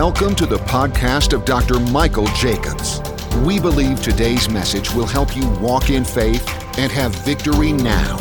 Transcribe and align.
Welcome 0.00 0.36
to 0.36 0.46
the 0.46 0.58
podcast 0.58 1.32
of 1.32 1.44
Dr. 1.44 1.80
Michael 1.80 2.28
Jacobs. 2.28 3.00
We 3.44 3.58
believe 3.58 4.00
today's 4.00 4.48
message 4.48 4.94
will 4.94 5.06
help 5.06 5.36
you 5.36 5.44
walk 5.58 5.90
in 5.90 6.04
faith 6.04 6.48
and 6.78 6.92
have 6.92 7.12
victory 7.24 7.72
now. 7.72 8.16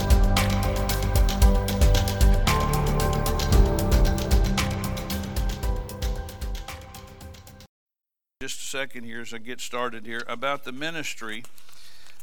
Just 8.42 8.60
a 8.60 8.64
second 8.64 9.04
here 9.04 9.22
as 9.22 9.32
I 9.32 9.38
get 9.38 9.62
started 9.62 10.08
here 10.08 10.24
about 10.28 10.64
the 10.64 10.72
ministry 10.72 11.44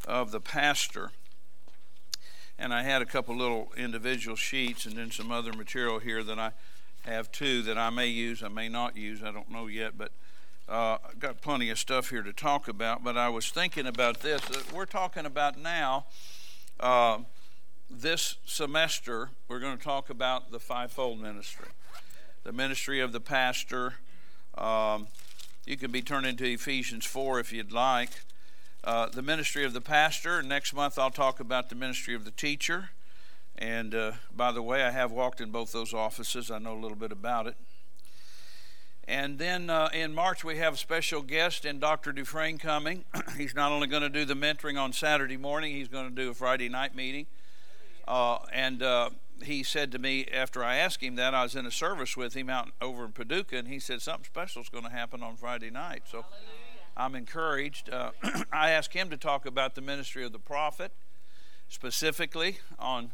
of 0.05 0.31
the 0.31 0.41
pastor. 0.41 1.11
And 2.59 2.73
I 2.73 2.83
had 2.83 3.01
a 3.01 3.05
couple 3.05 3.37
little 3.37 3.71
individual 3.77 4.35
sheets 4.35 4.85
and 4.85 4.97
then 4.97 5.11
some 5.11 5.31
other 5.31 5.53
material 5.53 5.99
here 5.99 6.25
that 6.25 6.37
I 6.37 6.51
have 7.05 7.31
two 7.31 7.61
that 7.63 7.77
I 7.77 7.89
may 7.89 8.07
use, 8.07 8.43
I 8.43 8.47
may 8.47 8.69
not 8.69 8.97
use, 8.97 9.21
I 9.23 9.31
don't 9.31 9.49
know 9.49 9.67
yet, 9.67 9.97
but 9.97 10.11
uh, 10.67 10.97
I've 11.07 11.19
got 11.19 11.41
plenty 11.41 11.69
of 11.69 11.77
stuff 11.77 12.09
here 12.09 12.23
to 12.23 12.33
talk 12.33 12.67
about. 12.67 13.03
But 13.03 13.17
I 13.17 13.29
was 13.29 13.49
thinking 13.49 13.85
about 13.85 14.21
this. 14.21 14.41
We're 14.73 14.85
talking 14.85 15.25
about 15.25 15.57
now, 15.59 16.05
uh, 16.79 17.19
this 17.89 18.37
semester, 18.45 19.29
we're 19.47 19.59
going 19.59 19.77
to 19.77 19.83
talk 19.83 20.09
about 20.09 20.51
the 20.51 20.59
fivefold 20.59 21.21
ministry, 21.21 21.67
the 22.43 22.51
ministry 22.51 22.99
of 22.99 23.11
the 23.11 23.19
pastor. 23.19 23.95
Um, 24.57 25.07
you 25.65 25.77
can 25.77 25.91
be 25.91 26.01
turned 26.01 26.25
into 26.25 26.45
Ephesians 26.45 27.05
4 27.05 27.39
if 27.39 27.53
you'd 27.53 27.71
like. 27.71 28.09
Uh, 28.83 29.07
the 29.07 29.21
ministry 29.21 29.65
of 29.65 29.73
the 29.73 29.81
pastor. 29.81 30.41
Next 30.41 30.73
month, 30.73 30.97
I'll 30.97 31.11
talk 31.11 31.39
about 31.39 31.69
the 31.69 31.75
ministry 31.75 32.15
of 32.15 32.25
the 32.25 32.31
teacher. 32.31 32.89
And 33.57 33.95
uh, 33.95 34.11
by 34.35 34.51
the 34.51 34.61
way, 34.61 34.83
I 34.83 34.91
have 34.91 35.11
walked 35.11 35.39
in 35.39 35.51
both 35.51 35.71
those 35.71 35.93
offices. 35.93 36.51
I 36.51 36.59
know 36.59 36.73
a 36.73 36.79
little 36.79 36.97
bit 36.97 37.11
about 37.11 37.47
it. 37.47 37.55
And 39.07 39.37
then 39.37 39.69
uh, 39.69 39.89
in 39.93 40.15
March, 40.15 40.43
we 40.43 40.57
have 40.57 40.73
a 40.73 40.77
special 40.77 41.21
guest 41.21 41.63
in 41.63 41.79
Dr. 41.79 42.11
Dufresne 42.11 42.57
coming. 42.57 43.05
he's 43.37 43.53
not 43.53 43.71
only 43.71 43.87
going 43.87 44.01
to 44.01 44.09
do 44.09 44.25
the 44.25 44.33
mentoring 44.33 44.79
on 44.79 44.93
Saturday 44.93 45.37
morning, 45.37 45.75
he's 45.75 45.87
going 45.87 46.09
to 46.09 46.15
do 46.15 46.31
a 46.31 46.33
Friday 46.33 46.69
night 46.69 46.95
meeting. 46.95 47.27
Uh, 48.07 48.39
and 48.51 48.81
uh, 48.81 49.11
he 49.43 49.61
said 49.61 49.91
to 49.91 49.99
me 49.99 50.25
after 50.33 50.63
I 50.63 50.77
asked 50.77 51.01
him 51.01 51.15
that, 51.15 51.35
I 51.35 51.43
was 51.43 51.55
in 51.55 51.65
a 51.65 51.71
service 51.71 52.17
with 52.17 52.33
him 52.33 52.49
out 52.49 52.71
over 52.81 53.05
in 53.05 53.11
Paducah, 53.11 53.57
and 53.57 53.67
he 53.67 53.79
said 53.79 54.01
something 54.01 54.25
special 54.25 54.63
is 54.63 54.69
going 54.69 54.85
to 54.85 54.89
happen 54.89 55.21
on 55.21 55.35
Friday 55.35 55.69
night. 55.69 56.03
So 56.09 56.25
I'm 56.97 57.13
encouraged. 57.13 57.91
Uh, 57.91 58.11
I 58.51 58.71
asked 58.71 58.93
him 58.93 59.11
to 59.11 59.17
talk 59.17 59.45
about 59.45 59.75
the 59.75 59.81
ministry 59.81 60.25
of 60.25 60.31
the 60.31 60.39
prophet, 60.39 60.91
specifically 61.67 62.57
on 62.79 63.11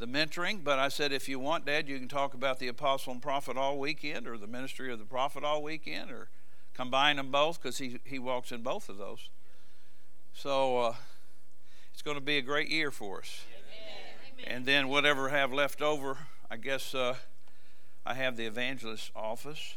the 0.00 0.06
mentoring. 0.06 0.64
But 0.64 0.78
I 0.80 0.88
said, 0.88 1.12
if 1.12 1.28
you 1.28 1.38
want, 1.38 1.66
Dad, 1.66 1.88
you 1.88 1.98
can 1.98 2.08
talk 2.08 2.34
about 2.34 2.58
the 2.58 2.66
apostle 2.66 3.12
and 3.12 3.22
prophet 3.22 3.56
all 3.56 3.78
weekend, 3.78 4.26
or 4.26 4.36
the 4.36 4.48
ministry 4.48 4.92
of 4.92 4.98
the 4.98 5.04
prophet 5.04 5.44
all 5.44 5.62
weekend, 5.62 6.10
or 6.10 6.28
combine 6.74 7.16
them 7.16 7.30
both 7.30 7.62
because 7.62 7.78
he, 7.78 8.00
he 8.04 8.18
walks 8.18 8.50
in 8.50 8.62
both 8.62 8.88
of 8.88 8.96
those. 8.96 9.28
So 10.32 10.78
uh, 10.78 10.94
it's 11.92 12.02
going 12.02 12.16
to 12.16 12.22
be 12.22 12.38
a 12.38 12.42
great 12.42 12.68
year 12.68 12.90
for 12.90 13.18
us. 13.18 13.42
Amen. 14.38 14.56
And 14.56 14.66
then 14.66 14.88
whatever 14.88 15.28
I 15.28 15.34
have 15.34 15.52
left 15.52 15.82
over, 15.82 16.16
I 16.50 16.56
guess 16.56 16.94
uh, 16.94 17.16
I 18.06 18.14
have 18.14 18.36
the 18.36 18.46
evangelist 18.46 19.10
office. 19.14 19.74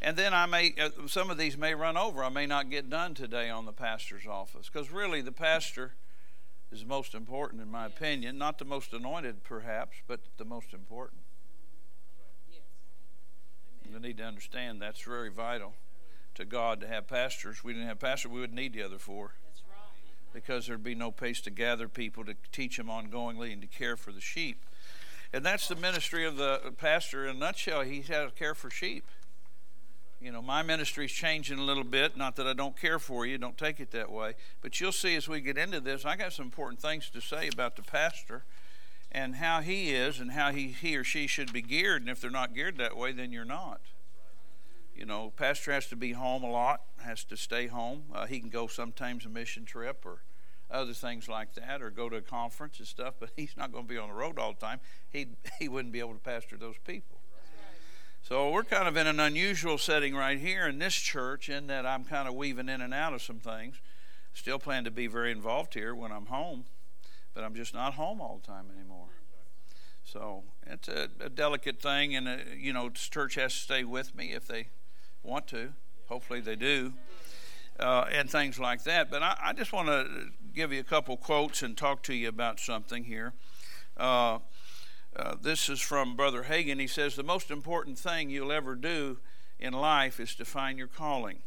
And 0.00 0.16
then 0.16 0.32
I 0.32 0.46
may, 0.46 0.74
uh, 0.80 0.90
some 1.06 1.30
of 1.30 1.36
these 1.36 1.58
may 1.58 1.74
run 1.74 1.96
over. 1.96 2.24
I 2.24 2.28
may 2.30 2.46
not 2.46 2.70
get 2.70 2.88
done 2.88 3.14
today 3.14 3.50
on 3.50 3.66
the 3.66 3.72
pastor's 3.72 4.26
office 4.26 4.70
because 4.72 4.90
really 4.90 5.20
the 5.20 5.32
pastor 5.32 5.92
is 6.72 6.84
most 6.84 7.14
important 7.14 7.62
in 7.62 7.70
my 7.70 7.86
opinion. 7.86 8.38
Not 8.38 8.58
the 8.58 8.64
most 8.64 8.92
anointed, 8.92 9.44
perhaps, 9.44 9.96
but 10.06 10.20
the 10.36 10.44
most 10.44 10.72
important. 10.72 11.22
We 13.92 14.00
need 14.00 14.18
to 14.18 14.24
understand 14.24 14.82
that's 14.82 15.02
very 15.02 15.30
vital 15.30 15.74
to 16.34 16.44
God 16.44 16.80
to 16.80 16.88
have 16.88 17.08
pastors. 17.08 17.64
We 17.64 17.72
didn't 17.72 17.88
have 17.88 17.98
pastors, 17.98 18.30
we 18.30 18.40
wouldn't 18.40 18.58
need 18.58 18.72
the 18.72 18.82
other 18.82 18.98
four. 18.98 19.32
Because 20.32 20.66
there'd 20.66 20.84
be 20.84 20.94
no 20.94 21.10
place 21.10 21.40
to 21.42 21.50
gather 21.50 21.88
people 21.88 22.24
to 22.26 22.34
teach 22.52 22.76
them 22.76 22.88
ongoingly 22.88 23.52
and 23.52 23.62
to 23.62 23.68
care 23.68 23.96
for 23.96 24.12
the 24.12 24.20
sheep. 24.20 24.62
And 25.32 25.44
that's 25.44 25.66
the 25.66 25.76
ministry 25.76 26.26
of 26.26 26.36
the 26.36 26.74
pastor 26.76 27.26
in 27.26 27.36
a 27.36 27.38
nutshell. 27.38 27.82
He 27.82 28.02
has 28.02 28.30
to 28.30 28.30
care 28.36 28.54
for 28.54 28.68
sheep 28.70 29.04
you 30.20 30.32
know, 30.32 30.40
my 30.40 30.62
ministry's 30.62 31.12
changing 31.12 31.58
a 31.58 31.62
little 31.62 31.84
bit. 31.84 32.16
Not 32.16 32.36
that 32.36 32.46
I 32.46 32.52
don't 32.52 32.76
care 32.76 32.98
for 32.98 33.26
you, 33.26 33.38
don't 33.38 33.58
take 33.58 33.80
it 33.80 33.90
that 33.90 34.10
way. 34.10 34.34
But 34.62 34.80
you'll 34.80 34.92
see 34.92 35.14
as 35.14 35.28
we 35.28 35.40
get 35.40 35.58
into 35.58 35.80
this, 35.80 36.04
I 36.04 36.16
got 36.16 36.32
some 36.32 36.46
important 36.46 36.80
things 36.80 37.10
to 37.10 37.20
say 37.20 37.48
about 37.48 37.76
the 37.76 37.82
pastor 37.82 38.44
and 39.12 39.36
how 39.36 39.60
he 39.60 39.90
is 39.92 40.18
and 40.18 40.32
how 40.32 40.52
he, 40.52 40.68
he 40.68 40.96
or 40.96 41.04
she 41.04 41.26
should 41.26 41.52
be 41.52 41.62
geared. 41.62 42.02
And 42.02 42.10
if 42.10 42.20
they're 42.20 42.30
not 42.30 42.54
geared 42.54 42.78
that 42.78 42.96
way, 42.96 43.12
then 43.12 43.32
you're 43.32 43.44
not. 43.44 43.80
You 44.94 45.04
know, 45.04 45.32
pastor 45.36 45.72
has 45.72 45.86
to 45.88 45.96
be 45.96 46.12
home 46.12 46.42
a 46.42 46.50
lot, 46.50 46.80
has 47.02 47.22
to 47.24 47.36
stay 47.36 47.66
home. 47.66 48.04
Uh, 48.14 48.26
he 48.26 48.40
can 48.40 48.48
go 48.48 48.66
sometimes 48.66 49.26
a 49.26 49.28
mission 49.28 49.66
trip 49.66 50.06
or 50.06 50.22
other 50.70 50.94
things 50.94 51.28
like 51.28 51.54
that, 51.54 51.82
or 51.82 51.90
go 51.90 52.08
to 52.08 52.16
a 52.16 52.22
conference 52.22 52.78
and 52.78 52.88
stuff. 52.88 53.14
But 53.20 53.30
he's 53.36 53.56
not 53.56 53.72
going 53.72 53.84
to 53.84 53.88
be 53.88 53.98
on 53.98 54.08
the 54.08 54.14
road 54.14 54.38
all 54.38 54.54
the 54.54 54.60
time. 54.60 54.80
He 55.10 55.26
he 55.58 55.68
wouldn't 55.68 55.92
be 55.92 56.00
able 56.00 56.14
to 56.14 56.20
pastor 56.20 56.56
those 56.56 56.76
people. 56.84 57.15
So 58.28 58.50
we're 58.50 58.64
kind 58.64 58.88
of 58.88 58.96
in 58.96 59.06
an 59.06 59.20
unusual 59.20 59.78
setting 59.78 60.12
right 60.12 60.36
here 60.36 60.66
in 60.66 60.80
this 60.80 60.94
church 60.94 61.48
in 61.48 61.68
that 61.68 61.86
I'm 61.86 62.02
kind 62.02 62.26
of 62.26 62.34
weaving 62.34 62.68
in 62.68 62.80
and 62.80 62.92
out 62.92 63.14
of 63.14 63.22
some 63.22 63.38
things. 63.38 63.76
Still 64.34 64.58
plan 64.58 64.82
to 64.82 64.90
be 64.90 65.06
very 65.06 65.30
involved 65.30 65.74
here 65.74 65.94
when 65.94 66.10
I'm 66.10 66.26
home, 66.26 66.64
but 67.34 67.44
I'm 67.44 67.54
just 67.54 67.72
not 67.72 67.94
home 67.94 68.20
all 68.20 68.40
the 68.42 68.46
time 68.48 68.64
anymore. 68.76 69.06
So 70.04 70.42
it's 70.66 70.88
a, 70.88 71.08
a 71.20 71.28
delicate 71.28 71.80
thing, 71.80 72.16
and 72.16 72.26
a, 72.26 72.32
uh, 72.32 72.38
you 72.58 72.72
know, 72.72 72.90
church 72.90 73.36
has 73.36 73.54
to 73.54 73.60
stay 73.60 73.84
with 73.84 74.12
me 74.16 74.32
if 74.32 74.48
they 74.48 74.70
want 75.22 75.46
to. 75.48 75.74
Hopefully 76.08 76.40
they 76.40 76.56
do, 76.56 76.94
uh, 77.78 78.06
and 78.10 78.28
things 78.28 78.58
like 78.58 78.82
that. 78.82 79.08
But 79.08 79.22
I, 79.22 79.36
I 79.40 79.52
just 79.52 79.72
want 79.72 79.86
to 79.86 80.30
give 80.52 80.72
you 80.72 80.80
a 80.80 80.84
couple 80.84 81.16
quotes 81.16 81.62
and 81.62 81.76
talk 81.76 82.02
to 82.02 82.12
you 82.12 82.28
about 82.28 82.58
something 82.58 83.04
here. 83.04 83.34
Uh, 83.96 84.38
uh, 85.16 85.34
this 85.40 85.68
is 85.68 85.80
from 85.80 86.14
Brother 86.14 86.44
Hagin. 86.44 86.78
He 86.78 86.86
says, 86.86 87.16
The 87.16 87.22
most 87.22 87.50
important 87.50 87.98
thing 87.98 88.28
you'll 88.28 88.52
ever 88.52 88.74
do 88.74 89.18
in 89.58 89.72
life 89.72 90.20
is 90.20 90.34
to 90.34 90.44
find 90.44 90.78
your 90.78 90.88
calling. 90.88 91.38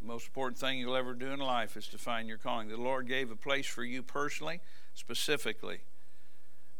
The 0.00 0.06
most 0.06 0.26
important 0.26 0.58
thing 0.58 0.78
you'll 0.78 0.96
ever 0.96 1.14
do 1.14 1.28
in 1.28 1.38
life 1.38 1.76
is 1.76 1.86
to 1.88 1.98
find 1.98 2.28
your 2.28 2.38
calling. 2.38 2.68
The 2.68 2.76
Lord 2.76 3.06
gave 3.06 3.30
a 3.30 3.36
place 3.36 3.66
for 3.66 3.84
you 3.84 4.02
personally, 4.02 4.60
specifically. 4.94 5.80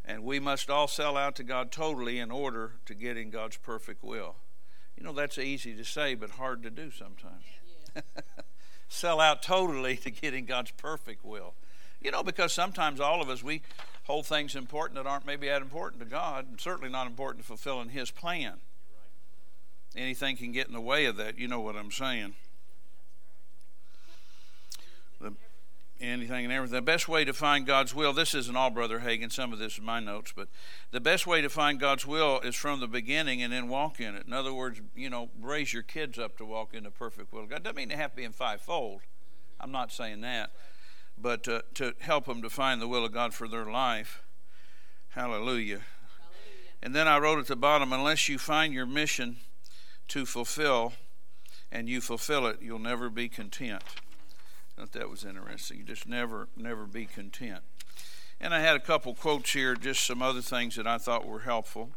And 0.05 0.25
we 0.25 0.41
must 0.41 0.71
all 0.71 0.89
sell 0.89 1.17
out 1.17 1.37
to 1.37 1.45
God 1.45 1.71
totally 1.71 2.19
in 2.19 2.31
order 2.31 2.73
to 2.87 2.95
get 2.95 3.17
in 3.17 3.31
God's 3.31 3.57
perfect 3.57 4.03
will. 4.03 4.37
You 4.97 5.05
know, 5.05 5.13
that's 5.13 5.39
easy 5.39 5.75
to 5.75 5.85
say, 5.85 6.15
but 6.15 6.31
hard 6.31 6.63
to 6.65 6.71
do 6.71 6.91
sometimes. 6.91 7.45
Yeah. 7.95 8.03
sell 8.89 9.21
out 9.21 9.43
totally 9.43 9.97
to 9.99 10.11
get 10.11 10.35
in 10.35 10.45
God's 10.45 10.73
perfect 10.73 11.25
will. 11.25 11.55
You 12.01 12.11
know, 12.11 12.23
because 12.23 12.53
sometimes 12.53 13.01
all 13.01 13.21
of 13.21 13.29
us, 13.29 13.43
we 13.43 13.63
hold 14.05 14.27
things 14.27 14.55
important 14.55 14.97
that 14.97 15.09
aren't 15.09 15.27
maybe 15.27 15.49
that 15.49 15.63
important 15.63 16.01
to 16.03 16.09
God, 16.09 16.49
and 16.49 16.61
certainly 16.61 16.91
not 16.91 17.07
important 17.07 17.45
to 17.45 17.47
fulfilling 17.47 17.91
His 17.91 18.11
plan. 18.11 18.55
Anything 19.97 20.37
can 20.37 20.53
get 20.53 20.69
in 20.69 20.75
the 20.75 20.81
way 20.81 21.07
of 21.07 21.17
that. 21.17 21.39
You 21.39 21.49
know 21.49 21.61
what 21.61 21.77
I'm 21.77 21.91
saying. 21.91 22.35
The, 25.21 25.33
anything 26.01 26.45
and 26.45 26.53
everything. 26.53 26.77
The 26.77 26.83
best 26.83 27.09
way 27.09 27.25
to 27.25 27.33
find 27.33 27.67
God's 27.67 27.95
will, 27.95 28.13
this 28.13 28.33
isn't 28.35 28.55
all 28.55 28.71
Brother 28.71 29.01
Hagin, 29.01 29.33
some 29.33 29.53
of 29.53 29.59
this 29.59 29.75
is 29.75 29.81
my 29.81 29.99
notes, 29.99 30.33
but 30.35 30.49
the 30.93 31.01
best 31.01 31.27
way 31.27 31.41
to 31.41 31.49
find 31.49 31.81
God's 31.81 32.07
will 32.07 32.39
is 32.41 32.55
from 32.55 32.79
the 32.79 32.87
beginning 32.87 33.43
and 33.43 33.53
then 33.53 33.69
walk 33.69 33.99
in 33.99 34.15
it. 34.15 34.25
In 34.27 34.33
other 34.33 34.55
words, 34.55 34.81
you 34.95 35.11
know, 35.11 35.31
raise 35.41 35.73
your 35.73 35.83
kids 35.83 36.19
up 36.19 36.39
to 36.39 36.45
walk 36.45 36.75
in 36.75 36.85
the 36.85 36.91
perfect 36.91 37.33
will 37.33 37.43
of 37.43 37.51
God. 37.51 37.65
Doesn't 37.65 37.77
mean 37.77 37.89
they 37.89 37.97
have 37.97 38.13
to 38.13 38.17
be 38.17 38.25
in 38.25 38.33
fivefold. 38.33 39.01
I'm 39.61 39.73
not 39.73 39.91
saying 39.91 40.21
that 40.21 40.51
but 41.23 41.43
to, 41.45 41.65
to 41.75 41.95
help 42.01 42.27
them 42.27 42.43
to 42.43 42.51
find 42.51 42.81
the 42.81 42.89
will 42.89 43.05
of 43.05 43.13
God 43.13 43.35
for 43.35 43.49
their 43.49 43.67
life. 43.67 44.23
Hallelujah. 45.11 45.47
Hallelujah. 45.47 45.81
And 46.83 46.95
then 46.95 47.09
I 47.09 47.19
wrote 47.19 47.39
at 47.39 47.47
the 47.47 47.57
bottom 47.57 47.93
unless 47.93 48.29
you 48.29 48.39
find 48.39 48.73
your 48.73 48.87
mission 48.87 49.37
to 50.09 50.25
fulfill 50.25 50.93
and 51.71 51.89
you 51.89 52.01
fulfill 52.01 52.47
it, 52.47 52.59
you'll 52.63 52.79
never 52.79 53.11
be 53.11 53.29
content. 53.29 53.83
I 54.77 54.81
thought 54.81 54.93
that 54.93 55.11
was 55.11 55.25
interesting. 55.25 55.79
You 55.79 55.85
just 55.85 56.07
never, 56.09 56.49
never 56.57 56.87
be 56.87 57.05
content. 57.05 57.61
And 58.41 58.55
I 58.55 58.61
had 58.61 58.77
a 58.77 58.81
couple 58.81 59.15
quotes 59.15 59.53
here, 59.53 59.75
just 59.75 60.05
some 60.05 60.23
other 60.23 60.41
things 60.41 60.77
that 60.77 60.87
I 60.87 60.99
thought 60.99 61.27
were 61.27 61.41
helpful. 61.41 61.91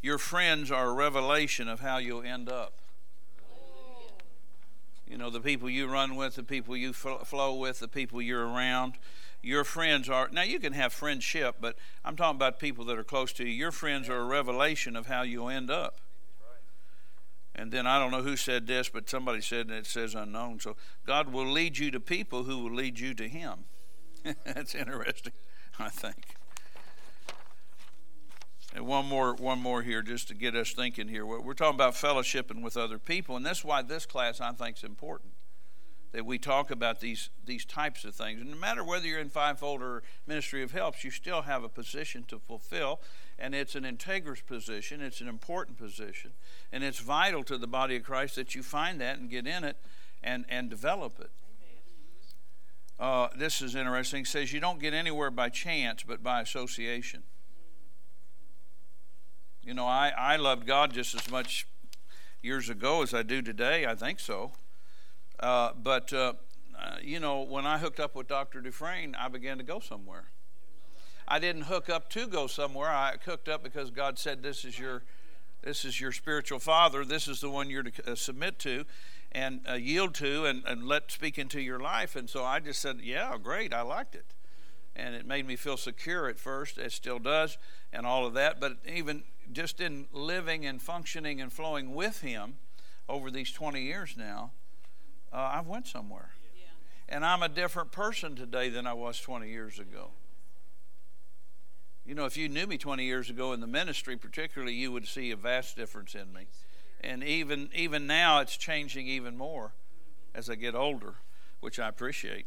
Your 0.00 0.18
friends 0.18 0.70
are 0.70 0.88
a 0.88 0.92
revelation 0.92 1.68
of 1.68 1.80
how 1.80 1.98
you'll 1.98 2.22
end 2.22 2.48
up. 2.48 2.79
You 5.10 5.18
know, 5.18 5.28
the 5.28 5.40
people 5.40 5.68
you 5.68 5.88
run 5.88 6.14
with, 6.14 6.36
the 6.36 6.44
people 6.44 6.76
you 6.76 6.92
flow 6.92 7.54
with, 7.54 7.80
the 7.80 7.88
people 7.88 8.22
you're 8.22 8.46
around. 8.46 8.94
Your 9.42 9.64
friends 9.64 10.08
are, 10.08 10.28
now 10.30 10.42
you 10.42 10.60
can 10.60 10.72
have 10.72 10.92
friendship, 10.92 11.56
but 11.60 11.76
I'm 12.04 12.14
talking 12.14 12.36
about 12.36 12.60
people 12.60 12.84
that 12.84 12.96
are 12.96 13.02
close 13.02 13.32
to 13.34 13.44
you. 13.44 13.50
Your 13.50 13.72
friends 13.72 14.08
are 14.08 14.18
a 14.18 14.24
revelation 14.24 14.94
of 14.94 15.06
how 15.06 15.22
you'll 15.22 15.48
end 15.48 15.68
up. 15.68 15.98
And 17.56 17.72
then 17.72 17.88
I 17.88 17.98
don't 17.98 18.12
know 18.12 18.22
who 18.22 18.36
said 18.36 18.68
this, 18.68 18.88
but 18.88 19.10
somebody 19.10 19.40
said, 19.40 19.66
and 19.66 19.74
it 19.74 19.86
says 19.86 20.14
unknown. 20.14 20.60
So 20.60 20.76
God 21.04 21.32
will 21.32 21.50
lead 21.50 21.76
you 21.76 21.90
to 21.90 21.98
people 21.98 22.44
who 22.44 22.58
will 22.58 22.74
lead 22.74 23.00
you 23.00 23.12
to 23.14 23.28
Him. 23.28 23.64
That's 24.44 24.76
interesting, 24.76 25.32
I 25.76 25.88
think. 25.88 26.36
One 28.90 29.06
more, 29.06 29.34
one 29.34 29.62
more 29.62 29.82
here, 29.82 30.02
just 30.02 30.26
to 30.28 30.34
get 30.34 30.56
us 30.56 30.72
thinking 30.72 31.06
here. 31.06 31.24
We're 31.24 31.54
talking 31.54 31.76
about 31.76 31.94
fellowshipping 31.94 32.60
with 32.60 32.76
other 32.76 32.98
people, 32.98 33.36
and 33.36 33.46
that's 33.46 33.62
why 33.62 33.82
this 33.82 34.04
class 34.04 34.40
I 34.40 34.50
think 34.50 34.78
is 34.78 34.82
important. 34.82 35.30
That 36.10 36.26
we 36.26 36.40
talk 36.40 36.72
about 36.72 36.98
these 36.98 37.30
these 37.44 37.64
types 37.64 38.04
of 38.04 38.16
things. 38.16 38.40
And 38.40 38.50
no 38.50 38.56
matter 38.56 38.82
whether 38.82 39.06
you're 39.06 39.20
in 39.20 39.28
fivefold 39.28 39.80
or 39.80 40.02
ministry 40.26 40.64
of 40.64 40.72
helps, 40.72 41.04
you 41.04 41.12
still 41.12 41.42
have 41.42 41.62
a 41.62 41.68
position 41.68 42.24
to 42.30 42.40
fulfill, 42.40 42.98
and 43.38 43.54
it's 43.54 43.76
an 43.76 43.84
integrous 43.84 44.44
position. 44.44 45.00
It's 45.00 45.20
an 45.20 45.28
important 45.28 45.78
position, 45.78 46.32
and 46.72 46.82
it's 46.82 46.98
vital 46.98 47.44
to 47.44 47.56
the 47.56 47.68
body 47.68 47.94
of 47.94 48.02
Christ 48.02 48.34
that 48.34 48.56
you 48.56 48.64
find 48.64 49.00
that 49.00 49.20
and 49.20 49.30
get 49.30 49.46
in 49.46 49.62
it, 49.62 49.76
and 50.20 50.44
and 50.48 50.68
develop 50.68 51.20
it. 51.20 51.30
Uh, 52.98 53.28
this 53.36 53.62
is 53.62 53.76
interesting. 53.76 54.22
It 54.22 54.26
says 54.26 54.52
you 54.52 54.58
don't 54.58 54.80
get 54.80 54.94
anywhere 54.94 55.30
by 55.30 55.48
chance, 55.48 56.02
but 56.02 56.24
by 56.24 56.40
association. 56.40 57.22
You 59.62 59.74
know, 59.74 59.86
I, 59.86 60.12
I 60.16 60.36
loved 60.36 60.66
God 60.66 60.92
just 60.92 61.14
as 61.14 61.30
much 61.30 61.66
years 62.42 62.70
ago 62.70 63.02
as 63.02 63.12
I 63.12 63.22
do 63.22 63.42
today. 63.42 63.84
I 63.84 63.94
think 63.94 64.18
so. 64.18 64.52
Uh, 65.38 65.72
but, 65.74 66.12
uh, 66.12 66.34
uh, 66.78 66.96
you 67.02 67.20
know, 67.20 67.42
when 67.42 67.66
I 67.66 67.76
hooked 67.76 68.00
up 68.00 68.14
with 68.14 68.26
Dr. 68.26 68.62
Dufresne, 68.62 69.14
I 69.14 69.28
began 69.28 69.58
to 69.58 69.64
go 69.64 69.78
somewhere. 69.78 70.30
I 71.28 71.38
didn't 71.38 71.62
hook 71.62 71.90
up 71.90 72.08
to 72.10 72.26
go 72.26 72.46
somewhere. 72.46 72.88
I 72.88 73.16
hooked 73.22 73.48
up 73.48 73.62
because 73.62 73.90
God 73.90 74.18
said, 74.18 74.42
This 74.42 74.64
is 74.64 74.78
your. 74.78 75.02
This 75.62 75.84
is 75.84 76.00
your 76.00 76.10
spiritual 76.10 76.58
father. 76.58 77.04
This 77.04 77.28
is 77.28 77.42
the 77.42 77.50
one 77.50 77.68
you're 77.68 77.82
to 77.82 78.12
uh, 78.12 78.14
submit 78.14 78.58
to 78.60 78.86
and 79.30 79.60
uh, 79.68 79.74
yield 79.74 80.14
to 80.14 80.46
and, 80.46 80.62
and 80.66 80.84
let 80.84 81.12
speak 81.12 81.38
into 81.38 81.60
your 81.60 81.78
life. 81.78 82.16
And 82.16 82.30
so 82.30 82.44
I 82.44 82.60
just 82.60 82.80
said, 82.80 83.00
Yeah, 83.02 83.36
great. 83.36 83.74
I 83.74 83.82
liked 83.82 84.14
it 84.14 84.24
and 84.96 85.14
it 85.14 85.26
made 85.26 85.46
me 85.46 85.56
feel 85.56 85.76
secure 85.76 86.28
at 86.28 86.38
first. 86.38 86.78
It 86.78 86.92
still 86.92 87.18
does, 87.18 87.58
and 87.92 88.06
all 88.06 88.26
of 88.26 88.34
that. 88.34 88.60
But 88.60 88.78
even 88.86 89.22
just 89.52 89.80
in 89.80 90.06
living 90.12 90.66
and 90.66 90.80
functioning 90.80 91.40
and 91.40 91.52
flowing 91.52 91.94
with 91.94 92.20
Him 92.20 92.54
over 93.08 93.30
these 93.30 93.50
20 93.52 93.82
years 93.82 94.14
now, 94.16 94.52
uh, 95.32 95.50
I've 95.54 95.66
went 95.66 95.86
somewhere, 95.86 96.30
yeah. 96.56 96.66
and 97.08 97.24
I'm 97.24 97.42
a 97.42 97.48
different 97.48 97.92
person 97.92 98.36
today 98.36 98.68
than 98.68 98.86
I 98.86 98.92
was 98.92 99.20
20 99.20 99.48
years 99.48 99.78
ago. 99.78 100.10
You 102.04 102.14
know, 102.14 102.24
if 102.24 102.36
you 102.36 102.48
knew 102.48 102.66
me 102.66 102.78
20 102.78 103.04
years 103.04 103.30
ago 103.30 103.52
in 103.52 103.60
the 103.60 103.66
ministry, 103.66 104.16
particularly, 104.16 104.74
you 104.74 104.90
would 104.90 105.06
see 105.06 105.30
a 105.30 105.36
vast 105.36 105.76
difference 105.76 106.14
in 106.14 106.32
me. 106.32 106.46
And 107.02 107.22
even 107.22 107.70
even 107.74 108.06
now, 108.06 108.40
it's 108.40 108.56
changing 108.56 109.06
even 109.06 109.36
more 109.36 109.72
as 110.34 110.50
I 110.50 110.54
get 110.54 110.74
older, 110.74 111.14
which 111.60 111.78
I 111.78 111.88
appreciate. 111.88 112.46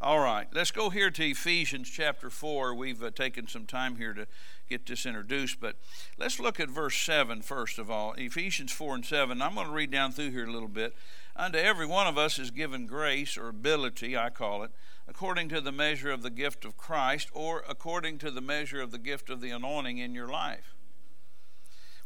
All 0.00 0.18
right, 0.18 0.46
let's 0.52 0.70
go 0.70 0.90
here 0.90 1.10
to 1.10 1.24
Ephesians 1.24 1.88
chapter 1.88 2.28
4. 2.28 2.74
We've 2.74 3.02
uh, 3.02 3.10
taken 3.12 3.48
some 3.48 3.64
time 3.64 3.96
here 3.96 4.12
to 4.12 4.26
get 4.68 4.86
this 4.86 5.06
introduced, 5.06 5.60
but 5.60 5.76
let's 6.18 6.40
look 6.40 6.60
at 6.60 6.68
verse 6.68 6.96
7 6.96 7.42
first 7.42 7.78
of 7.78 7.90
all. 7.90 8.12
Ephesians 8.14 8.72
4 8.72 8.96
and 8.96 9.04
7. 9.04 9.40
I'm 9.40 9.54
going 9.54 9.66
to 9.66 9.72
read 9.72 9.90
down 9.90 10.12
through 10.12 10.30
here 10.30 10.46
a 10.46 10.52
little 10.52 10.68
bit. 10.68 10.94
Unto 11.34 11.58
every 11.58 11.86
one 11.86 12.06
of 12.06 12.16
us 12.16 12.38
is 12.38 12.50
given 12.50 12.86
grace 12.86 13.36
or 13.36 13.48
ability, 13.48 14.16
I 14.16 14.30
call 14.30 14.62
it, 14.62 14.70
according 15.06 15.48
to 15.50 15.60
the 15.60 15.72
measure 15.72 16.10
of 16.10 16.22
the 16.22 16.30
gift 16.30 16.64
of 16.64 16.76
Christ 16.76 17.28
or 17.32 17.62
according 17.68 18.18
to 18.18 18.30
the 18.30 18.40
measure 18.40 18.80
of 18.80 18.90
the 18.90 18.98
gift 18.98 19.28
of 19.28 19.40
the 19.40 19.50
anointing 19.50 19.98
in 19.98 20.14
your 20.14 20.28
life. 20.28 20.74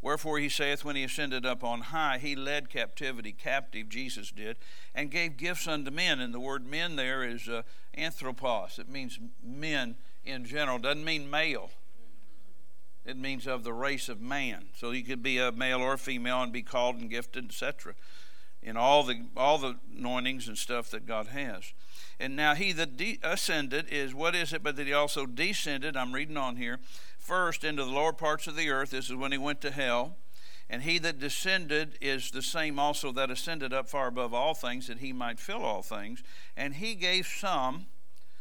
Wherefore 0.03 0.39
he 0.39 0.49
saith, 0.49 0.85
When 0.85 0.97
he 0.97 1.05
ascended 1.05 1.45
up 1.45 1.63
on 1.63 1.81
high, 1.83 2.19
he 2.19 2.35
led 2.35 2.71
captivity 2.71 3.33
captive, 3.33 3.89
Jesus 3.89 4.31
did, 4.31 4.57
and 4.95 5.11
gave 5.11 5.37
gifts 5.37 5.69
unto 5.69 5.91
men. 5.91 6.21
And 6.21 6.33
the 6.33 6.41
word 6.41 6.67
men 6.67 6.97
there 6.97 7.23
is 7.23 7.49
uh, 7.49 7.63
anthropos. 7.95 8.79
It 8.79 8.89
means 8.89 9.19
men 9.43 9.97
in 10.25 10.45
general. 10.45 10.79
Doesn't 10.79 11.05
mean 11.05 11.31
male. 11.31 11.71
It 13.05 13.17
means 13.17 13.47
of 13.47 13.65
the 13.65 13.73
race 13.73 14.09
of 14.09 14.21
man. 14.21 14.67
So 14.77 14.91
you 14.91 15.03
could 15.03 15.23
be 15.23 15.39
a 15.39 15.53
male 15.53 15.81
or 15.81 15.95
a 15.95 15.99
female 15.99 16.43
and 16.43 16.53
be 16.53 16.63
called 16.63 16.97
and 16.97 17.09
gifted, 17.09 17.47
etc. 17.47 17.95
In 18.63 18.77
all 18.77 19.03
the 19.03 19.25
all 19.37 19.59
the 19.59 19.77
anointings 19.97 20.49
and 20.49 20.59
stuff 20.59 20.91
that 20.91 21.07
God 21.07 21.29
has. 21.29 21.73
And 22.19 22.37
now 22.37 22.55
he 22.55 22.73
that 22.73 22.99
de- 22.99 23.19
ascended 23.23 23.87
is 23.91 24.15
what 24.15 24.35
is 24.35 24.53
it? 24.53 24.63
But 24.63 24.77
that 24.77 24.87
he 24.87 24.93
also 24.93 25.25
descended. 25.25 25.97
I'm 25.97 26.13
reading 26.13 26.37
on 26.37 26.57
here 26.57 26.79
first 27.19 27.65
into 27.65 27.85
the 27.85 27.91
lower 27.91 28.13
parts 28.13 28.47
of 28.47 28.57
the 28.57 28.71
earth. 28.71 28.91
This 28.91 29.09
is 29.09 29.17
when 29.17 29.33
he 29.33 29.39
went 29.39 29.61
to 29.63 29.71
hell. 29.71 30.17
And 30.69 30.83
he 30.83 30.99
that 30.99 31.19
descended 31.19 31.99
is 32.01 32.31
the 32.31 32.43
same 32.43 32.79
also 32.79 33.11
that 33.13 33.31
ascended 33.31 33.73
up 33.73 33.89
far 33.89 34.07
above 34.07 34.33
all 34.33 34.55
things, 34.55 34.87
that 34.87 34.99
he 34.99 35.13
might 35.13 35.41
fill 35.41 35.63
all 35.65 35.83
things. 35.83 36.23
And 36.57 36.75
he 36.75 36.95
gave 36.95 37.27
some, 37.27 37.87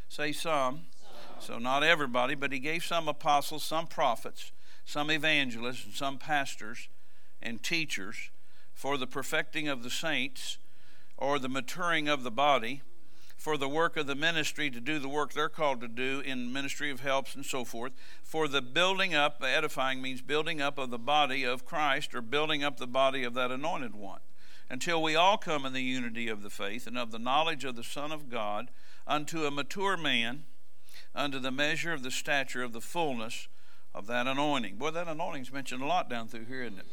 say 0.10 0.32
some, 0.32 0.82
some. 0.82 0.89
So 1.42 1.58
not 1.58 1.84
everybody, 1.84 2.36
but 2.36 2.52
he 2.52 2.60
gave 2.60 2.84
some 2.84 3.08
apostles, 3.08 3.64
some 3.64 3.88
prophets, 3.88 4.52
some 4.86 5.10
evangelists, 5.10 5.86
and 5.86 5.94
some 5.94 6.18
pastors 6.18 6.90
and 7.42 7.64
teachers 7.64 8.30
for 8.74 8.98
the 8.98 9.08
perfecting 9.08 9.68
of 9.68 9.84
the 9.84 9.90
saints 9.90 10.58
or 11.18 11.40
the 11.40 11.50
maturing 11.50 12.08
of 12.08 12.24
the 12.24 12.32
body 12.32 12.82
for 13.40 13.56
the 13.56 13.70
work 13.70 13.96
of 13.96 14.06
the 14.06 14.16
ministry 14.16 14.70
to 14.70 14.82
do 14.82 15.00
the 15.00 15.08
work 15.08 15.32
they're 15.32 15.48
called 15.48 15.80
to 15.80 15.88
do 15.88 16.20
in 16.20 16.52
ministry 16.52 16.92
of 16.92 17.00
helps 17.00 17.36
and 17.36 17.46
so 17.46 17.64
forth. 17.64 17.94
For 18.22 18.50
the 18.50 18.62
building 18.62 19.16
up, 19.16 19.42
edifying 19.42 20.02
means 20.02 20.22
building 20.22 20.60
up 20.60 20.78
of 20.78 20.90
the 20.90 21.00
body 21.00 21.46
of 21.46 21.66
Christ 21.66 22.14
or 22.14 22.22
building 22.22 22.66
up 22.66 22.78
the 22.78 22.86
body 22.86 23.24
of 23.24 23.34
that 23.36 23.50
anointed 23.50 23.96
one, 23.96 24.20
until 24.70 25.02
we 25.02 25.16
all 25.16 25.38
come 25.38 25.66
in 25.66 25.72
the 25.72 25.82
unity 25.82 26.28
of 26.28 26.44
the 26.44 26.50
faith 26.50 26.86
and 26.86 26.98
of 26.98 27.12
the 27.12 27.18
knowledge 27.18 27.64
of 27.64 27.78
the 27.78 27.84
Son 27.84 28.12
of 28.12 28.30
God 28.30 28.72
unto 29.08 29.46
a 29.46 29.52
mature 29.52 29.96
man, 29.96 30.44
unto 31.20 31.38
the 31.38 31.52
measure 31.52 31.92
of 31.92 32.02
the 32.02 32.12
stature 32.12 32.64
of 32.64 32.72
the 32.72 32.82
fullness 32.82 33.48
of 33.94 34.08
that 34.08 34.26
anointing. 34.26 34.78
Boy, 34.78 34.92
that 34.92 35.08
anointing's 35.08 35.52
mentioned 35.52 35.82
a 35.82 35.86
lot 35.86 36.10
down 36.10 36.28
through 36.28 36.46
here, 36.46 36.64
isn't 36.64 36.80
it? 36.80 36.86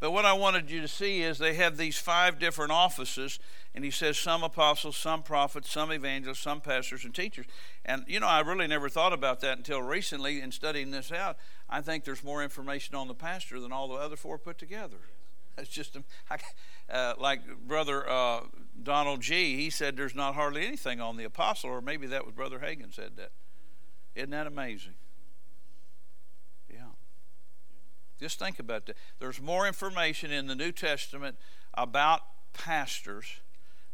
But 0.00 0.10
what 0.10 0.24
I 0.24 0.32
wanted 0.32 0.68
you 0.68 0.80
to 0.80 0.88
see 0.88 1.22
is 1.22 1.38
they 1.38 1.54
have 1.54 1.76
these 1.76 1.96
five 1.96 2.40
different 2.40 2.72
offices, 2.72 3.38
and 3.72 3.84
he 3.84 3.92
says 3.92 4.18
some 4.18 4.42
apostles, 4.42 4.96
some 4.96 5.22
prophets, 5.22 5.70
some 5.70 5.92
evangelists, 5.92 6.40
some 6.40 6.60
pastors, 6.60 7.04
and 7.04 7.14
teachers. 7.14 7.46
And, 7.84 8.04
you 8.08 8.18
know, 8.18 8.26
I 8.26 8.40
really 8.40 8.66
never 8.66 8.88
thought 8.88 9.12
about 9.12 9.40
that 9.42 9.58
until 9.58 9.80
recently 9.80 10.40
in 10.40 10.50
studying 10.50 10.90
this 10.90 11.12
out. 11.12 11.36
I 11.70 11.82
think 11.82 12.02
there's 12.02 12.24
more 12.24 12.42
information 12.42 12.96
on 12.96 13.06
the 13.06 13.14
pastor 13.14 13.60
than 13.60 13.70
all 13.70 13.86
the 13.86 13.94
other 13.94 14.16
four 14.16 14.38
put 14.38 14.58
together. 14.58 14.98
It's 15.56 15.70
just 15.70 15.96
uh, 16.92 17.14
like 17.16 17.42
Brother 17.68 18.08
uh, 18.10 18.40
Donald 18.82 19.20
G. 19.20 19.56
He 19.56 19.70
said 19.70 19.96
there's 19.96 20.16
not 20.16 20.34
hardly 20.34 20.66
anything 20.66 21.00
on 21.00 21.16
the 21.16 21.24
apostle, 21.24 21.70
or 21.70 21.80
maybe 21.80 22.08
that 22.08 22.26
was 22.26 22.34
Brother 22.34 22.58
Hagin 22.58 22.92
said 22.92 23.12
that. 23.18 23.30
Isn't 24.14 24.30
that 24.30 24.46
amazing? 24.46 24.94
Yeah. 26.70 26.90
Just 28.20 28.38
think 28.38 28.58
about 28.58 28.86
that. 28.86 28.96
There's 29.18 29.40
more 29.40 29.66
information 29.66 30.30
in 30.30 30.46
the 30.46 30.54
New 30.54 30.72
Testament 30.72 31.36
about 31.74 32.20
pastors 32.52 33.40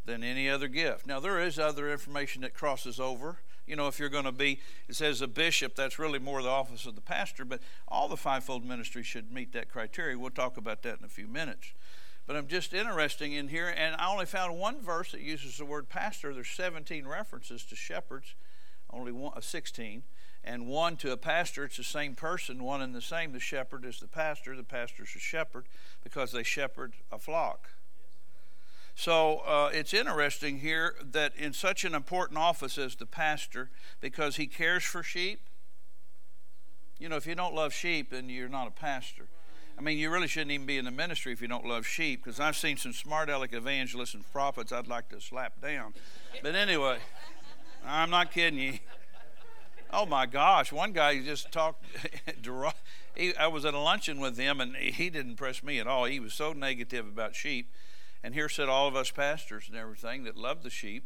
than 0.04 0.25
any 0.25 0.49
other 0.49 0.69
gift. 0.69 1.07
Now, 1.07 1.21
there 1.21 1.40
is 1.40 1.59
other 1.59 1.90
information 1.90 2.43
that 2.43 2.54
crosses 2.54 2.99
over. 2.99 3.38
You 3.66 3.76
know, 3.76 3.87
if 3.87 3.99
you're 3.99 4.09
going 4.09 4.25
to 4.25 4.33
be, 4.33 4.61
it 4.88 4.97
says 4.97 5.21
a 5.21 5.28
bishop, 5.28 5.76
that's 5.76 5.99
really 5.99 6.19
more 6.19 6.43
the 6.43 6.49
office 6.49 6.87
of 6.87 6.95
the 6.95 7.02
pastor, 7.02 7.45
but 7.45 7.61
all 7.87 8.09
the 8.09 8.16
fivefold 8.16 8.64
ministry 8.64 9.02
should 9.02 9.31
meet 9.31 9.52
that 9.52 9.69
criteria. 9.69 10.19
We'll 10.19 10.31
talk 10.31 10.57
about 10.57 10.83
that 10.83 10.99
in 10.99 11.04
a 11.04 11.09
few 11.09 11.28
minutes. 11.28 11.73
But 12.26 12.37
I'm 12.37 12.47
just 12.47 12.73
interesting 12.73 13.35
in 13.35 13.49
here, 13.49 13.69
and 13.69 13.97
I 13.99 14.11
only 14.11 14.26
found 14.26 14.59
one 14.59 14.81
verse 14.81 15.12
that 15.12 15.21
uses 15.21 15.59
the 15.59 15.64
word 15.64 15.88
pastor. 15.88 16.33
There's 16.35 16.49
17 16.49 17.07
references 17.07 17.64
to 17.64 17.76
shepherds, 17.76 18.35
only 18.90 19.12
one, 19.12 19.33
uh, 19.37 19.40
16 19.40 20.02
and 20.45 20.66
one 20.66 20.97
to 20.97 21.12
a 21.12 21.16
pastor, 21.16 21.64
it's 21.64 21.76
the 21.76 21.85
same 21.85 22.14
person, 22.14 22.62
one 22.62 22.80
and 22.80 22.95
the 22.95 23.02
same. 23.02 23.33
The 23.33 23.40
shepherd 23.40 23.85
is 23.85 24.00
the 24.00 24.09
pastor, 24.09 24.57
the 24.57 24.62
pastor 24.62 25.02
is 25.02 25.11
a 25.14 25.18
shepherd 25.18 25.66
because 26.02 26.33
they 26.33 26.42
shepherd 26.42 26.95
a 27.12 27.18
flock. 27.18 27.71
So 28.95 29.38
uh, 29.47 29.71
it's 29.73 29.95
interesting 29.95 30.59
here 30.59 30.97
that 31.12 31.33
in 31.37 31.52
such 31.52 31.85
an 31.85 31.95
important 31.95 32.38
office 32.38 32.78
as 32.78 32.97
the 32.97 33.07
pastor, 33.07 33.71
because 34.00 34.37
he 34.37 34.47
cares 34.47 34.83
for 34.83 35.02
sheep. 35.02 35.49
You 36.99 37.09
know, 37.09 37.16
if 37.16 37.26
you 37.26 37.37
don't 37.37 37.54
love 37.54 37.73
sheep, 37.73 38.11
then 38.11 38.28
you're 38.28 38.49
not 38.49 38.66
a 38.66 38.73
pastor. 38.73 39.28
I 39.78 39.80
mean, 39.80 39.99
you 39.99 40.11
really 40.11 40.26
shouldn't 40.26 40.50
even 40.50 40.66
be 40.66 40.78
in 40.78 40.85
the 40.85 40.90
ministry 40.90 41.33
if 41.33 41.40
you 41.40 41.47
don't 41.47 41.64
love 41.64 41.87
sheep, 41.87 42.25
because 42.25 42.40
I've 42.40 42.57
seen 42.57 42.76
some 42.76 42.92
smart 42.92 43.30
aleck 43.30 43.52
evangelists 43.52 44.14
and 44.14 44.28
prophets 44.33 44.73
I'd 44.73 44.88
like 44.88 45.09
to 45.11 45.21
slap 45.21 45.61
down. 45.62 45.95
But 46.42 46.57
anyway, 46.57 46.99
I'm 47.88 48.11
not 48.11 48.33
kidding 48.33 48.59
you. 48.59 48.78
Oh 49.90 50.04
my 50.04 50.26
gosh! 50.26 50.71
One 50.71 50.92
guy 50.92 51.18
just 51.23 51.50
talked. 51.50 51.83
he, 53.16 53.35
I 53.37 53.47
was 53.47 53.64
at 53.64 53.73
a 53.73 53.78
luncheon 53.78 54.21
with 54.21 54.37
him, 54.37 54.61
and 54.61 54.76
he 54.76 55.09
didn't 55.09 55.30
impress 55.30 55.62
me 55.62 55.78
at 55.78 55.87
all. 55.87 56.04
He 56.04 56.21
was 56.21 56.35
so 56.35 56.52
negative 56.52 57.07
about 57.07 57.35
sheep. 57.35 57.73
And 58.23 58.35
here 58.35 58.49
said 58.49 58.68
all 58.68 58.87
of 58.87 58.97
us 58.97 59.11
pastors 59.11 59.68
and 59.68 59.76
everything 59.78 60.25
that 60.25 60.37
love 60.37 60.62
the 60.62 60.71
sheep, 60.71 61.04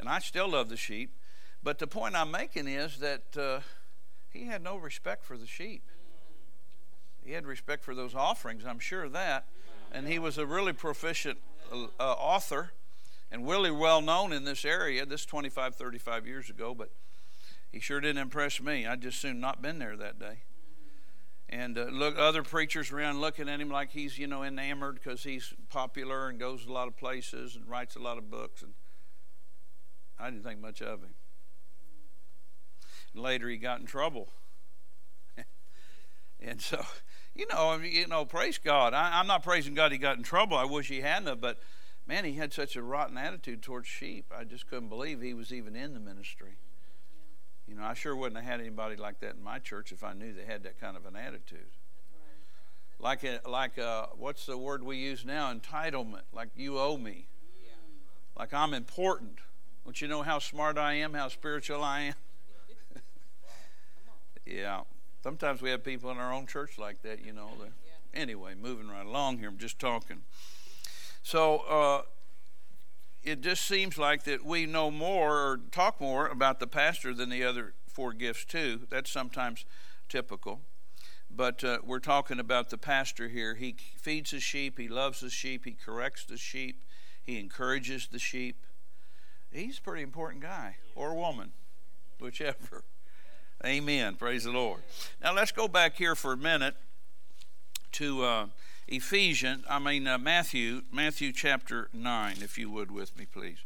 and 0.00 0.08
I 0.08 0.18
still 0.18 0.48
love 0.48 0.68
the 0.68 0.76
sheep. 0.76 1.14
But 1.62 1.78
the 1.78 1.86
point 1.86 2.16
I'm 2.16 2.32
making 2.32 2.66
is 2.66 2.98
that 2.98 3.36
uh, 3.36 3.60
he 4.30 4.46
had 4.46 4.62
no 4.62 4.76
respect 4.76 5.24
for 5.24 5.36
the 5.36 5.46
sheep. 5.46 5.82
He 7.24 7.32
had 7.32 7.46
respect 7.46 7.84
for 7.84 7.94
those 7.94 8.14
offerings. 8.14 8.64
I'm 8.66 8.80
sure 8.80 9.04
of 9.04 9.12
that. 9.12 9.44
And 9.92 10.08
he 10.08 10.18
was 10.18 10.38
a 10.38 10.46
really 10.46 10.72
proficient 10.72 11.38
uh, 11.70 11.84
author 12.00 12.72
and 13.32 13.48
really 13.48 13.70
well 13.70 14.02
known 14.02 14.32
in 14.32 14.44
this 14.44 14.64
area. 14.64 15.06
This 15.06 15.24
25, 15.24 15.74
35 15.74 16.26
years 16.26 16.50
ago, 16.50 16.74
but 16.74 16.90
he 17.72 17.80
sure 17.80 17.98
didn't 17.98 18.20
impress 18.20 18.60
me. 18.60 18.86
I'd 18.86 19.00
just 19.00 19.18
soon 19.18 19.40
not 19.40 19.62
been 19.62 19.78
there 19.78 19.96
that 19.96 20.18
day. 20.18 20.42
and 21.48 21.78
uh, 21.78 21.84
look 21.84 22.18
other 22.18 22.42
preachers 22.42 22.92
around 22.92 23.20
looking 23.20 23.48
at 23.48 23.58
him 23.58 23.70
like 23.70 23.90
he's 23.90 24.18
you 24.18 24.26
know 24.26 24.42
enamored 24.44 24.96
because 24.96 25.22
he's 25.22 25.54
popular 25.70 26.28
and 26.28 26.38
goes 26.38 26.66
a 26.66 26.72
lot 26.72 26.86
of 26.88 26.96
places 26.96 27.56
and 27.56 27.66
writes 27.68 27.96
a 27.96 27.98
lot 27.98 28.18
of 28.18 28.30
books 28.30 28.62
and 28.62 28.72
i 30.18 30.30
didn't 30.30 30.44
think 30.44 30.60
much 30.60 30.80
of 30.80 31.02
him 31.02 31.14
later 33.14 33.48
he 33.48 33.56
got 33.56 33.80
in 33.80 33.86
trouble 33.86 34.28
and 36.40 36.60
so 36.62 36.82
you 37.34 37.46
know 37.50 37.78
you 37.78 38.06
know 38.06 38.24
praise 38.24 38.56
god 38.56 38.94
I, 38.94 39.18
i'm 39.20 39.26
not 39.26 39.42
praising 39.42 39.74
god 39.74 39.92
he 39.92 39.98
got 39.98 40.16
in 40.16 40.22
trouble 40.22 40.56
i 40.56 40.64
wish 40.64 40.88
he 40.88 41.02
hadn't 41.02 41.40
but 41.40 41.58
man 42.06 42.24
he 42.24 42.34
had 42.34 42.52
such 42.52 42.76
a 42.76 42.82
rotten 42.82 43.16
attitude 43.16 43.62
towards 43.62 43.88
sheep 43.88 44.26
i 44.36 44.44
just 44.44 44.68
couldn't 44.68 44.88
believe 44.88 45.20
he 45.20 45.34
was 45.34 45.52
even 45.52 45.76
in 45.76 45.94
the 45.94 46.00
ministry 46.00 46.56
you 47.72 47.78
know, 47.78 47.84
I 47.84 47.94
sure 47.94 48.14
wouldn't 48.14 48.36
have 48.36 48.44
had 48.44 48.60
anybody 48.60 48.96
like 48.96 49.20
that 49.20 49.36
in 49.36 49.42
my 49.42 49.58
church 49.58 49.92
if 49.92 50.04
I 50.04 50.12
knew 50.12 50.32
they 50.32 50.44
had 50.44 50.62
that 50.64 50.78
kind 50.80 50.94
of 50.94 51.06
an 51.06 51.16
attitude. 51.16 51.70
Like, 52.98 53.24
a, 53.24 53.40
like 53.48 53.78
a, 53.78 54.08
what's 54.16 54.46
the 54.46 54.58
word 54.58 54.82
we 54.82 54.98
use 54.98 55.24
now? 55.24 55.52
Entitlement. 55.52 56.22
Like 56.32 56.50
you 56.54 56.78
owe 56.78 56.96
me. 56.96 57.26
Like 58.38 58.52
I'm 58.52 58.74
important. 58.74 59.38
Don't 59.84 60.00
you 60.00 60.06
know 60.06 60.22
how 60.22 60.38
smart 60.38 60.78
I 60.78 60.94
am, 60.94 61.14
how 61.14 61.28
spiritual 61.28 61.82
I 61.82 62.00
am? 62.00 62.14
yeah. 64.46 64.82
Sometimes 65.22 65.62
we 65.62 65.70
have 65.70 65.82
people 65.82 66.10
in 66.10 66.18
our 66.18 66.32
own 66.32 66.46
church 66.46 66.78
like 66.78 67.02
that, 67.02 67.24
you 67.24 67.32
know. 67.32 67.48
Anyway, 68.14 68.54
moving 68.54 68.88
right 68.88 69.06
along 69.06 69.38
here, 69.38 69.48
I'm 69.48 69.58
just 69.58 69.78
talking. 69.78 70.22
So, 71.22 71.58
uh, 71.68 72.02
it 73.22 73.40
just 73.40 73.64
seems 73.64 73.98
like 73.98 74.24
that 74.24 74.44
we 74.44 74.66
know 74.66 74.90
more 74.90 75.36
or 75.36 75.60
talk 75.70 76.00
more 76.00 76.26
about 76.26 76.58
the 76.58 76.66
pastor 76.66 77.14
than 77.14 77.30
the 77.30 77.44
other 77.44 77.74
four 77.86 78.12
gifts 78.12 78.44
too. 78.44 78.80
That's 78.90 79.10
sometimes 79.10 79.64
typical. 80.08 80.60
But 81.34 81.64
uh, 81.64 81.78
we're 81.84 82.00
talking 82.00 82.38
about 82.38 82.70
the 82.70 82.78
pastor 82.78 83.28
here. 83.28 83.54
He 83.54 83.76
feeds 83.96 84.32
his 84.32 84.42
sheep, 84.42 84.78
he 84.78 84.88
loves 84.88 85.20
the 85.20 85.30
sheep, 85.30 85.64
he 85.64 85.72
corrects 85.72 86.24
the 86.24 86.36
sheep, 86.36 86.82
he 87.22 87.38
encourages 87.38 88.08
the 88.08 88.18
sheep. 88.18 88.66
He's 89.50 89.78
a 89.78 89.82
pretty 89.82 90.02
important 90.02 90.42
guy 90.42 90.76
or 90.94 91.14
woman, 91.14 91.52
whichever. 92.18 92.84
Amen. 93.64 94.16
Praise 94.16 94.44
the 94.44 94.50
Lord. 94.50 94.80
Now 95.22 95.32
let's 95.32 95.52
go 95.52 95.68
back 95.68 95.96
here 95.96 96.14
for 96.16 96.32
a 96.32 96.36
minute 96.36 96.74
to 97.92 98.24
uh, 98.24 98.46
Ephesians, 98.88 99.64
I 99.68 99.78
mean 99.78 100.06
uh, 100.06 100.18
Matthew, 100.18 100.82
Matthew 100.92 101.32
chapter 101.32 101.88
9, 101.92 102.36
if 102.40 102.58
you 102.58 102.70
would 102.70 102.90
with 102.90 103.16
me, 103.16 103.26
please. 103.26 103.58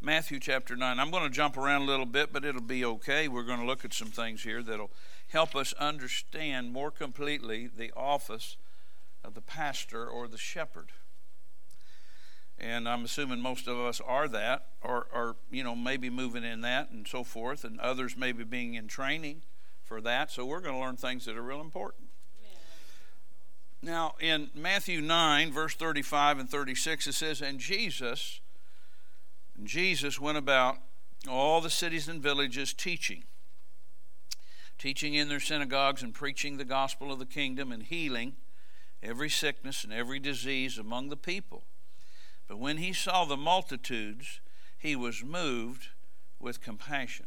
Matthew 0.00 0.38
chapter 0.38 0.76
9. 0.76 1.00
I'm 1.00 1.10
going 1.10 1.22
to 1.22 1.30
jump 1.30 1.56
around 1.56 1.82
a 1.82 1.86
little 1.86 2.06
bit, 2.06 2.32
but 2.32 2.44
it'll 2.44 2.60
be 2.60 2.84
okay. 2.84 3.26
We're 3.26 3.44
going 3.44 3.60
to 3.60 3.66
look 3.66 3.84
at 3.84 3.94
some 3.94 4.08
things 4.08 4.42
here 4.42 4.62
that'll 4.62 4.90
help 5.28 5.56
us 5.56 5.72
understand 5.74 6.72
more 6.72 6.90
completely 6.90 7.68
the 7.74 7.90
office 7.96 8.56
of 9.24 9.34
the 9.34 9.40
pastor 9.40 10.06
or 10.06 10.28
the 10.28 10.36
shepherd. 10.36 10.92
And 12.58 12.88
I'm 12.88 13.04
assuming 13.04 13.40
most 13.40 13.66
of 13.66 13.78
us 13.78 14.00
are 14.00 14.28
that, 14.28 14.66
or, 14.82 15.06
or 15.12 15.36
you 15.50 15.64
know, 15.64 15.74
maybe 15.74 16.10
moving 16.10 16.44
in 16.44 16.60
that 16.60 16.90
and 16.90 17.08
so 17.08 17.24
forth, 17.24 17.64
and 17.64 17.80
others 17.80 18.16
maybe 18.16 18.44
being 18.44 18.74
in 18.74 18.86
training 18.86 19.42
for 19.82 20.00
that. 20.02 20.30
So 20.30 20.44
we're 20.44 20.60
going 20.60 20.74
to 20.74 20.80
learn 20.80 20.96
things 20.96 21.24
that 21.24 21.36
are 21.36 21.42
real 21.42 21.60
important. 21.60 22.03
Now, 23.84 24.14
in 24.18 24.48
Matthew 24.54 25.02
9, 25.02 25.52
verse 25.52 25.74
35 25.74 26.38
and 26.38 26.48
36, 26.48 27.06
it 27.06 27.12
says, 27.12 27.42
And 27.42 27.58
Jesus, 27.58 28.40
Jesus 29.62 30.18
went 30.18 30.38
about 30.38 30.78
all 31.28 31.60
the 31.60 31.68
cities 31.68 32.08
and 32.08 32.22
villages 32.22 32.72
teaching, 32.72 33.24
teaching 34.78 35.12
in 35.12 35.28
their 35.28 35.38
synagogues 35.38 36.02
and 36.02 36.14
preaching 36.14 36.56
the 36.56 36.64
gospel 36.64 37.12
of 37.12 37.18
the 37.18 37.26
kingdom 37.26 37.70
and 37.70 37.82
healing 37.82 38.36
every 39.02 39.28
sickness 39.28 39.84
and 39.84 39.92
every 39.92 40.18
disease 40.18 40.78
among 40.78 41.10
the 41.10 41.16
people. 41.16 41.64
But 42.48 42.58
when 42.58 42.78
he 42.78 42.94
saw 42.94 43.26
the 43.26 43.36
multitudes, 43.36 44.40
he 44.78 44.96
was 44.96 45.22
moved 45.22 45.88
with 46.40 46.62
compassion. 46.62 47.26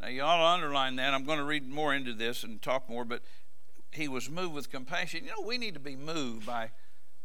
Now, 0.00 0.08
you 0.08 0.22
ought 0.22 0.38
to 0.38 0.44
underline 0.44 0.96
that. 0.96 1.14
I'm 1.14 1.24
going 1.24 1.38
to 1.38 1.44
read 1.44 1.68
more 1.68 1.94
into 1.94 2.14
this 2.14 2.42
and 2.42 2.60
talk 2.60 2.88
more, 2.88 3.04
but 3.04 3.22
he 3.92 4.08
was 4.08 4.28
moved 4.30 4.54
with 4.54 4.70
compassion. 4.70 5.24
You 5.24 5.30
know, 5.30 5.46
we 5.46 5.58
need 5.58 5.74
to 5.74 5.80
be 5.80 5.96
moved 5.96 6.46
by 6.46 6.70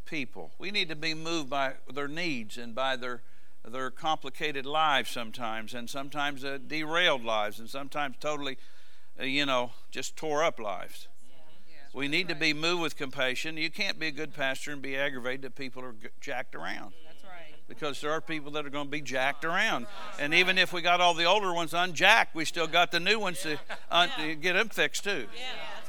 people. 0.06 0.52
We 0.58 0.72
need 0.72 0.90
to 0.90 0.96
be 0.96 1.14
moved 1.14 1.50
by 1.50 1.74
their 1.94 2.08
needs 2.08 2.58
and 2.58 2.74
by 2.76 2.96
their 2.96 3.22
their 3.66 3.90
complicated 3.90 4.66
lives 4.66 5.10
sometimes, 5.10 5.74
and 5.74 5.90
sometimes 5.90 6.44
uh, 6.44 6.58
derailed 6.68 7.24
lives, 7.24 7.60
and 7.60 7.70
sometimes 7.70 8.18
totally, 8.20 8.58
uh, 9.18 9.24
you 9.24 9.46
know, 9.46 9.72
just 9.90 10.18
tore 10.18 10.44
up 10.44 10.60
lives. 10.60 11.08
we 11.94 12.10
need 12.10 12.28
to 12.28 12.36
be 12.36 12.54
moved 12.54 12.82
with 12.82 12.98
compassion. 12.98 13.56
You 13.56 13.70
can't 13.70 13.98
be 13.98 14.08
a 14.08 14.12
good 14.12 14.34
pastor 14.34 14.72
and 14.72 14.82
be 14.82 14.98
aggravated 14.98 15.44
that 15.44 15.56
people 15.56 15.82
are 15.82 15.96
jacked 16.20 16.56
around. 16.56 16.92
That's 17.08 17.24
right. 17.24 17.56
Because 17.70 18.02
there 18.02 18.12
are 18.12 18.20
people 18.20 18.52
that 18.52 18.66
are 18.66 18.70
going 18.70 18.88
to 18.88 18.92
be 18.92 19.00
jacked 19.02 19.46
around. 19.46 19.88
And 20.20 20.34
even 20.34 20.58
if 20.58 20.74
we 20.74 20.82
got 20.82 21.00
all 21.00 21.14
the 21.14 21.24
older 21.24 21.54
ones 21.54 21.74
unjacked, 21.74 22.36
we 22.36 22.44
still 22.44 22.68
got 22.68 22.92
the 22.92 23.00
new 23.00 23.18
ones 23.18 23.42
to, 23.44 23.58
un- 23.90 24.10
get 24.42 24.54
them 24.54 24.68
fixed 24.68 25.06
too. 25.06 25.10
Yeah, 25.12 25.16
that's 25.16 25.32
right. 25.34 25.36
Yeah. 25.36 25.83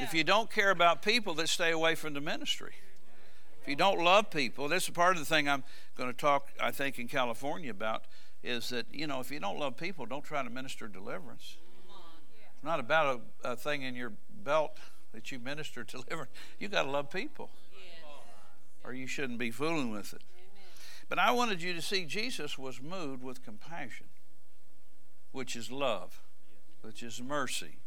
If 0.00 0.14
you 0.14 0.24
don't 0.24 0.50
care 0.50 0.70
about 0.70 1.02
people, 1.02 1.34
then 1.34 1.46
stay 1.46 1.70
away 1.70 1.94
from 1.94 2.14
the 2.14 2.20
ministry. 2.20 2.74
If 3.62 3.68
you 3.68 3.76
don't 3.76 4.02
love 4.02 4.30
people, 4.30 4.68
this 4.68 4.84
is 4.84 4.90
part 4.90 5.16
of 5.16 5.18
the 5.18 5.26
thing 5.26 5.48
I'm 5.48 5.64
going 5.96 6.10
to 6.10 6.16
talk, 6.16 6.48
I 6.60 6.70
think, 6.70 6.98
in 6.98 7.08
California 7.08 7.70
about 7.70 8.04
is 8.42 8.70
that, 8.70 8.86
you 8.90 9.06
know, 9.06 9.20
if 9.20 9.30
you 9.30 9.38
don't 9.38 9.58
love 9.58 9.76
people, 9.76 10.06
don't 10.06 10.24
try 10.24 10.42
to 10.42 10.48
minister 10.48 10.88
deliverance. 10.88 11.58
It's 12.54 12.64
not 12.64 12.80
about 12.80 13.20
a, 13.44 13.52
a 13.52 13.56
thing 13.56 13.82
in 13.82 13.94
your 13.94 14.12
belt 14.44 14.78
that 15.12 15.30
you 15.30 15.38
minister 15.38 15.84
deliverance. 15.88 16.30
You 16.58 16.68
got 16.68 16.84
to 16.84 16.90
love 16.90 17.10
people, 17.10 17.50
or 18.84 18.94
you 18.94 19.06
shouldn't 19.06 19.38
be 19.38 19.50
fooling 19.50 19.90
with 19.90 20.14
it. 20.14 20.22
But 21.08 21.18
I 21.18 21.32
wanted 21.32 21.60
you 21.60 21.74
to 21.74 21.82
see 21.82 22.04
Jesus 22.04 22.56
was 22.56 22.80
moved 22.80 23.22
with 23.22 23.44
compassion, 23.44 24.06
which 25.32 25.56
is 25.56 25.70
love, 25.70 26.22
which 26.82 27.02
is 27.02 27.20
mercy, 27.20 27.79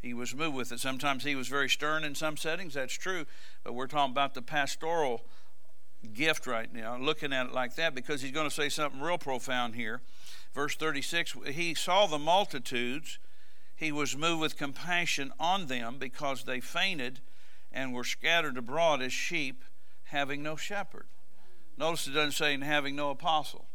he 0.00 0.14
was 0.14 0.34
moved 0.34 0.56
with 0.56 0.72
it. 0.72 0.80
Sometimes 0.80 1.24
he 1.24 1.34
was 1.34 1.48
very 1.48 1.68
stern 1.68 2.04
in 2.04 2.14
some 2.14 2.36
settings, 2.36 2.74
that's 2.74 2.94
true, 2.94 3.26
but 3.64 3.74
we're 3.74 3.86
talking 3.86 4.12
about 4.12 4.34
the 4.34 4.42
pastoral 4.42 5.24
gift 6.12 6.46
right 6.46 6.72
now, 6.72 6.96
looking 6.96 7.32
at 7.32 7.46
it 7.46 7.52
like 7.52 7.74
that, 7.76 7.94
because 7.94 8.22
he's 8.22 8.32
going 8.32 8.48
to 8.48 8.54
say 8.54 8.68
something 8.68 9.00
real 9.00 9.18
profound 9.18 9.74
here. 9.74 10.00
Verse 10.54 10.76
36 10.76 11.36
He 11.46 11.74
saw 11.74 12.06
the 12.06 12.18
multitudes, 12.18 13.18
he 13.74 13.92
was 13.92 14.16
moved 14.16 14.40
with 14.40 14.56
compassion 14.56 15.32
on 15.38 15.66
them 15.66 15.96
because 15.98 16.44
they 16.44 16.60
fainted 16.60 17.20
and 17.72 17.92
were 17.92 18.04
scattered 18.04 18.56
abroad 18.56 19.02
as 19.02 19.12
sheep, 19.12 19.64
having 20.04 20.42
no 20.42 20.56
shepherd. 20.56 21.06
Notice 21.76 22.06
it 22.06 22.12
doesn't 22.12 22.32
say 22.32 22.58
having 22.58 22.96
no 22.96 23.10
apostle 23.10 23.66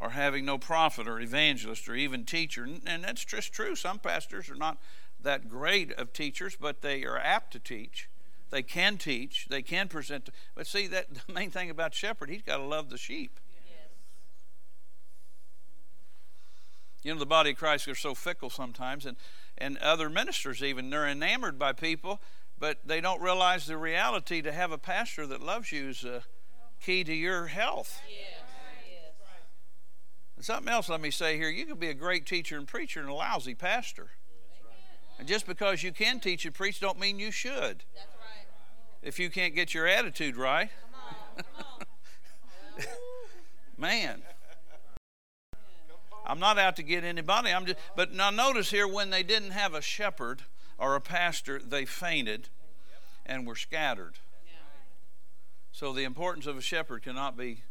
or 0.00 0.10
having 0.10 0.44
no 0.44 0.58
prophet 0.58 1.06
or 1.06 1.20
evangelist 1.20 1.88
or 1.88 1.94
even 1.94 2.24
teacher. 2.24 2.66
And 2.86 3.04
that's 3.04 3.24
just 3.24 3.52
true. 3.52 3.76
Some 3.76 3.98
pastors 3.98 4.48
are 4.48 4.54
not 4.54 4.78
that 5.22 5.48
great 5.48 5.92
of 5.92 6.12
teachers, 6.12 6.56
but 6.58 6.80
they 6.80 7.04
are 7.04 7.18
apt 7.18 7.52
to 7.52 7.58
teach. 7.58 8.08
They 8.50 8.62
can 8.62 8.98
teach. 8.98 9.46
They 9.48 9.62
can 9.62 9.88
present. 9.88 10.30
But 10.54 10.66
see, 10.66 10.86
that 10.88 11.06
the 11.26 11.32
main 11.32 11.50
thing 11.50 11.70
about 11.70 11.94
shepherd, 11.94 12.30
he's 12.30 12.42
got 12.42 12.56
to 12.56 12.64
love 12.64 12.90
the 12.90 12.98
sheep. 12.98 13.38
You 17.02 17.14
know, 17.14 17.18
the 17.18 17.26
body 17.26 17.52
of 17.52 17.56
Christ 17.56 17.88
are 17.88 17.94
so 17.94 18.14
fickle 18.14 18.50
sometimes, 18.50 19.06
and, 19.06 19.16
and 19.56 19.78
other 19.78 20.10
ministers 20.10 20.62
even, 20.62 20.90
they're 20.90 21.08
enamored 21.08 21.58
by 21.58 21.72
people, 21.72 22.20
but 22.58 22.78
they 22.84 23.00
don't 23.00 23.22
realize 23.22 23.66
the 23.66 23.78
reality 23.78 24.42
to 24.42 24.52
have 24.52 24.70
a 24.70 24.76
pastor 24.76 25.26
that 25.28 25.40
loves 25.40 25.72
you 25.72 25.88
is 25.88 26.04
a 26.04 26.24
key 26.78 27.02
to 27.04 27.14
your 27.14 27.46
health. 27.46 28.02
And 28.38 28.39
something 30.44 30.72
else 30.72 30.88
let 30.88 31.00
me 31.00 31.10
say 31.10 31.36
here 31.36 31.48
you 31.48 31.66
can 31.66 31.76
be 31.76 31.88
a 31.88 31.94
great 31.94 32.26
teacher 32.26 32.56
and 32.56 32.66
preacher 32.66 33.00
and 33.00 33.08
a 33.08 33.14
lousy 33.14 33.54
pastor. 33.54 34.10
And 35.18 35.28
just 35.28 35.46
because 35.46 35.82
you 35.82 35.92
can 35.92 36.18
teach 36.20 36.46
and 36.46 36.54
preach 36.54 36.80
don't 36.80 36.98
mean 36.98 37.18
you 37.18 37.30
should. 37.30 37.84
If 39.02 39.18
you 39.18 39.30
can't 39.30 39.54
get 39.54 39.74
your 39.74 39.86
attitude 39.86 40.36
right. 40.36 40.70
Man. 43.78 44.22
I'm 46.26 46.38
not 46.38 46.58
out 46.58 46.76
to 46.76 46.82
get 46.82 47.02
anybody. 47.02 47.50
I'm 47.50 47.66
just 47.66 47.78
but 47.96 48.12
now 48.12 48.30
notice 48.30 48.70
here 48.70 48.86
when 48.86 49.10
they 49.10 49.22
didn't 49.22 49.50
have 49.50 49.74
a 49.74 49.82
shepherd 49.82 50.42
or 50.78 50.94
a 50.94 51.00
pastor, 51.00 51.58
they 51.58 51.84
fainted 51.84 52.48
and 53.26 53.46
were 53.46 53.56
scattered. 53.56 54.14
So 55.72 55.92
the 55.92 56.04
importance 56.04 56.46
of 56.46 56.56
a 56.56 56.60
shepherd 56.60 57.02
cannot 57.02 57.36
be 57.36 57.62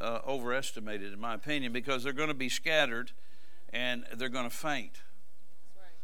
uh, 0.00 0.20
overestimated, 0.26 1.12
in 1.12 1.20
my 1.20 1.34
opinion, 1.34 1.72
because 1.72 2.04
they're 2.04 2.12
going 2.12 2.28
to 2.28 2.34
be 2.34 2.48
scattered 2.48 3.12
and 3.72 4.04
they're 4.16 4.28
going 4.28 4.48
to 4.48 4.54
faint. 4.54 5.02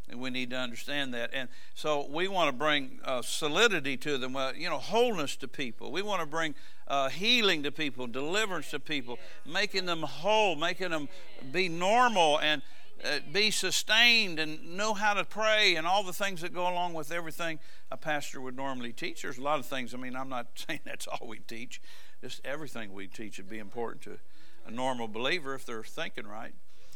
And 0.08 0.20
we 0.20 0.30
need 0.30 0.50
to 0.50 0.56
understand 0.56 1.14
that. 1.14 1.30
And 1.32 1.48
so 1.74 2.06
we 2.10 2.26
want 2.26 2.48
to 2.48 2.56
bring 2.56 2.98
uh, 3.04 3.22
solidity 3.22 3.96
to 3.98 4.18
them, 4.18 4.34
uh, 4.34 4.52
you 4.52 4.68
know, 4.68 4.78
wholeness 4.78 5.36
to 5.36 5.48
people. 5.48 5.92
We 5.92 6.02
want 6.02 6.20
to 6.20 6.26
bring 6.26 6.56
uh, 6.88 7.10
healing 7.10 7.62
to 7.62 7.70
people, 7.70 8.08
deliverance 8.08 8.70
to 8.70 8.80
people, 8.80 9.20
making 9.46 9.86
them 9.86 10.02
whole, 10.02 10.56
making 10.56 10.90
them 10.90 11.08
be 11.52 11.68
normal. 11.68 12.40
And 12.40 12.62
uh, 13.02 13.18
be 13.32 13.50
sustained 13.50 14.38
and 14.38 14.76
know 14.76 14.92
how 14.92 15.14
to 15.14 15.24
pray 15.24 15.76
and 15.76 15.86
all 15.86 16.02
the 16.02 16.12
things 16.12 16.42
that 16.42 16.52
go 16.52 16.64
along 16.70 16.92
with 16.92 17.10
everything 17.10 17.58
a 17.90 17.96
pastor 17.96 18.42
would 18.42 18.54
normally 18.54 18.92
teach. 18.92 19.22
There's 19.22 19.38
a 19.38 19.42
lot 19.42 19.58
of 19.58 19.64
things. 19.64 19.94
I 19.94 19.96
mean, 19.96 20.14
I'm 20.14 20.28
not 20.28 20.48
saying 20.54 20.80
that's 20.84 21.06
all 21.06 21.26
we 21.26 21.38
teach. 21.38 21.80
Just 22.20 22.40
everything 22.44 22.92
we 22.92 23.06
teach 23.06 23.38
would 23.38 23.48
be 23.48 23.58
important 23.58 24.02
to 24.02 24.18
a 24.66 24.70
normal 24.70 25.08
believer 25.08 25.54
if 25.54 25.64
they're 25.64 25.82
thinking 25.82 26.26
right. 26.26 26.54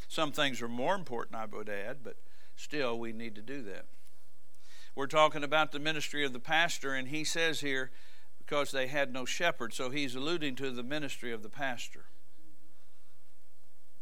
Some 0.09 0.33
things 0.33 0.61
are 0.61 0.69
more 0.69 0.95
important, 0.95 1.37
I 1.37 1.47
would 1.47 1.69
add, 1.69 1.99
but 2.05 2.17
still, 2.57 2.99
we 2.99 3.13
need 3.13 3.35
to 3.37 3.43
do 3.43 3.63
that. 3.63 3.87
We're 4.95 5.07
talking 5.07 5.43
about 5.43 5.73
the 5.73 5.79
ministry 5.79 6.25
of 6.25 6.33
the 6.33 6.41
pastor, 6.41 6.95
and 6.95 7.09
he 7.09 7.25
says 7.25 7.61
here, 7.61 7.91
because 8.39 8.71
they 8.71 8.87
had 8.87 9.13
no 9.13 9.25
shepherd, 9.25 9.73
so 9.73 9.91
he's 9.91 10.15
alluding 10.15 10.57
to 10.57 10.71
the 10.71 10.83
ministry 10.83 11.33
of 11.33 11.43
the 11.43 11.49
pastor. 11.49 12.05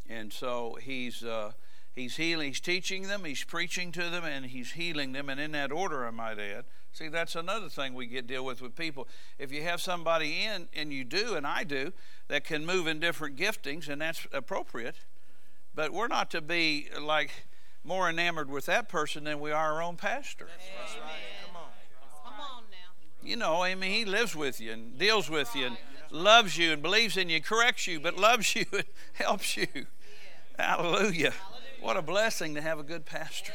And 0.09 0.33
so 0.33 0.77
he's. 0.83 1.23
Uh, 1.23 1.53
He's 1.95 2.17
healing, 2.17 2.49
he's 2.49 2.61
teaching 2.61 3.03
them, 3.09 3.25
he's 3.25 3.45
preaching 3.45 3.93
to 3.93 4.09
them, 4.09 4.25
and 4.25 4.47
he's 4.47 4.73
healing 4.73 5.13
them, 5.13 5.29
and 5.29 5.39
in 5.39 5.53
that 5.53 5.71
order, 5.71 6.07
I 6.07 6.11
might 6.11 6.39
add. 6.39 6.65
See, 6.93 7.09
that's 7.09 7.35
another 7.35 7.69
thing 7.69 7.95
we 7.95 8.07
get 8.07 8.27
deal 8.27 8.45
with 8.45 8.63
with 8.63 8.75
people. 8.75 9.09
If 9.39 9.53
you 9.53 9.63
have 9.63 9.81
somebody 9.81 10.43
in, 10.45 10.69
and 10.75 10.93
you 10.93 11.05
do, 11.05 11.35
and 11.35 11.47
I 11.47 11.65
do, 11.65 11.93
that 12.29 12.45
can 12.45 12.65
move 12.65 12.87
in 12.87 12.99
different 12.99 13.37
giftings, 13.37 13.89
and 13.89 14.01
that's 14.01 14.27
appropriate, 14.33 14.97
but 15.75 15.93
we're 15.93 16.09
not 16.09 16.31
to 16.31 16.41
be 16.41 16.89
like 17.01 17.47
more 17.85 18.09
enamored 18.09 18.51
with 18.51 18.67
that 18.67 18.89
person 18.89 19.25
than 19.25 19.41
we 19.41 19.51
are 19.51 19.75
our 19.75 19.83
own 19.83 19.97
pastor. 19.97 20.49
That's 20.49 20.95
right. 20.95 21.11
Come 21.47 21.57
on. 21.57 21.63
Come 22.25 22.41
on 22.41 22.63
now. 22.71 23.29
You 23.29 23.37
know, 23.37 23.63
I 23.63 23.75
mean, 23.75 23.91
he 23.91 24.05
lives 24.05 24.35
with 24.35 24.61
you 24.61 24.73
and 24.73 24.99
deals 24.99 25.29
with 25.29 25.55
you 25.55 25.67
and 25.67 25.77
loves 26.11 26.57
you 26.57 26.73
and 26.73 26.83
believes 26.83 27.17
in 27.17 27.29
you, 27.29 27.41
corrects 27.41 27.87
you, 27.87 28.01
but 28.01 28.17
loves 28.17 28.55
you 28.55 28.65
and 28.73 28.85
helps 29.15 29.57
you. 29.57 29.67
Hallelujah. 30.59 31.33
What 31.83 31.97
a 31.97 32.03
blessing 32.03 32.55
to 32.55 32.61
have 32.61 32.79
a 32.79 32.85
good 32.85 33.05
pastor. 33.05 33.53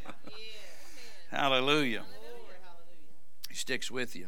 Hallelujah. 1.30 2.02
He 3.48 3.54
sticks 3.54 3.92
with 3.92 4.16
you. 4.16 4.26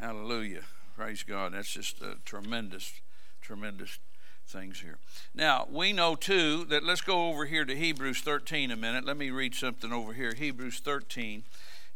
Hallelujah. 0.00 0.62
Praise 0.96 1.22
God. 1.22 1.52
That's 1.52 1.70
just 1.70 2.00
a 2.00 2.16
tremendous, 2.24 3.02
tremendous 3.42 3.98
things 4.46 4.80
here. 4.80 4.96
Now, 5.34 5.68
we 5.70 5.92
know 5.92 6.14
too 6.14 6.64
that 6.70 6.84
let's 6.84 7.02
go 7.02 7.28
over 7.28 7.44
here 7.44 7.66
to 7.66 7.76
Hebrews 7.76 8.20
13 8.20 8.70
a 8.70 8.76
minute. 8.76 9.04
Let 9.04 9.18
me 9.18 9.28
read 9.28 9.54
something 9.54 9.92
over 9.92 10.14
here. 10.14 10.32
Hebrews 10.32 10.78
13 10.78 11.42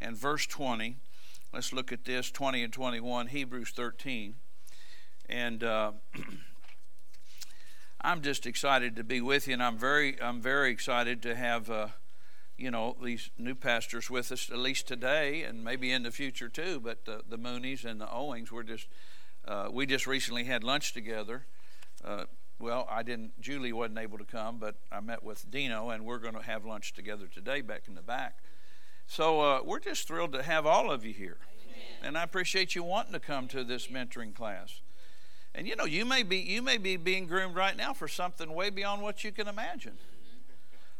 and 0.02 0.18
verse 0.18 0.46
20. 0.46 0.96
Let's 1.54 1.72
look 1.72 1.92
at 1.92 2.04
this 2.04 2.30
20 2.30 2.62
and 2.62 2.72
21. 2.74 3.28
Hebrews 3.28 3.70
13. 3.70 4.34
And. 5.30 5.64
Uh, 5.64 5.92
I'm 8.00 8.22
just 8.22 8.46
excited 8.46 8.94
to 8.96 9.04
be 9.04 9.20
with 9.20 9.48
you, 9.48 9.54
and 9.54 9.62
I'm 9.62 9.78
very, 9.78 10.20
I'm 10.20 10.40
very 10.40 10.70
excited 10.70 11.22
to 11.22 11.34
have, 11.34 11.70
uh, 11.70 11.88
you 12.56 12.70
know, 12.70 12.96
these 13.02 13.30
new 13.38 13.54
pastors 13.54 14.10
with 14.10 14.30
us 14.30 14.50
at 14.50 14.58
least 14.58 14.86
today, 14.86 15.42
and 15.42 15.64
maybe 15.64 15.90
in 15.92 16.02
the 16.02 16.10
future 16.10 16.48
too. 16.48 16.78
But 16.78 16.98
uh, 17.08 17.18
the 17.28 17.38
Moonies 17.38 17.84
and 17.84 18.00
the 18.00 18.10
Owings, 18.10 18.52
we're 18.52 18.62
just, 18.62 18.86
uh, 19.46 19.68
we 19.72 19.86
just 19.86 20.06
recently 20.06 20.44
had 20.44 20.62
lunch 20.62 20.92
together. 20.92 21.46
Uh, 22.04 22.24
well, 22.58 22.86
I 22.90 23.02
didn't. 23.02 23.40
Julie 23.40 23.72
wasn't 23.72 23.98
able 23.98 24.18
to 24.18 24.24
come, 24.24 24.58
but 24.58 24.76
I 24.90 25.00
met 25.00 25.22
with 25.22 25.50
Dino, 25.50 25.90
and 25.90 26.04
we're 26.04 26.18
going 26.18 26.34
to 26.34 26.42
have 26.42 26.64
lunch 26.64 26.94
together 26.94 27.26
today 27.26 27.60
back 27.60 27.82
in 27.88 27.94
the 27.94 28.02
back. 28.02 28.38
So 29.06 29.40
uh, 29.40 29.60
we're 29.64 29.80
just 29.80 30.08
thrilled 30.08 30.32
to 30.32 30.42
have 30.42 30.66
all 30.66 30.90
of 30.90 31.04
you 31.04 31.12
here, 31.12 31.38
Amen. 31.64 31.84
and 32.02 32.18
I 32.18 32.22
appreciate 32.22 32.74
you 32.74 32.82
wanting 32.82 33.12
to 33.12 33.20
come 33.20 33.46
to 33.48 33.62
this 33.62 33.88
mentoring 33.88 34.34
class. 34.34 34.80
And 35.56 35.66
you 35.66 35.74
know, 35.74 35.86
you 35.86 36.04
may 36.04 36.22
be 36.22 36.36
you 36.36 36.60
may 36.60 36.76
be 36.76 36.98
being 36.98 37.26
groomed 37.26 37.56
right 37.56 37.74
now 37.74 37.94
for 37.94 38.06
something 38.06 38.54
way 38.54 38.68
beyond 38.68 39.00
what 39.00 39.24
you 39.24 39.32
can 39.32 39.48
imagine. 39.48 39.94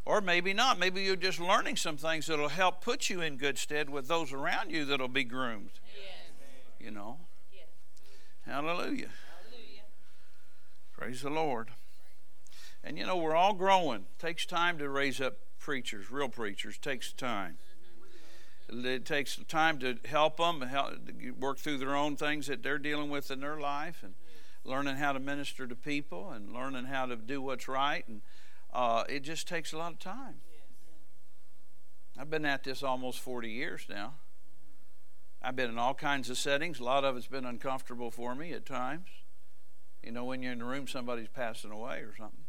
Or 0.03 0.19
maybe 0.19 0.51
not. 0.53 0.79
Maybe 0.79 1.03
you're 1.03 1.15
just 1.15 1.39
learning 1.39 1.75
some 1.75 1.95
things 1.95 2.25
that'll 2.25 2.49
help 2.49 2.81
put 2.81 3.09
you 3.09 3.21
in 3.21 3.37
good 3.37 3.57
stead 3.57 3.89
with 3.89 4.07
those 4.07 4.33
around 4.33 4.71
you 4.71 4.83
that'll 4.85 5.09
be 5.09 5.23
groomed. 5.23 5.79
Yes. 5.95 6.31
You 6.79 6.91
know. 6.91 7.19
Yes. 7.53 7.65
Hallelujah. 8.45 9.09
Hallelujah. 9.45 9.83
Praise 10.93 11.21
the 11.21 11.29
Lord. 11.29 11.69
And 12.83 12.97
you 12.97 13.05
know, 13.05 13.17
we're 13.17 13.35
all 13.35 13.53
growing. 13.53 14.05
It 14.17 14.19
takes 14.19 14.45
time 14.45 14.79
to 14.79 14.89
raise 14.89 15.21
up 15.21 15.35
preachers, 15.59 16.09
real 16.09 16.29
preachers. 16.29 16.77
It 16.77 16.81
takes 16.81 17.13
time. 17.13 17.57
Mm-hmm. 18.71 18.85
It 18.87 19.05
takes 19.05 19.37
time 19.47 19.77
to 19.79 19.97
help 20.05 20.37
them, 20.37 20.61
help, 20.61 20.93
work 21.37 21.59
through 21.59 21.77
their 21.77 21.95
own 21.95 22.15
things 22.15 22.47
that 22.47 22.63
they're 22.63 22.79
dealing 22.79 23.09
with 23.09 23.29
in 23.29 23.41
their 23.41 23.59
life, 23.59 24.03
and 24.03 24.13
learning 24.67 24.97
how 24.97 25.13
to 25.13 25.19
minister 25.19 25.65
to 25.65 25.75
people 25.75 26.29
and 26.29 26.51
learning 26.51 26.85
how 26.85 27.05
to 27.05 27.15
do 27.15 27.41
what's 27.41 27.67
right. 27.67 28.07
And 28.07 28.21
uh, 28.73 29.03
it 29.07 29.21
just 29.21 29.47
takes 29.47 29.71
a 29.73 29.77
lot 29.77 29.93
of 29.93 29.99
time. 29.99 30.35
I've 32.19 32.29
been 32.29 32.45
at 32.45 32.63
this 32.63 32.83
almost 32.83 33.19
40 33.19 33.49
years 33.49 33.85
now. 33.89 34.15
I've 35.41 35.55
been 35.55 35.69
in 35.69 35.77
all 35.77 35.93
kinds 35.93 36.29
of 36.29 36.37
settings. 36.37 36.79
A 36.79 36.83
lot 36.83 37.05
of 37.05 37.15
it's 37.15 37.27
been 37.27 37.45
uncomfortable 37.45 38.11
for 38.11 38.35
me 38.35 38.53
at 38.53 38.65
times. 38.65 39.07
You 40.03 40.11
know, 40.11 40.25
when 40.25 40.41
you're 40.41 40.51
in 40.51 40.59
the 40.59 40.65
room, 40.65 40.87
somebody's 40.87 41.29
passing 41.29 41.71
away 41.71 41.99
or 41.99 42.13
something. 42.17 42.45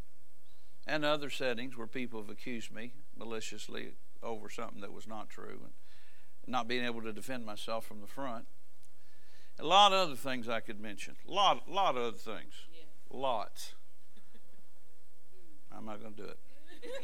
And 0.87 1.05
other 1.05 1.31
settings 1.31 1.77
where 1.77 1.87
people 1.87 2.21
have 2.21 2.31
accused 2.31 2.73
me 2.73 2.93
maliciously 3.17 3.93
over 4.23 4.49
something 4.49 4.81
that 4.81 4.93
was 4.93 5.07
not 5.07 5.29
true 5.29 5.61
and 5.63 5.73
not 6.47 6.67
being 6.67 6.85
able 6.85 7.03
to 7.03 7.13
defend 7.13 7.45
myself 7.45 7.85
from 7.85 8.01
the 8.01 8.07
front. 8.07 8.47
A 9.61 9.65
lot 9.65 9.93
of 9.93 9.99
other 9.99 10.17
things 10.17 10.49
I 10.49 10.61
could 10.61 10.81
mention. 10.81 11.17
A 11.29 11.33
lot, 11.33 11.69
lot 11.69 11.97
of 11.97 12.03
other 12.03 12.17
things. 12.17 12.55
Yeah. 12.73 12.83
Lots. 13.11 13.75
I'm 15.77 15.85
not 15.85 16.01
going 16.01 16.15
to 16.15 16.23
do 16.23 16.29
it. 16.29 16.39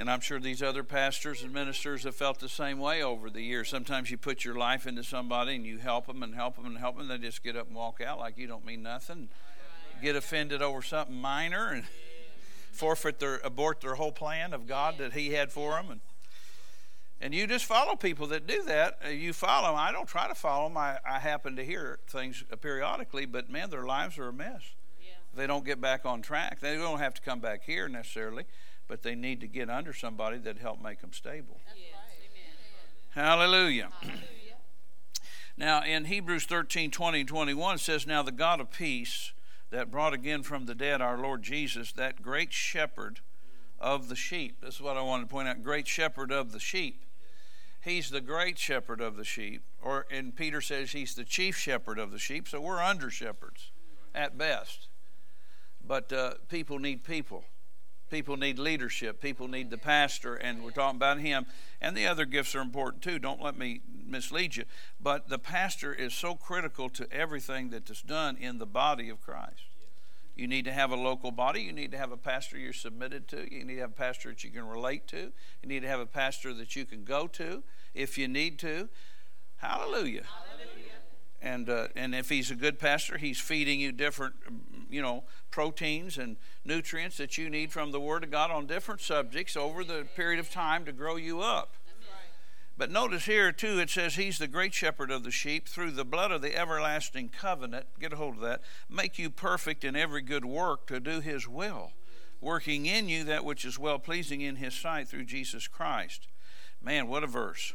and 0.00 0.10
I'm 0.10 0.20
sure 0.20 0.40
these 0.40 0.62
other 0.62 0.82
pastors 0.84 1.42
and 1.42 1.52
ministers 1.52 2.04
have 2.04 2.14
felt 2.14 2.38
the 2.38 2.48
same 2.48 2.78
way 2.78 3.02
over 3.02 3.28
the 3.28 3.42
years. 3.42 3.68
Sometimes 3.68 4.10
you 4.10 4.16
put 4.16 4.44
your 4.44 4.54
life 4.54 4.86
into 4.86 5.04
somebody 5.04 5.54
and 5.54 5.66
you 5.66 5.78
help 5.78 6.06
them 6.06 6.22
and 6.22 6.34
help 6.34 6.56
them 6.56 6.64
and 6.64 6.78
help 6.78 6.96
them. 6.96 7.10
and 7.10 7.22
They 7.22 7.26
just 7.26 7.42
get 7.42 7.56
up 7.56 7.66
and 7.66 7.76
walk 7.76 8.00
out 8.00 8.18
like 8.18 8.38
you 8.38 8.46
don't 8.46 8.64
mean 8.64 8.82
nothing. 8.82 9.28
Get 10.02 10.16
offended 10.16 10.62
over 10.62 10.82
something 10.82 11.16
minor 11.16 11.68
and 11.68 11.84
forfeit 12.72 13.18
their 13.18 13.40
abort 13.42 13.80
their 13.80 13.94
whole 13.94 14.12
plan 14.12 14.52
of 14.52 14.66
God 14.66 14.98
that 14.98 15.14
He 15.14 15.32
had 15.32 15.52
for 15.52 15.72
them. 15.72 15.90
And 15.90 16.00
and 17.20 17.34
you 17.34 17.46
just 17.46 17.64
follow 17.64 17.96
people 17.96 18.26
that 18.28 18.46
do 18.46 18.62
that. 18.64 18.98
Uh, 19.04 19.08
you 19.08 19.32
follow 19.32 19.68
them. 19.68 19.76
I 19.76 19.90
don't 19.90 20.06
try 20.06 20.28
to 20.28 20.34
follow 20.34 20.68
them. 20.68 20.76
I, 20.76 20.98
I 21.04 21.18
happen 21.18 21.56
to 21.56 21.64
hear 21.64 21.98
things 22.08 22.44
periodically, 22.60 23.26
but 23.26 23.50
man, 23.50 23.70
their 23.70 23.86
lives 23.86 24.18
are 24.18 24.28
a 24.28 24.32
mess. 24.32 24.62
Yeah. 25.00 25.12
They 25.34 25.46
don't 25.46 25.64
get 25.64 25.80
back 25.80 26.04
on 26.04 26.20
track. 26.20 26.60
They 26.60 26.76
don't 26.76 26.98
have 26.98 27.14
to 27.14 27.22
come 27.22 27.40
back 27.40 27.64
here 27.64 27.88
necessarily, 27.88 28.44
but 28.86 29.02
they 29.02 29.14
need 29.14 29.40
to 29.40 29.46
get 29.46 29.70
under 29.70 29.92
somebody 29.92 30.38
that 30.38 30.58
help 30.58 30.82
make 30.82 31.00
them 31.00 31.12
stable. 31.12 31.60
Right. 31.66 33.22
Hallelujah. 33.24 33.88
Hallelujah. 34.00 34.26
now, 35.56 35.82
in 35.82 36.04
Hebrews 36.04 36.44
13 36.44 36.90
20 36.90 37.20
and 37.20 37.28
21, 37.28 37.76
it 37.76 37.78
says, 37.78 38.06
Now 38.06 38.22
the 38.22 38.30
God 38.30 38.60
of 38.60 38.70
peace 38.70 39.32
that 39.70 39.90
brought 39.90 40.12
again 40.12 40.42
from 40.42 40.66
the 40.66 40.74
dead 40.74 41.00
our 41.00 41.16
Lord 41.16 41.42
Jesus, 41.42 41.92
that 41.92 42.20
great 42.20 42.52
shepherd 42.52 43.20
of 43.78 44.08
the 44.08 44.16
sheep. 44.16 44.60
This 44.60 44.74
is 44.76 44.82
what 44.82 44.98
I 44.98 45.00
want 45.00 45.22
to 45.22 45.26
point 45.26 45.48
out 45.48 45.62
great 45.62 45.88
shepherd 45.88 46.30
of 46.30 46.52
the 46.52 46.60
sheep. 46.60 47.05
He's 47.86 48.10
the 48.10 48.20
great 48.20 48.58
shepherd 48.58 49.00
of 49.00 49.16
the 49.16 49.22
sheep. 49.22 49.62
Or 49.80 50.06
and 50.10 50.34
Peter 50.34 50.60
says 50.60 50.90
he's 50.90 51.14
the 51.14 51.24
chief 51.24 51.56
shepherd 51.56 52.00
of 52.00 52.10
the 52.10 52.18
sheep, 52.18 52.48
so 52.48 52.60
we're 52.60 52.82
under 52.82 53.10
shepherds 53.10 53.70
at 54.12 54.36
best. 54.36 54.88
But 55.86 56.12
uh, 56.12 56.34
people 56.48 56.80
need 56.80 57.04
people. 57.04 57.44
People 58.10 58.36
need 58.36 58.58
leadership. 58.58 59.20
People 59.20 59.46
need 59.46 59.70
the 59.70 59.78
pastor, 59.78 60.34
and 60.34 60.64
we're 60.64 60.72
talking 60.72 60.96
about 60.96 61.20
him. 61.20 61.46
And 61.80 61.96
the 61.96 62.08
other 62.08 62.24
gifts 62.24 62.56
are 62.56 62.60
important 62.60 63.04
too. 63.04 63.20
Don't 63.20 63.40
let 63.40 63.56
me 63.56 63.82
mislead 64.04 64.56
you. 64.56 64.64
But 65.00 65.28
the 65.28 65.38
pastor 65.38 65.94
is 65.94 66.12
so 66.12 66.34
critical 66.34 66.88
to 66.88 67.06
everything 67.12 67.70
that 67.70 67.88
is 67.88 68.02
done 68.02 68.36
in 68.36 68.58
the 68.58 68.66
body 68.66 69.08
of 69.08 69.20
Christ. 69.20 69.62
You 70.36 70.46
need 70.46 70.66
to 70.66 70.72
have 70.72 70.90
a 70.90 70.96
local 70.96 71.30
body. 71.30 71.62
You 71.62 71.72
need 71.72 71.90
to 71.92 71.98
have 71.98 72.12
a 72.12 72.16
pastor 72.16 72.58
you're 72.58 72.74
submitted 72.74 73.26
to. 73.28 73.52
You 73.52 73.64
need 73.64 73.76
to 73.76 73.80
have 73.80 73.92
a 73.92 73.94
pastor 73.94 74.28
that 74.28 74.44
you 74.44 74.50
can 74.50 74.68
relate 74.68 75.06
to. 75.08 75.32
You 75.62 75.68
need 75.68 75.80
to 75.80 75.88
have 75.88 76.00
a 76.00 76.06
pastor 76.06 76.52
that 76.54 76.76
you 76.76 76.84
can 76.84 77.04
go 77.04 77.26
to 77.28 77.62
if 77.94 78.18
you 78.18 78.28
need 78.28 78.58
to. 78.58 78.90
Hallelujah. 79.56 80.24
Hallelujah. 80.24 80.92
And 81.40 81.70
uh, 81.70 81.88
and 81.96 82.14
if 82.14 82.28
he's 82.28 82.50
a 82.50 82.54
good 82.54 82.78
pastor, 82.78 83.18
he's 83.18 83.40
feeding 83.40 83.80
you 83.80 83.92
different, 83.92 84.34
you 84.90 85.00
know, 85.00 85.24
proteins 85.50 86.18
and 86.18 86.36
nutrients 86.64 87.16
that 87.16 87.38
you 87.38 87.48
need 87.48 87.72
from 87.72 87.92
the 87.92 88.00
Word 88.00 88.24
of 88.24 88.30
God 88.30 88.50
on 88.50 88.66
different 88.66 89.00
subjects 89.00 89.56
over 89.56 89.84
the 89.84 90.06
period 90.16 90.38
of 90.38 90.50
time 90.50 90.84
to 90.84 90.92
grow 90.92 91.16
you 91.16 91.40
up. 91.40 91.74
But 92.78 92.90
notice 92.90 93.24
here, 93.24 93.52
too, 93.52 93.78
it 93.78 93.88
says, 93.88 94.16
He's 94.16 94.38
the 94.38 94.46
great 94.46 94.74
shepherd 94.74 95.10
of 95.10 95.24
the 95.24 95.30
sheep 95.30 95.66
through 95.66 95.92
the 95.92 96.04
blood 96.04 96.30
of 96.30 96.42
the 96.42 96.56
everlasting 96.56 97.30
covenant. 97.30 97.86
Get 97.98 98.12
a 98.12 98.16
hold 98.16 98.36
of 98.36 98.40
that. 98.42 98.60
Make 98.90 99.18
you 99.18 99.30
perfect 99.30 99.82
in 99.82 99.96
every 99.96 100.22
good 100.22 100.44
work 100.44 100.86
to 100.88 101.00
do 101.00 101.20
His 101.20 101.48
will, 101.48 101.92
working 102.40 102.84
in 102.84 103.08
you 103.08 103.24
that 103.24 103.44
which 103.44 103.64
is 103.64 103.78
well 103.78 103.98
pleasing 103.98 104.42
in 104.42 104.56
His 104.56 104.74
sight 104.74 105.08
through 105.08 105.24
Jesus 105.24 105.68
Christ. 105.68 106.28
Man, 106.82 107.08
what 107.08 107.24
a 107.24 107.26
verse. 107.26 107.72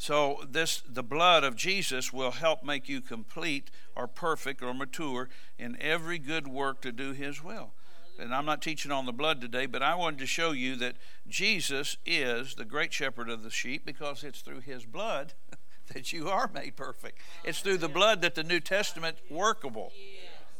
So 0.00 0.40
this 0.48 0.82
the 0.88 1.02
blood 1.02 1.44
of 1.44 1.56
Jesus 1.56 2.10
will 2.10 2.30
help 2.30 2.64
make 2.64 2.88
you 2.88 3.02
complete 3.02 3.70
or 3.94 4.08
perfect 4.08 4.62
or 4.62 4.72
mature 4.72 5.28
in 5.58 5.76
every 5.78 6.18
good 6.18 6.48
work 6.48 6.80
to 6.80 6.90
do 6.90 7.12
his 7.12 7.44
will. 7.44 7.74
And 8.20 8.34
I'm 8.34 8.44
not 8.44 8.62
teaching 8.62 8.92
on 8.92 9.06
the 9.06 9.12
blood 9.12 9.40
today, 9.40 9.66
but 9.66 9.82
I 9.82 9.94
wanted 9.94 10.18
to 10.20 10.26
show 10.26 10.52
you 10.52 10.76
that 10.76 10.96
Jesus 11.28 11.96
is 12.04 12.54
the 12.54 12.64
great 12.64 12.92
shepherd 12.92 13.30
of 13.30 13.42
the 13.42 13.50
sheep 13.50 13.84
because 13.86 14.22
it's 14.22 14.40
through 14.40 14.60
his 14.60 14.84
blood 14.84 15.32
that 15.94 16.12
you 16.12 16.28
are 16.28 16.50
made 16.52 16.76
perfect. 16.76 17.18
It's 17.44 17.60
through 17.60 17.78
the 17.78 17.88
blood 17.88 18.22
that 18.22 18.34
the 18.34 18.44
New 18.44 18.60
Testament 18.60 19.16
workable. 19.30 19.92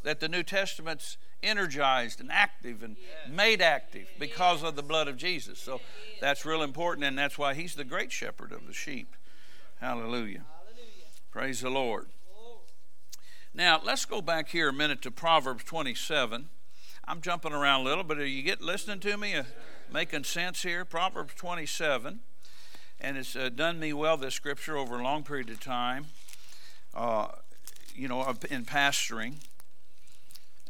That 0.03 0.21
the 0.21 0.29
New 0.29 0.43
Testament's 0.43 1.19
energized 1.43 2.21
and 2.21 2.31
active 2.33 2.83
and 2.83 2.97
made 3.29 3.61
active 3.61 4.09
because 4.19 4.63
of 4.63 4.77
the 4.77 4.83
blood 4.83 5.09
of 5.09 5.17
Jesus. 5.17 5.59
So 5.59 5.81
that's 6.21 6.45
real 6.45 6.63
important, 6.63 7.05
and 7.05 7.19
that's 7.19 7.39
why 7.39 7.55
he's 7.55 7.75
the 7.75 7.85
great 7.85 8.11
shepherd 8.11 8.53
of 8.53 8.67
the 8.67 8.73
sheep. 8.73 9.15
Hallelujah. 9.81 10.45
Praise 11.31 11.61
the 11.61 11.71
Lord. 11.71 12.09
Now, 13.53 13.81
let's 13.83 14.05
go 14.05 14.23
back 14.23 14.49
here 14.49 14.69
a 14.69 14.73
minute 14.73 15.03
to 15.03 15.11
Proverbs 15.11 15.65
27. 15.65 16.49
I'm 17.11 17.23
jumping 17.23 17.53
around 17.53 17.81
a 17.81 17.83
little, 17.83 18.05
but 18.05 18.19
are 18.19 18.25
you 18.25 18.45
get 18.45 18.63
listening 18.63 19.01
to 19.01 19.17
me? 19.17 19.35
Uh, 19.35 19.43
making 19.93 20.23
sense 20.23 20.63
here? 20.63 20.85
Proverbs 20.85 21.35
27. 21.35 22.21
And 23.01 23.17
it's 23.17 23.35
uh, 23.35 23.49
done 23.49 23.81
me 23.81 23.93
well, 23.93 24.17
this 24.17 24.33
scripture, 24.33 24.77
over 24.77 24.97
a 24.97 25.03
long 25.03 25.25
period 25.25 25.51
of 25.51 25.59
time, 25.59 26.07
uh, 26.95 27.27
you 27.97 28.07
know, 28.07 28.21
in 28.49 28.65
pastoring. 28.65 29.39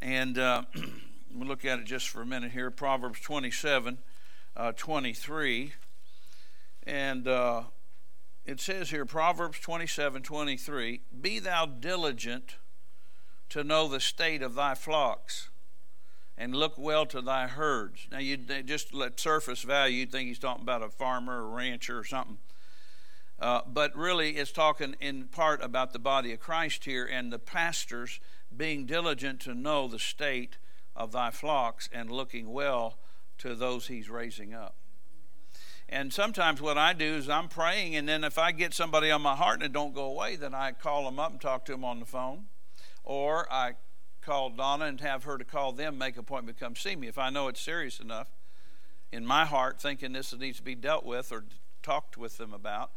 And 0.01 0.39
uh, 0.39 0.63
we'll 1.35 1.47
look 1.47 1.67
at 1.67 1.79
it 1.79 1.85
just 1.85 2.09
for 2.09 2.23
a 2.23 2.27
minute 2.27 2.53
here. 2.53 2.71
Proverbs 2.71 3.21
27, 3.21 3.99
uh, 4.57 4.73
23. 4.79 5.75
And 6.87 7.29
uh, 7.29 7.65
it 8.47 8.61
says 8.63 8.89
here, 8.89 9.05
Proverbs 9.05 9.61
27, 9.61 10.23
23, 10.23 11.03
Be 11.21 11.39
thou 11.39 11.67
diligent 11.67 12.57
to 13.51 13.63
know 13.63 13.87
the 13.87 14.01
state 14.01 14.41
of 14.41 14.55
thy 14.55 14.75
flocks 14.75 15.50
and 16.41 16.57
look 16.57 16.79
well 16.79 17.05
to 17.05 17.21
thy 17.21 17.47
herds. 17.47 18.09
Now, 18.11 18.19
you 18.19 18.39
just 18.39 18.95
let 18.95 19.21
surface 19.21 19.61
value, 19.61 19.99
you'd 19.99 20.11
think 20.11 20.27
he's 20.27 20.39
talking 20.39 20.63
about 20.63 20.83
a 20.83 20.89
farmer 20.89 21.45
or 21.45 21.51
rancher 21.51 21.99
or 21.99 22.05
something. 22.05 22.39
Uh, 23.39 23.61
but 23.67 23.95
really, 23.95 24.31
it's 24.31 24.51
talking 24.51 24.97
in 25.01 25.25
part 25.25 25.63
about 25.63 25.93
the 25.93 25.99
body 25.99 26.33
of 26.33 26.41
Christ 26.41 26.87
here 26.87 27.05
and 27.05 27.31
the 27.31 27.39
pastors 27.39 28.21
being 28.57 28.87
diligent 28.87 29.41
to 29.41 29.55
know 29.55 29.87
the 29.87 29.99
state 29.99 30.57
of 30.97 31.13
thy 31.13 31.31
flocks 31.31 31.91
and 31.93 32.11
looking 32.11 32.51
well 32.51 32.97
to 33.37 33.55
those 33.55 33.89
he's 33.89 34.09
raising 34.09 34.55
up. 34.55 34.77
And 35.91 36.11
sometimes 36.11 36.63
what 36.63 36.79
I 36.79 36.95
do 36.95 37.17
is 37.17 37.29
I'm 37.29 37.49
praying, 37.49 37.97
and 37.97 38.09
then 38.09 38.25
if 38.25 38.39
I 38.39 38.53
get 38.53 38.73
somebody 38.73 39.11
on 39.11 39.21
my 39.21 39.37
heart 39.37 39.57
and 39.57 39.65
it 39.65 39.73
don't 39.75 39.95
go 39.95 40.05
away, 40.05 40.37
then 40.37 40.55
I 40.55 40.73
call 40.73 41.05
them 41.05 41.19
up 41.19 41.33
and 41.33 41.41
talk 41.41 41.67
to 41.67 41.73
them 41.73 41.85
on 41.85 42.01
the 42.01 42.07
phone, 42.07 42.47
or 43.05 43.47
I 43.53 43.75
call 44.21 44.51
Donna 44.51 44.87
and 44.87 45.01
have 45.01 45.25
her 45.25 45.39
to 45.39 45.45
call 45.45 45.73
them, 45.73 45.99
make 45.99 46.15
an 46.15 46.21
appointment, 46.21 46.59
come 46.59 46.77
see 46.77 46.97
me. 46.97 47.09
If 47.09 47.19
I 47.19 47.31
know 47.31 47.49
it's 47.49 47.61
serious 47.61 48.01
enough 48.01 48.29
in 49.13 49.27
my 49.27 49.45
heart, 49.45 49.81
thinking 49.81 50.13
this 50.13 50.37
needs 50.37 50.59
to 50.59 50.63
be 50.63 50.75
dealt 50.75 51.05
with 51.05 51.33
or 51.33 51.45
talked 51.83 52.17
with 52.17 52.39
them 52.39 52.53
about, 52.53 52.91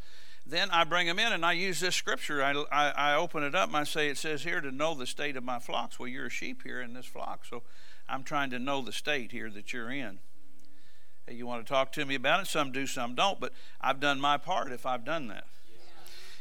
then 0.46 0.70
I 0.72 0.84
bring 0.84 1.08
them 1.08 1.20
in 1.20 1.32
and 1.32 1.46
I 1.46 1.54
use 1.54 1.80
this 1.80 1.96
scripture. 1.96 2.44
I, 2.44 2.52
I, 2.72 2.90
I, 2.90 3.16
open 3.16 3.44
it 3.44 3.56
up 3.56 3.70
and 3.70 3.78
I 3.78 3.86
say, 3.86 4.10
It 4.10 4.18
says 4.18 4.44
here 4.44 4.60
to 4.60 4.72
know 4.72 4.94
the 4.94 5.08
state 5.08 5.38
of 5.38 5.44
my 5.44 5.60
flocks. 5.60 5.98
Well, 5.98 6.10
you're 6.10 6.26
a 6.26 6.30
sheep 6.30 6.64
here 6.64 6.82
in 6.82 6.94
this 6.94 7.06
flock, 7.06 7.46
so 7.46 7.64
I'm 8.10 8.24
trying 8.24 8.50
to 8.50 8.60
know 8.60 8.82
the 8.82 8.92
state 8.92 9.32
here 9.32 9.50
that 9.52 9.72
you're 9.72 9.92
in. 9.92 10.20
You 11.30 11.48
want 11.48 11.66
to 11.66 11.74
talk 11.74 11.94
to 11.94 12.06
me 12.06 12.16
about 12.16 12.42
it? 12.42 12.48
Some 12.48 12.74
do, 12.74 12.86
some 12.86 13.16
don't, 13.16 13.40
but 13.40 13.54
I've 13.80 14.02
done 14.02 14.20
my 14.20 14.38
part 14.38 14.74
if 14.74 14.86
I've 14.86 15.06
done 15.06 15.28
that. 15.30 15.46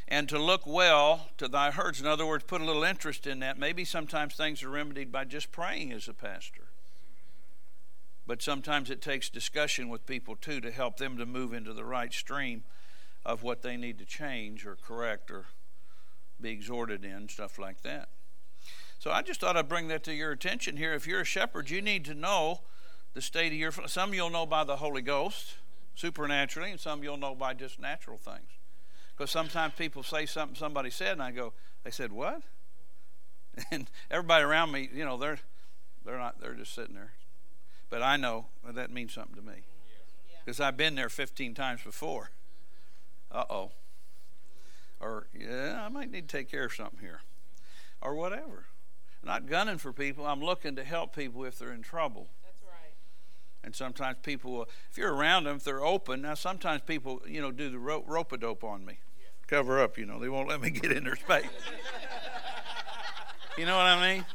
And 0.07 0.27
to 0.29 0.37
look 0.37 0.67
well 0.67 1.29
to 1.37 1.47
thy 1.47 1.71
herds. 1.71 1.99
In 1.99 2.07
other 2.07 2.25
words, 2.25 2.43
put 2.43 2.61
a 2.61 2.65
little 2.65 2.83
interest 2.83 3.25
in 3.25 3.39
that. 3.39 3.57
Maybe 3.57 3.85
sometimes 3.85 4.35
things 4.35 4.61
are 4.61 4.69
remedied 4.69 5.11
by 5.11 5.25
just 5.25 5.51
praying 5.51 5.91
as 5.91 6.07
a 6.07 6.13
pastor. 6.13 6.67
But 8.25 8.41
sometimes 8.41 8.89
it 8.89 9.01
takes 9.01 9.29
discussion 9.29 9.89
with 9.89 10.05
people 10.05 10.35
too 10.35 10.61
to 10.61 10.71
help 10.71 10.97
them 10.97 11.17
to 11.17 11.25
move 11.25 11.53
into 11.53 11.73
the 11.73 11.83
right 11.83 12.13
stream 12.13 12.63
of 13.25 13.43
what 13.43 13.61
they 13.61 13.77
need 13.77 13.97
to 13.99 14.05
change 14.05 14.65
or 14.65 14.75
correct 14.75 15.31
or 15.31 15.45
be 16.39 16.51
exhorted 16.51 17.05
in, 17.05 17.29
stuff 17.29 17.57
like 17.57 17.81
that. 17.81 18.09
So 18.99 19.11
I 19.11 19.21
just 19.21 19.41
thought 19.41 19.57
I'd 19.57 19.67
bring 19.67 19.87
that 19.89 20.03
to 20.05 20.13
your 20.13 20.31
attention 20.31 20.77
here. 20.77 20.93
If 20.93 21.07
you're 21.07 21.21
a 21.21 21.25
shepherd, 21.25 21.69
you 21.69 21.81
need 21.81 22.05
to 22.05 22.13
know 22.13 22.61
the 23.13 23.21
state 23.21 23.51
of 23.51 23.57
your. 23.57 23.71
Some 23.87 24.13
you'll 24.13 24.29
know 24.29 24.45
by 24.45 24.63
the 24.63 24.77
Holy 24.77 25.01
Ghost, 25.01 25.55
supernaturally, 25.95 26.71
and 26.71 26.79
some 26.79 27.03
you'll 27.03 27.17
know 27.17 27.35
by 27.35 27.53
just 27.53 27.79
natural 27.79 28.17
things. 28.17 28.49
Because 29.23 29.31
sometimes 29.31 29.73
people 29.75 30.03
say 30.03 30.25
something 30.25 30.53
somebody 30.53 30.89
said, 30.89 31.13
and 31.13 31.23
I 31.23 31.31
go, 31.31 31.53
"They 31.85 31.91
said 31.91 32.11
what?" 32.11 32.41
And 33.71 33.89
everybody 34.11 34.43
around 34.43 34.73
me, 34.73 34.89
you 34.93 35.05
know, 35.05 35.15
they're 35.15 35.39
they're 36.03 36.17
not. 36.17 36.41
They're 36.41 36.55
just 36.55 36.75
sitting 36.75 36.93
there. 36.93 37.13
But 37.89 38.03
I 38.03 38.17
know 38.17 38.47
that 38.67 38.91
means 38.91 39.13
something 39.13 39.35
to 39.35 39.41
me 39.41 39.63
because 40.43 40.59
I've 40.59 40.75
been 40.75 40.95
there 40.95 41.07
15 41.07 41.53
times 41.53 41.79
before 41.85 42.31
uh 43.31 43.45
oh. 43.49 43.71
Or, 44.99 45.27
yeah, 45.33 45.81
I 45.85 45.87
might 45.87 46.11
need 46.11 46.27
to 46.27 46.37
take 46.37 46.51
care 46.51 46.65
of 46.65 46.73
something 46.73 46.99
here. 46.99 47.21
Or 48.01 48.15
whatever. 48.15 48.65
I'm 49.21 49.27
not 49.27 49.47
gunning 49.47 49.77
for 49.77 49.93
people. 49.93 50.27
I'm 50.27 50.43
looking 50.43 50.75
to 50.75 50.83
help 50.83 51.15
people 51.15 51.45
if 51.45 51.57
they're 51.57 51.71
in 51.71 51.81
trouble. 51.81 52.27
That's 52.43 52.61
right. 52.65 52.93
And 53.63 53.73
sometimes 53.73 54.17
people 54.21 54.51
will, 54.51 54.69
if 54.91 54.97
you're 54.97 55.13
around 55.13 55.45
them, 55.45 55.55
if 55.55 55.63
they're 55.63 55.83
open, 55.83 56.23
now 56.23 56.33
sometimes 56.33 56.81
people, 56.81 57.21
you 57.25 57.39
know, 57.39 57.51
do 57.51 57.69
the 57.69 57.79
rope 57.79 58.33
a 58.33 58.37
dope 58.37 58.65
on 58.65 58.85
me. 58.85 58.99
Yeah. 59.53 59.59
Cover 59.59 59.81
up, 59.81 59.97
you 59.97 60.05
know. 60.05 60.19
They 60.19 60.29
won't 60.29 60.49
let 60.49 60.61
me 60.61 60.69
get 60.71 60.91
in 60.91 61.03
their 61.03 61.15
space. 61.15 61.45
you 63.57 63.65
know 63.65 63.77
what 63.77 63.85
I 63.85 64.15
mean? 64.15 64.25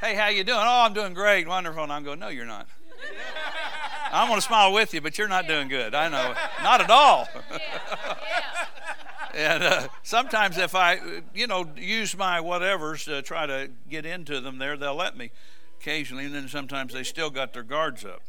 Hey, 0.00 0.14
how 0.14 0.28
you 0.28 0.44
doing? 0.44 0.58
Oh, 0.60 0.84
I'm 0.84 0.94
doing 0.94 1.14
great, 1.14 1.46
wonderful. 1.46 1.82
And 1.82 1.92
I'm 1.92 2.04
going, 2.04 2.18
no, 2.18 2.28
you're 2.28 2.46
not. 2.46 2.66
I'm 4.12 4.28
going 4.28 4.40
to 4.40 4.46
smile 4.46 4.72
with 4.72 4.92
you, 4.92 5.00
but 5.00 5.16
you're 5.16 5.28
not 5.28 5.46
doing 5.46 5.68
good. 5.68 5.94
I 5.94 6.08
know. 6.08 6.34
Not 6.62 6.80
at 6.80 6.90
all. 6.90 7.28
and 9.34 9.62
uh, 9.62 9.88
sometimes 10.02 10.58
if 10.58 10.74
I, 10.74 10.98
you 11.34 11.46
know, 11.46 11.66
use 11.76 12.16
my 12.16 12.40
whatevers 12.40 13.04
to 13.04 13.22
try 13.22 13.46
to 13.46 13.70
get 13.88 14.04
into 14.04 14.40
them 14.40 14.58
there, 14.58 14.76
they'll 14.76 14.96
let 14.96 15.16
me 15.16 15.30
occasionally, 15.80 16.26
and 16.26 16.34
then 16.34 16.48
sometimes 16.48 16.92
they 16.92 17.02
still 17.02 17.30
got 17.30 17.52
their 17.52 17.62
guards 17.62 18.04
up. 18.04 18.22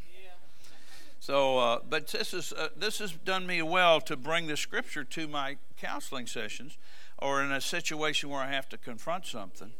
So, 1.24 1.56
uh, 1.56 1.78
but 1.88 2.08
this 2.08 2.34
is 2.34 2.52
uh, 2.52 2.68
this 2.76 2.98
has 2.98 3.12
done 3.12 3.46
me 3.46 3.62
well 3.62 3.98
to 4.02 4.14
bring 4.14 4.46
the 4.46 4.58
scripture 4.58 5.04
to 5.04 5.26
my 5.26 5.56
counseling 5.80 6.26
sessions, 6.26 6.76
or 7.16 7.42
in 7.42 7.50
a 7.50 7.62
situation 7.62 8.28
where 8.28 8.42
I 8.42 8.52
have 8.52 8.68
to 8.68 8.76
confront 8.76 9.24
something. 9.24 9.72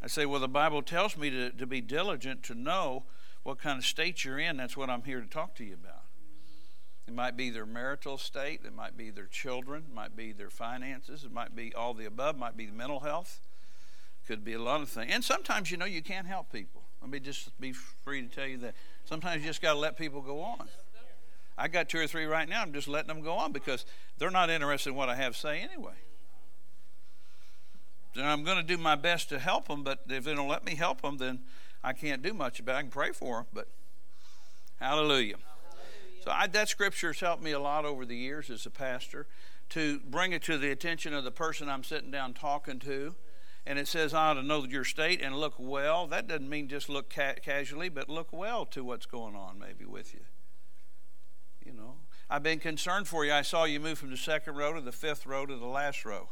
I 0.00 0.06
say, 0.06 0.26
well, 0.26 0.38
the 0.38 0.46
Bible 0.46 0.80
tells 0.80 1.16
me 1.16 1.28
to, 1.30 1.50
to 1.50 1.66
be 1.66 1.80
diligent 1.80 2.44
to 2.44 2.54
know 2.54 3.02
what 3.42 3.58
kind 3.58 3.80
of 3.80 3.84
state 3.84 4.24
you're 4.24 4.38
in, 4.38 4.56
that's 4.56 4.76
what 4.76 4.88
I'm 4.88 5.02
here 5.02 5.20
to 5.20 5.26
talk 5.26 5.56
to 5.56 5.64
you 5.64 5.74
about. 5.74 6.04
It 7.08 7.14
might 7.14 7.36
be 7.36 7.50
their 7.50 7.66
marital 7.66 8.16
state, 8.16 8.60
it 8.64 8.76
might 8.76 8.96
be 8.96 9.10
their 9.10 9.26
children, 9.26 9.86
it 9.90 9.92
might 9.92 10.14
be 10.14 10.30
their 10.30 10.50
finances, 10.50 11.24
it 11.24 11.32
might 11.32 11.56
be 11.56 11.74
all 11.74 11.94
the 11.94 12.04
above, 12.04 12.36
it 12.36 12.38
might 12.38 12.56
be 12.56 12.68
mental 12.68 13.00
health, 13.00 13.40
It 14.22 14.28
could 14.28 14.44
be 14.44 14.52
a 14.52 14.62
lot 14.62 14.82
of 14.82 14.88
things. 14.88 15.10
And 15.12 15.24
sometimes, 15.24 15.72
you 15.72 15.76
know, 15.76 15.84
you 15.84 16.00
can't 16.00 16.28
help 16.28 16.52
people. 16.52 16.83
Let 17.04 17.10
me 17.10 17.20
just 17.20 17.60
be 17.60 17.74
free 18.02 18.22
to 18.22 18.34
tell 18.34 18.46
you 18.46 18.56
that. 18.58 18.74
Sometimes 19.04 19.42
you 19.42 19.48
just 19.48 19.60
got 19.60 19.74
to 19.74 19.78
let 19.78 19.98
people 19.98 20.22
go 20.22 20.40
on. 20.40 20.66
I 21.58 21.68
got 21.68 21.90
two 21.90 21.98
or 21.98 22.06
three 22.06 22.24
right 22.24 22.48
now. 22.48 22.62
I'm 22.62 22.72
just 22.72 22.88
letting 22.88 23.08
them 23.08 23.20
go 23.20 23.34
on 23.34 23.52
because 23.52 23.84
they're 24.16 24.30
not 24.30 24.48
interested 24.48 24.88
in 24.88 24.96
what 24.96 25.10
I 25.10 25.14
have 25.16 25.34
to 25.34 25.38
say 25.38 25.60
anyway. 25.60 25.92
And 28.16 28.24
I'm 28.26 28.42
going 28.42 28.56
to 28.56 28.62
do 28.62 28.78
my 28.78 28.94
best 28.94 29.28
to 29.28 29.38
help 29.38 29.68
them, 29.68 29.82
but 29.82 30.00
if 30.08 30.24
they 30.24 30.34
don't 30.34 30.48
let 30.48 30.64
me 30.64 30.76
help 30.76 31.02
them, 31.02 31.18
then 31.18 31.40
I 31.82 31.92
can't 31.92 32.22
do 32.22 32.32
much 32.32 32.58
about 32.58 32.76
it. 32.76 32.78
I 32.78 32.80
can 32.80 32.90
pray 32.90 33.12
for 33.12 33.36
them, 33.36 33.46
but 33.52 33.68
hallelujah. 34.80 35.36
So 36.24 36.30
I, 36.30 36.46
that 36.46 36.70
scripture 36.70 37.08
has 37.08 37.20
helped 37.20 37.42
me 37.42 37.50
a 37.50 37.60
lot 37.60 37.84
over 37.84 38.06
the 38.06 38.16
years 38.16 38.48
as 38.48 38.64
a 38.64 38.70
pastor 38.70 39.26
to 39.70 40.00
bring 40.08 40.32
it 40.32 40.42
to 40.44 40.56
the 40.56 40.70
attention 40.70 41.12
of 41.12 41.24
the 41.24 41.30
person 41.30 41.68
I'm 41.68 41.84
sitting 41.84 42.10
down 42.10 42.32
talking 42.32 42.78
to. 42.78 43.14
And 43.66 43.78
it 43.78 43.88
says, 43.88 44.12
I 44.12 44.30
ought 44.30 44.34
to 44.34 44.42
know 44.42 44.64
your 44.64 44.84
state 44.84 45.22
and 45.22 45.36
look 45.36 45.54
well. 45.58 46.06
That 46.06 46.26
doesn't 46.26 46.48
mean 46.48 46.68
just 46.68 46.88
look 46.88 47.08
ca- 47.08 47.36
casually, 47.42 47.88
but 47.88 48.08
look 48.08 48.32
well 48.32 48.66
to 48.66 48.84
what's 48.84 49.06
going 49.06 49.34
on 49.34 49.58
maybe 49.58 49.86
with 49.86 50.12
you. 50.12 50.20
You 51.64 51.72
know, 51.72 51.94
I've 52.28 52.42
been 52.42 52.58
concerned 52.58 53.08
for 53.08 53.24
you. 53.24 53.32
I 53.32 53.42
saw 53.42 53.64
you 53.64 53.80
move 53.80 53.98
from 53.98 54.10
the 54.10 54.18
second 54.18 54.56
row 54.56 54.74
to 54.74 54.82
the 54.82 54.92
fifth 54.92 55.24
row 55.24 55.46
to 55.46 55.56
the 55.56 55.66
last 55.66 56.04
row. 56.04 56.28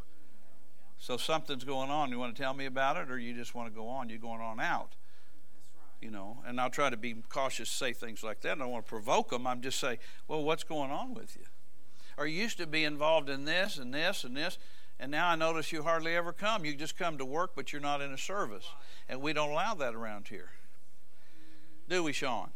So 0.99 1.17
something's 1.17 1.65
going 1.65 1.91
on. 1.91 2.11
You 2.11 2.19
want 2.19 2.37
to 2.37 2.43
tell 2.43 2.55
me 2.55 2.67
about 2.67 2.97
it, 2.97 3.11
or 3.11 3.19
you 3.19 3.35
just 3.35 3.55
want 3.55 3.73
to 3.73 3.75
go 3.75 3.89
on? 3.89 4.09
You're 4.09 4.19
going 4.19 4.41
on 4.41 4.61
out 4.61 4.95
you 6.03 6.11
know, 6.11 6.39
and 6.45 6.61
I'll 6.61 6.69
try 6.69 6.91
to 6.91 6.97
be 6.97 7.15
cautious 7.29 7.71
say 7.71 7.93
things 7.93 8.25
like 8.25 8.41
that. 8.41 8.53
I 8.53 8.55
don't 8.57 8.71
want 8.71 8.85
to 8.85 8.89
provoke 8.89 9.31
them. 9.31 9.47
I'm 9.47 9.63
just 9.63 9.79
say, 9.79 10.01
well, 10.27 10.43
what's 10.43 10.65
going 10.65 10.91
on 10.91 11.15
with 11.15 11.37
you? 11.37 11.45
Or 12.19 12.27
you 12.27 12.43
used 12.43 12.59
to 12.59 12.67
be 12.67 12.85
involved 12.85 13.31
in 13.31 13.45
this 13.45 13.79
and 13.79 13.95
this 13.95 14.25
and 14.25 14.37
this, 14.37 14.59
and 15.03 15.11
now 15.11 15.29
I 15.29 15.35
notice 15.35 15.73
you 15.73 15.83
hardly 15.83 16.17
ever 16.17 16.33
come. 16.33 16.65
You 16.65 16.75
just 16.75 16.97
come 16.97 17.19
to 17.19 17.25
work, 17.25 17.51
but 17.55 17.73
you're 17.73 17.83
not 17.83 18.01
in 18.01 18.13
a 18.13 18.19
service. 18.19 18.67
And 19.09 19.21
we 19.21 19.33
don't 19.33 19.51
allow 19.51 19.75
that 19.75 19.95
around 19.95 20.29
here. 20.29 20.51
Do 21.89 22.05
we, 22.05 22.13
Sean? 22.13 22.51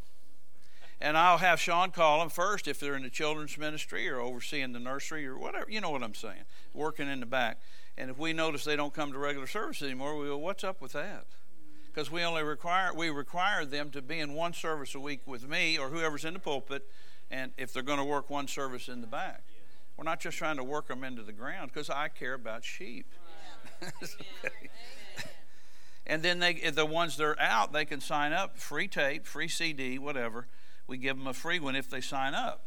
and 1.00 1.16
I'll 1.16 1.38
have 1.38 1.60
Sean 1.60 1.90
call 1.90 2.20
them 2.20 2.30
first 2.30 2.66
if 2.66 2.80
they're 2.80 2.94
in 2.94 3.02
the 3.02 3.10
children's 3.10 3.58
ministry 3.58 4.08
or 4.08 4.20
overseeing 4.20 4.72
the 4.72 4.78
nursery 4.78 5.26
or 5.26 5.36
whatever. 5.36 5.70
You 5.70 5.80
know 5.80 5.90
what 5.90 6.02
I'm 6.02 6.14
saying? 6.14 6.44
Working 6.72 7.08
in 7.08 7.20
the 7.20 7.26
back. 7.26 7.60
And 7.98 8.10
if 8.10 8.18
we 8.18 8.32
notice 8.32 8.64
they 8.64 8.76
don't 8.76 8.94
come 8.94 9.12
to 9.12 9.18
regular 9.18 9.46
service 9.46 9.82
anymore, 9.82 10.16
we 10.16 10.26
go, 10.26 10.38
"What's 10.38 10.64
up 10.64 10.80
with 10.80 10.92
that?" 10.92 11.26
Because 11.86 12.10
we 12.10 12.22
only 12.22 12.42
require 12.42 12.94
we 12.94 13.10
require 13.10 13.64
them 13.64 13.90
to 13.90 14.02
be 14.02 14.18
in 14.18 14.34
one 14.34 14.52
service 14.52 14.94
a 14.94 15.00
week 15.00 15.20
with 15.26 15.48
me 15.48 15.78
or 15.78 15.88
whoever's 15.88 16.24
in 16.24 16.34
the 16.34 16.40
pulpit, 16.40 16.88
and 17.30 17.52
if 17.56 17.72
they're 17.72 17.82
going 17.82 17.98
to 17.98 18.04
work 18.04 18.30
one 18.30 18.48
service 18.48 18.88
in 18.88 19.00
the 19.00 19.06
back, 19.06 19.44
we're 19.96 20.04
not 20.04 20.20
just 20.20 20.36
trying 20.36 20.56
to 20.56 20.64
work 20.64 20.88
them 20.88 21.04
into 21.04 21.22
the 21.22 21.32
ground 21.32 21.70
because 21.72 21.90
I 21.90 22.08
care 22.08 22.34
about 22.34 22.64
sheep. 22.64 23.06
okay. 23.82 24.70
And 26.06 26.22
then 26.22 26.38
they, 26.38 26.54
the 26.70 26.86
ones 26.86 27.16
that 27.16 27.24
are 27.24 27.40
out, 27.40 27.72
they 27.72 27.84
can 27.84 28.00
sign 28.00 28.32
up, 28.32 28.58
free 28.58 28.86
tape, 28.86 29.26
free 29.26 29.48
CD, 29.48 29.98
whatever. 29.98 30.46
We 30.86 30.98
give 30.98 31.16
them 31.16 31.26
a 31.26 31.34
free 31.34 31.58
one 31.58 31.74
if 31.74 31.90
they 31.90 32.00
sign 32.00 32.34
up. 32.34 32.66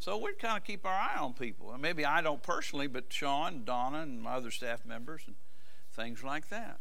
So 0.00 0.16
we 0.16 0.32
kind 0.34 0.56
of 0.56 0.64
keep 0.64 0.86
our 0.86 0.92
eye 0.92 1.18
on 1.18 1.34
people. 1.34 1.72
And 1.72 1.82
maybe 1.82 2.04
I 2.04 2.22
don't 2.22 2.42
personally, 2.42 2.86
but 2.86 3.12
Sean, 3.12 3.64
Donna, 3.64 4.00
and 4.00 4.22
my 4.22 4.34
other 4.34 4.50
staff 4.50 4.86
members, 4.86 5.22
and 5.26 5.34
things 5.92 6.22
like 6.22 6.48
that. 6.48 6.78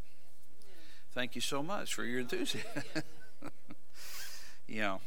Thank 1.13 1.35
you 1.35 1.41
so 1.41 1.63
much 1.63 1.93
for 1.93 2.05
your 2.05 2.19
enthusiasm. 2.19 2.71
yeah. 4.67 4.99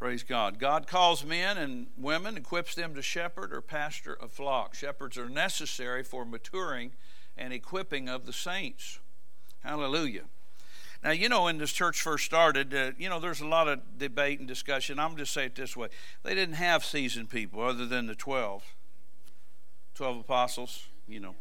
Praise 0.00 0.22
God. 0.22 0.58
God 0.58 0.86
calls 0.86 1.26
men 1.26 1.58
and 1.58 1.88
women, 1.98 2.38
equips 2.38 2.74
them 2.74 2.94
to 2.94 3.02
shepherd 3.02 3.52
or 3.52 3.60
pastor 3.60 4.16
a 4.18 4.28
flock. 4.28 4.74
Shepherds 4.74 5.18
are 5.18 5.28
necessary 5.28 6.02
for 6.02 6.24
maturing 6.24 6.92
and 7.36 7.52
equipping 7.52 8.08
of 8.08 8.24
the 8.24 8.32
saints. 8.32 8.98
Hallelujah. 9.62 10.22
Now, 11.04 11.10
you 11.10 11.28
know, 11.28 11.44
when 11.44 11.58
this 11.58 11.72
church 11.72 12.00
first 12.00 12.24
started, 12.24 12.74
uh, 12.74 12.92
you 12.96 13.10
know, 13.10 13.20
there's 13.20 13.42
a 13.42 13.46
lot 13.46 13.68
of 13.68 13.98
debate 13.98 14.38
and 14.38 14.48
discussion. 14.48 14.98
I'm 14.98 15.18
just 15.18 15.34
say 15.34 15.44
it 15.44 15.54
this 15.54 15.76
way 15.76 15.88
they 16.22 16.34
didn't 16.34 16.54
have 16.54 16.82
seasoned 16.82 17.28
people 17.28 17.60
other 17.60 17.84
than 17.84 18.06
the 18.06 18.14
12, 18.14 18.64
12 19.96 20.20
apostles. 20.20 20.86
You 21.06 21.20
know, 21.20 21.34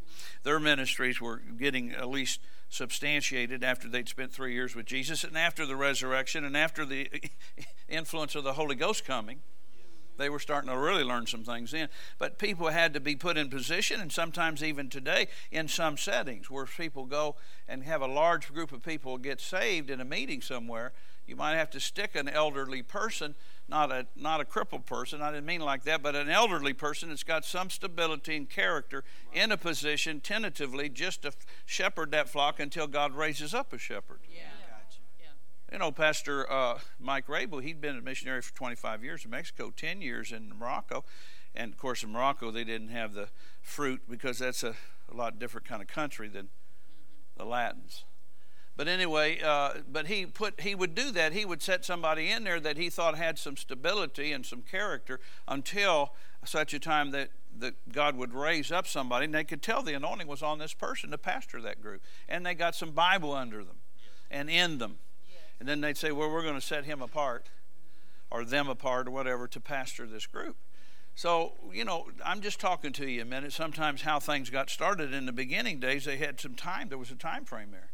their 0.43 0.59
ministries 0.59 1.21
were 1.21 1.37
getting 1.37 1.93
at 1.93 2.09
least 2.09 2.41
substantiated 2.69 3.63
after 3.63 3.87
they'd 3.87 4.07
spent 4.07 4.31
three 4.31 4.53
years 4.53 4.75
with 4.75 4.85
Jesus 4.85 5.23
and 5.23 5.37
after 5.37 5.65
the 5.65 5.75
resurrection 5.75 6.45
and 6.45 6.55
after 6.55 6.85
the 6.85 7.09
influence 7.89 8.35
of 8.35 8.43
the 8.43 8.53
Holy 8.53 8.75
Ghost 8.75 9.05
coming 9.05 9.41
they 10.19 10.29
were 10.29 10.37
starting 10.37 10.69
to 10.69 10.77
really 10.77 11.03
learn 11.03 11.25
some 11.25 11.43
things 11.43 11.73
in. 11.73 11.89
But 12.19 12.37
people 12.37 12.67
had 12.67 12.93
to 12.93 12.99
be 12.99 13.15
put 13.15 13.37
in 13.37 13.49
position, 13.49 13.99
and 13.99 14.11
sometimes 14.11 14.61
even 14.61 14.89
today 14.89 15.29
in 15.49 15.67
some 15.67 15.97
settings 15.97 16.51
where 16.51 16.65
people 16.65 17.05
go 17.05 17.37
and 17.67 17.83
have 17.83 18.01
a 18.01 18.07
large 18.07 18.53
group 18.53 18.71
of 18.71 18.83
people 18.83 19.17
get 19.17 19.41
saved 19.41 19.89
in 19.89 19.99
a 19.99 20.05
meeting 20.05 20.41
somewhere, 20.41 20.93
you 21.29 21.35
might 21.35 21.55
have 21.55 21.69
to 21.71 21.79
stick 21.79 22.15
an 22.15 22.27
elderly 22.27 22.81
person, 22.81 23.35
not 23.67 23.91
a 23.91 24.07
not 24.15 24.41
a 24.41 24.45
crippled 24.45 24.85
person. 24.85 25.21
I 25.21 25.31
didn't 25.31 25.45
mean 25.45 25.61
like 25.61 25.83
that, 25.83 26.01
but 26.01 26.15
an 26.15 26.29
elderly 26.29 26.73
person 26.73 27.09
that's 27.09 27.23
got 27.23 27.45
some 27.45 27.69
stability 27.69 28.35
and 28.35 28.49
character 28.49 29.03
in 29.31 29.51
a 29.51 29.57
position 29.57 30.19
tentatively 30.19 30.89
just 30.89 31.21
to 31.21 31.31
shepherd 31.65 32.11
that 32.11 32.29
flock 32.29 32.59
until 32.59 32.87
God 32.87 33.13
raises 33.13 33.53
up 33.53 33.71
a 33.71 33.77
shepherd. 33.77 34.19
Yeah. 34.29 34.41
You 35.71 35.77
know, 35.77 35.91
Pastor 35.91 36.51
uh, 36.51 36.79
Mike 36.99 37.29
Rabel, 37.29 37.59
he'd 37.59 37.79
been 37.79 37.95
a 37.95 38.01
missionary 38.01 38.41
for 38.41 38.55
25 38.55 39.03
years 39.03 39.23
in 39.23 39.29
Mexico, 39.29 39.71
10 39.75 40.01
years 40.01 40.31
in 40.31 40.51
Morocco. 40.57 41.03
And 41.53 41.71
of 41.71 41.77
course, 41.77 42.03
in 42.03 42.11
Morocco, 42.11 42.49
they 42.49 42.63
didn't 42.63 42.89
have 42.89 43.13
the 43.13 43.29
fruit 43.61 44.01
because 44.09 44.39
that's 44.39 44.63
a, 44.63 44.73
a 45.11 45.15
lot 45.15 45.37
different 45.37 45.67
kind 45.67 45.81
of 45.81 45.87
country 45.87 46.27
than 46.27 46.49
the 47.37 47.45
Latins. 47.45 48.03
But 48.79 48.87
anyway, 48.87 49.41
uh, 49.43 49.81
but 49.91 50.07
he 50.07 50.25
put 50.25 50.61
he 50.61 50.73
would 50.73 50.95
do 50.95 51.11
that. 51.11 51.33
He 51.33 51.43
would 51.43 51.61
set 51.61 51.83
somebody 51.83 52.29
in 52.29 52.45
there 52.45 52.61
that 52.61 52.77
he 52.77 52.89
thought 52.89 53.17
had 53.17 53.37
some 53.37 53.57
stability 53.57 54.31
and 54.31 54.45
some 54.45 54.61
character 54.61 55.19
until 55.49 56.13
such 56.45 56.73
a 56.73 56.79
time 56.79 57.11
that 57.11 57.31
that 57.57 57.91
God 57.91 58.15
would 58.15 58.33
raise 58.33 58.71
up 58.71 58.87
somebody, 58.87 59.25
and 59.25 59.33
they 59.33 59.43
could 59.43 59.61
tell 59.61 59.83
the 59.83 59.93
anointing 59.93 60.27
was 60.27 60.41
on 60.41 60.59
this 60.59 60.73
person 60.73 61.11
to 61.11 61.17
pastor 61.17 61.61
that 61.61 61.81
group, 61.81 62.01
and 62.29 62.45
they 62.45 62.53
got 62.53 62.73
some 62.73 62.91
Bible 62.91 63.33
under 63.33 63.65
them 63.65 63.77
and 64.31 64.49
in 64.49 64.77
them 64.77 64.99
and 65.59 65.67
then 65.67 65.81
they'd 65.81 65.97
say, 65.97 66.11
well, 66.11 66.29
we're 66.29 66.41
going 66.41 66.55
to 66.55 66.65
set 66.65 66.85
him 66.85 67.01
apart 67.01 67.49
or 68.31 68.45
them 68.45 68.69
apart 68.69 69.07
or 69.07 69.11
whatever 69.11 69.47
to 69.47 69.59
pastor 69.59 70.07
this 70.07 70.25
group. 70.25 70.55
So, 71.15 71.53
you 71.73 71.83
know, 71.83 72.07
I'm 72.25 72.39
just 72.39 72.59
talking 72.59 72.93
to 72.93 73.09
you 73.09 73.23
a 73.23 73.25
minute. 73.25 73.51
Sometimes 73.51 74.03
how 74.03 74.19
things 74.19 74.49
got 74.49 74.69
started 74.69 75.13
in 75.13 75.25
the 75.25 75.33
beginning 75.33 75.79
days, 75.79 76.05
they 76.05 76.15
had 76.15 76.39
some 76.39 76.55
time. 76.55 76.87
There 76.87 76.97
was 76.97 77.11
a 77.11 77.15
time 77.15 77.43
frame 77.43 77.71
there. 77.71 77.89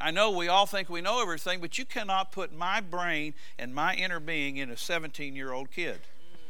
I 0.00 0.10
know 0.10 0.30
we 0.30 0.48
all 0.48 0.66
think 0.66 0.90
we 0.90 1.00
know 1.00 1.22
everything, 1.22 1.60
but 1.60 1.78
you 1.78 1.84
cannot 1.84 2.32
put 2.32 2.54
my 2.54 2.80
brain 2.80 3.34
and 3.58 3.74
my 3.74 3.94
inner 3.94 4.20
being 4.20 4.58
in 4.58 4.70
a 4.70 4.76
17 4.76 5.34
year 5.34 5.52
old 5.52 5.70
kid. 5.70 5.94
Mm, 5.94 5.98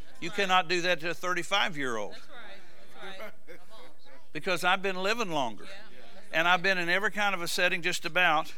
that's 0.09 0.23
you 0.23 0.29
right. 0.31 0.37
cannot 0.37 0.69
do 0.69 0.81
that 0.83 1.01
to 1.01 1.11
a 1.11 1.15
35 1.15 1.77
year 1.77 1.97
old. 1.97 2.13
That's 2.13 2.29
right. 2.29 3.19
That's 3.19 3.21
right. 3.49 3.59
because 4.33 4.65
I've 4.65 4.83
been 4.83 4.97
living 4.97 5.31
longer. 5.31 5.65
Yeah. 5.65 6.39
And 6.41 6.49
I've 6.49 6.63
been 6.63 6.77
in 6.77 6.89
every 6.89 7.13
kind 7.13 7.35
of 7.35 7.43
a 7.43 7.49
setting 7.49 7.83
just 7.83 8.05
about. 8.05 8.53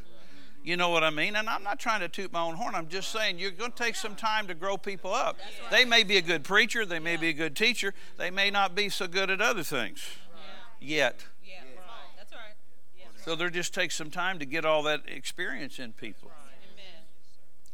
You 0.64 0.76
know 0.76 0.88
what 0.88 1.04
I 1.04 1.10
mean? 1.10 1.36
And 1.36 1.48
I'm 1.48 1.62
not 1.62 1.78
trying 1.78 2.00
to 2.00 2.08
toot 2.08 2.32
my 2.32 2.40
own 2.40 2.56
horn. 2.56 2.74
I'm 2.74 2.88
just 2.88 3.10
saying 3.10 3.38
you're 3.38 3.52
going 3.52 3.72
to 3.72 3.76
take 3.76 3.94
some 3.94 4.16
time 4.16 4.48
to 4.48 4.54
grow 4.54 4.76
people 4.76 5.14
up. 5.14 5.38
They 5.70 5.84
may 5.84 6.02
be 6.02 6.16
a 6.16 6.22
good 6.22 6.44
preacher, 6.44 6.84
they 6.84 6.98
may 6.98 7.16
be 7.16 7.28
a 7.28 7.32
good 7.32 7.56
teacher, 7.56 7.94
they 8.18 8.30
may 8.30 8.50
not 8.50 8.74
be 8.74 8.88
so 8.88 9.06
good 9.06 9.30
at 9.30 9.40
other 9.40 9.62
things 9.62 10.00
yet. 10.80 11.24
So 13.24 13.34
there 13.34 13.50
just 13.50 13.74
takes 13.74 13.94
some 13.94 14.10
time 14.10 14.38
to 14.38 14.46
get 14.46 14.64
all 14.64 14.82
that 14.84 15.02
experience 15.06 15.78
in 15.78 15.92
people. 15.92 16.30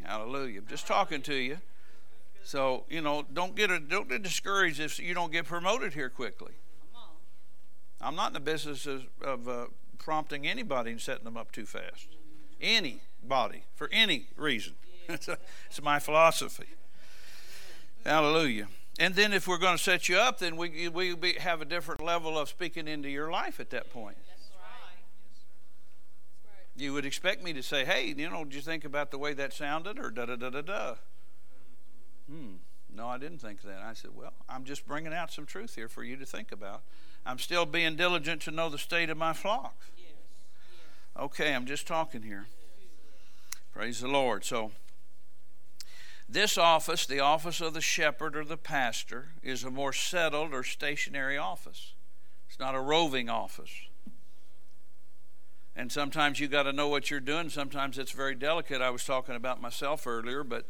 Hallelujah. 0.03 0.61
I'm 0.61 0.67
just 0.67 0.87
talking 0.87 1.23
to 1.23 1.35
you. 1.35 1.59
So, 2.43 2.85
you 2.91 3.01
know, 3.01 3.25
don't 3.33 3.55
get 3.57 3.71
a, 3.71 3.79
don't 3.79 4.09
get 4.09 4.23
discouraged 4.23 4.81
if 4.81 4.99
you 4.99 5.15
don't 5.15 5.33
get 5.33 5.47
promoted 5.47 5.95
here 5.95 6.11
quickly. 6.11 6.53
I'm 8.01 8.15
not 8.15 8.29
in 8.29 8.35
the 8.35 8.41
business 8.41 8.85
of, 8.85 9.07
of 9.23 9.49
uh, 9.49 9.67
prompting 9.99 10.47
anybody 10.47 10.91
and 10.91 11.01
setting 11.01 11.25
them 11.25 11.39
up 11.39 11.53
too 11.53 11.65
fast 11.65 12.09
anybody 12.65 13.65
for 13.75 13.89
any 13.93 14.29
reason. 14.37 14.75
it's, 15.09 15.29
my 15.83 15.99
philosophy. 15.99 16.67
Hallelujah. 18.05 18.69
And 18.99 19.15
then 19.15 19.33
if 19.33 19.47
we're 19.47 19.59
going 19.59 19.77
to 19.77 19.83
set 19.83 20.09
you 20.09 20.17
up, 20.17 20.39
then 20.39 20.57
we, 20.57 20.89
we 20.89 21.15
be, 21.15 21.35
have 21.35 21.61
a 21.61 21.65
different 21.65 22.03
level 22.03 22.39
of 22.39 22.49
speaking 22.49 22.89
into 22.89 23.09
your 23.09 23.31
life 23.31 23.61
at 23.61 23.71
that 23.71 23.91
point. 23.91 24.17
You 26.77 26.93
would 26.93 27.07
expect 27.07 27.43
me 27.43 27.53
to 27.53 27.63
say, 27.63 27.85
hey, 27.85 28.15
you 28.17 28.29
know, 28.29 28.45
did 28.45 28.55
you 28.55 28.61
think 28.61 28.85
about 28.85 29.11
the 29.11 29.19
way 29.19 29.33
that 29.35 29.53
sounded 29.53 29.99
or 29.99 30.11
da 30.11 30.27
da 30.27 30.37
da 30.37 30.51
da 30.51 30.61
da? 30.61 30.95
Hmm. 32.29 32.55
No, 32.95 33.09
I 33.09 33.19
didn't 33.19 33.39
think 33.39 33.63
that. 33.63 33.81
I 33.85 33.93
said, 33.95 34.11
well, 34.15 34.33
I'm 34.49 34.65
just 34.65 34.87
bringing 34.87 35.13
out 35.13 35.33
some 35.33 35.47
truth 35.47 35.75
here 35.75 35.89
for 35.89 36.05
you 36.05 36.17
to 36.17 36.27
think 36.27 36.53
about. 36.53 36.83
I'm 37.27 37.39
still 37.39 37.67
being 37.67 37.97
diligent 37.97 38.43
to 38.43 38.51
know 38.51 38.69
the 38.69 38.79
state 38.79 39.11
of 39.11 39.17
my 39.17 39.33
flock. 39.33 39.77
Okay, 41.19 41.55
I'm 41.55 41.67
just 41.67 41.87
talking 41.87 42.23
here. 42.23 42.47
Praise 43.73 44.01
the 44.01 44.09
Lord. 44.09 44.45
So, 44.45 44.73
this 46.29 46.57
office, 46.57 47.07
the 47.07 47.21
office 47.21 47.61
of 47.61 47.75
the 47.75 47.81
shepherd 47.81 48.37
or 48.37 48.45
the 48.45 48.57
pastor, 48.57 49.29
is 49.43 49.65
a 49.65 49.71
more 49.71 49.93
settled 49.93 50.53
or 50.53 50.63
stationary 50.63 51.37
office. 51.37 51.95
It's 52.49 52.59
not 52.59 52.75
a 52.75 52.81
roving 52.81 53.29
office. 53.29 53.71
And 55.77 55.91
sometimes 55.91 56.39
you 56.39 56.47
got 56.47 56.65
to 56.65 56.73
know 56.73 56.89
what 56.89 57.11
you're 57.11 57.21
doing. 57.21 57.51
Sometimes 57.51 57.99
it's 57.99 58.13
very 58.13 58.35
delicate. 58.35 58.81
I 58.81 58.91
was 58.91 59.05
talking 59.05 59.35
about 59.35 59.61
myself 59.61 60.07
earlier, 60.07 60.45
but 60.45 60.67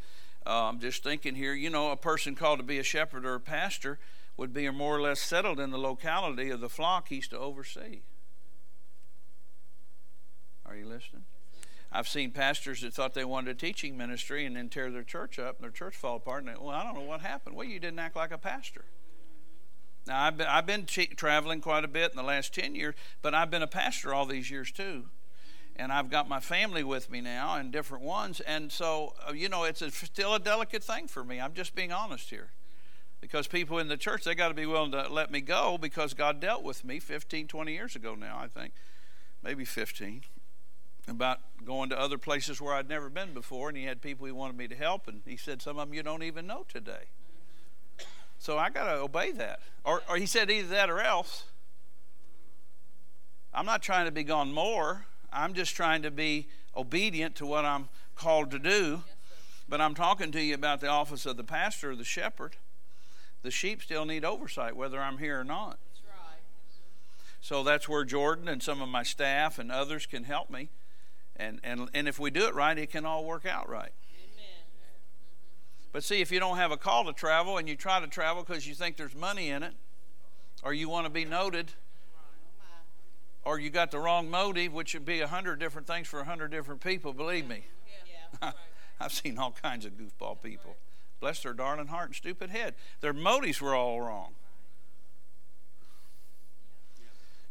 uh, 0.47 0.65
I'm 0.65 0.81
just 0.81 1.03
thinking 1.03 1.35
here, 1.35 1.55
you 1.55 1.71
know, 1.71 1.91
a 1.91 1.97
person 1.97 2.35
called 2.35 2.59
to 2.59 2.65
be 2.65 2.79
a 2.79 2.83
shepherd 2.83 3.27
or 3.27 3.35
a 3.35 3.41
pastor 3.41 3.99
would 4.37 4.53
be 4.53 4.69
more 4.71 4.97
or 4.97 5.01
less 5.01 5.21
settled 5.21 5.61
in 5.61 5.71
the 5.71 5.79
locality 5.79 6.51
of 6.51 6.61
the 6.61 6.69
flock 6.69 7.09
he's 7.09 7.29
to 7.29 7.39
oversee. 7.39 8.01
Are 10.67 10.75
you 10.75 10.87
listening? 10.87 11.25
I've 11.93 12.09
seen 12.09 12.33
pastors 12.33 12.81
that 12.81 12.93
thought 12.93 13.15
they 13.15 13.25
wanted 13.25 13.51
a 13.51 13.55
teaching 13.55 13.97
ministry 13.97 14.45
and 14.47 14.57
then 14.57 14.69
tear 14.69 14.91
their 14.91 15.05
church 15.05 15.39
up 15.39 15.57
and 15.57 15.65
their 15.65 15.71
church 15.71 15.95
fall 15.95 16.17
apart. 16.17 16.45
And 16.45 16.53
they, 16.53 16.59
well, 16.59 16.75
I 16.75 16.83
don't 16.83 16.95
know 16.95 17.03
what 17.03 17.21
happened. 17.21 17.55
Well, 17.55 17.67
you 17.67 17.79
didn't 17.79 18.01
act 18.01 18.17
like 18.17 18.33
a 18.33 18.39
pastor. 18.39 18.85
Now, 20.07 20.23
I've 20.23 20.37
been, 20.37 20.47
I've 20.47 20.67
been 20.67 20.85
traveling 20.87 21.61
quite 21.61 21.85
a 21.85 21.89
bit 21.89 22.11
in 22.11 22.17
the 22.17 22.23
last 22.23 22.55
10 22.55 22.75
years, 22.75 22.95
but 23.23 23.35
I've 23.35 23.51
been 23.51 23.63
a 23.63 23.67
pastor 23.67 24.13
all 24.13 24.27
these 24.27 24.51
years 24.51 24.71
too. 24.71 25.05
And 25.77 25.91
I've 25.91 26.11
got 26.11 26.29
my 26.29 26.41
family 26.41 26.85
with 26.85 27.11
me 27.11 27.21
now 27.21 27.57
and 27.57 27.73
different 27.73 28.05
ones. 28.05 28.41
And 28.41 28.71
so, 28.71 29.15
uh, 29.29 29.33
you 29.33 29.49
know, 29.49 29.65
it's 29.65 29.83
a, 29.83 29.91
still 29.91 30.35
a 30.35 30.39
delicate 30.39 30.85
thing 30.85 31.09
for 31.09 31.25
me. 31.25 31.41
I'm 31.41 31.55
just 31.55 31.75
being 31.75 31.91
honest 31.91 32.31
here. 32.31 32.51
Because 33.21 33.47
people 33.47 33.79
in 33.79 33.89
the 33.89 33.97
church, 33.97 34.25
they 34.25 34.35
got 34.35 34.49
to 34.49 34.55
be 34.55 34.67
willing 34.67 34.93
to 34.93 35.09
let 35.09 35.31
me 35.31 35.41
go 35.41 35.79
because 35.79 36.13
God 36.13 36.41
dealt 36.41 36.63
with 36.63 36.85
me 36.85 37.01
15, 37.01 37.49
20 37.49 37.73
years 37.73 37.97
ago 37.97 38.15
now, 38.15 38.39
I 38.39 38.47
think. 38.47 38.75
Maybe 39.43 39.65
15 39.65 40.23
about 41.09 41.41
going 41.65 41.91
to 41.91 41.99
other 41.99 42.19
places 42.19 42.61
where 42.61 42.75
I'd 42.75 42.89
never 42.89 43.09
been 43.09 43.35
before, 43.35 43.69
and 43.69 43.77
he 43.77 43.85
had 43.85 44.01
people 44.01 44.27
he 44.27 44.33
wanted 44.33 44.57
me 44.57 44.69
to 44.69 44.75
help, 44.75 45.07
and 45.07 45.23
he 45.27 45.37
said, 45.37 45.61
Some 45.61 45.79
of 45.79 45.89
them 45.89 45.95
you 45.95 46.03
don't 46.03 46.23
even 46.23 46.47
know 46.47 46.65
today. 46.69 47.09
So 48.45 48.59
I 48.59 48.69
got 48.69 48.85
to 48.93 48.97
obey 49.01 49.33
that. 49.33 49.61
Or, 49.87 50.03
or 50.07 50.19
he 50.19 50.27
said, 50.27 50.51
Either 50.51 50.69
that 50.69 50.91
or 50.91 51.01
else. 51.01 51.45
I'm 53.55 53.65
not 53.65 53.81
trying 53.81 54.05
to 54.05 54.13
be 54.13 54.23
gone 54.23 54.53
more. 54.53 55.07
I'm 55.33 55.55
just 55.55 55.75
trying 55.75 56.03
to 56.03 56.11
be 56.11 56.49
obedient 56.77 57.37
to 57.37 57.47
what 57.47 57.65
I'm 57.65 57.89
called 58.15 58.51
to 58.51 58.59
do. 58.59 59.03
But 59.67 59.81
I'm 59.81 59.95
talking 59.95 60.31
to 60.33 60.43
you 60.43 60.55
about 60.55 60.83
the 60.83 60.89
office 60.89 61.25
of 61.25 61.39
the 61.39 61.43
pastor 61.43 61.93
or 61.93 61.97
the 61.97 62.05
shepherd. 62.05 62.57
The 63.41 63.51
sheep 63.51 63.81
still 63.81 64.05
need 64.05 64.27
oversight, 64.27 64.77
whether 64.77 65.01
I'm 65.01 65.17
here 65.17 65.41
or 65.41 65.45
not. 65.45 65.79
So 67.41 67.63
that's 67.63 67.89
where 67.89 68.05
Jordan 68.05 68.47
and 68.47 68.63
some 68.63 68.83
of 68.83 68.91
my 68.91 69.05
staff 69.05 69.59
and 69.59 69.73
others 69.73 70.05
can 70.05 70.25
help 70.25 70.51
me. 70.51 70.69
And, 71.35 71.61
and, 71.65 71.89
and 71.95 72.07
if 72.07 72.21
we 72.21 72.31
do 72.31 72.47
it 72.47 72.55
right, 72.55 72.77
it 72.77 72.91
can 72.91 73.07
all 73.07 73.25
work 73.25 73.47
out 73.47 73.71
right. 73.71 73.93
But 75.95 76.03
see, 76.03 76.21
if 76.21 76.33
you 76.33 76.41
don't 76.41 76.57
have 76.57 76.73
a 76.73 76.77
call 76.77 77.05
to 77.05 77.13
travel 77.13 77.57
and 77.57 77.69
you 77.69 77.77
try 77.77 78.01
to 78.01 78.09
travel 78.09 78.43
because 78.43 78.67
you 78.67 78.75
think 78.75 78.97
there's 78.97 79.15
money 79.15 79.51
in 79.51 79.63
it, 79.63 79.75
or 80.65 80.75
you 80.75 80.89
want 80.89 81.07
to 81.07 81.11
be 81.11 81.25
noted, 81.25 81.71
or 83.45 83.61
you 83.61 83.71
got 83.71 83.93
the 83.93 84.01
wrong 84.01 84.29
motive, 84.29 84.73
which 84.73 84.93
would 84.95 85.05
be 85.05 85.21
a 85.21 85.29
hundred 85.29 85.61
different 85.61 85.87
things 85.87 86.09
for 86.09 86.19
a 86.19 86.25
hundred 86.25 86.51
different 86.51 86.81
people, 86.81 87.13
believe 87.13 87.47
me. 87.47 87.67
I've 89.01 89.13
seen 89.13 89.39
all 89.39 89.55
kinds 89.63 89.85
of 89.85 89.93
goofball 89.93 90.43
people. 90.43 90.75
Bless 91.21 91.45
their 91.45 91.53
darling 91.53 91.87
heart 91.87 92.07
and 92.07 92.17
stupid 92.17 92.51
head. 92.51 92.75
Their 93.01 93.13
motives 93.13 93.61
were 93.61 93.77
all 93.77 94.01
wrong. 94.01 94.33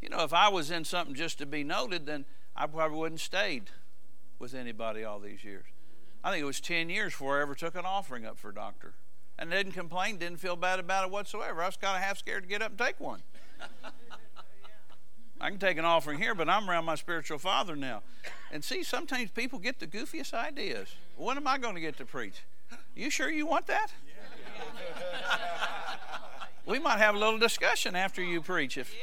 You 0.02 0.10
know, 0.10 0.22
if 0.26 0.34
I 0.34 0.50
was 0.50 0.70
in 0.70 0.84
something 0.84 1.16
just 1.16 1.38
to 1.38 1.46
be 1.46 1.64
noted, 1.64 2.06
then 2.06 2.26
I 2.58 2.68
probably 2.68 2.98
wouldn't 2.98 3.22
have 3.22 3.26
stayed 3.26 3.70
with 4.38 4.54
anybody 4.54 5.06
all 5.06 5.20
these 5.22 5.46
years. 5.46 5.64
I 6.24 6.32
think 6.32 6.42
it 6.42 6.46
was 6.46 6.62
10 6.62 6.90
years 6.90 7.12
before 7.12 7.40
I 7.40 7.42
ever 7.42 7.54
took 7.54 7.76
an 7.76 7.86
offering 7.86 8.26
up 8.26 8.38
for 8.38 8.50
a 8.50 8.54
doctor. 8.54 8.94
And 9.38 9.52
didn't 9.52 9.74
complain, 9.74 10.18
didn't 10.18 10.38
feel 10.40 10.56
bad 10.56 10.80
about 10.80 11.06
it 11.06 11.12
whatsoever. 11.12 11.62
I 11.62 11.66
was 11.66 11.76
kind 11.76 11.98
of 11.98 12.04
half 12.04 12.18
scared 12.18 12.44
to 12.44 12.50
get 12.50 12.62
up 12.62 12.70
and 12.70 12.78
take 12.78 13.00
one. 13.00 13.24
I 15.42 15.50
can 15.50 15.60
take 15.60 15.78
an 15.78 15.84
offering 15.84 16.20
here, 16.20 16.34
but 16.34 16.48
I'm 16.48 16.70
around 16.70 16.86
my 16.86 16.96
spiritual 16.96 17.40
father 17.40 17.76
now. 17.76 18.04
And 18.52 18.64
see, 18.64 18.84
sometimes 18.84 19.32
people 19.32 19.60
get 19.60 19.80
the 19.80 19.88
goofiest 19.88 20.34
ideas. 20.34 20.96
When 21.18 21.36
am 21.36 21.48
I 21.48 21.58
going 21.58 21.76
to 21.76 21.82
get 21.82 21.98
to 21.98 22.06
preach? 22.06 22.44
You 22.96 23.10
sure 23.10 23.30
you 23.30 23.46
want 23.46 23.68
that? 23.68 23.92
we 26.66 26.80
might 26.80 27.00
have 27.00 27.16
a 27.16 27.18
little 27.18 27.40
discussion 27.40 27.96
after 27.96 28.24
you 28.24 28.42
preach 28.42 28.78
if 28.78 28.96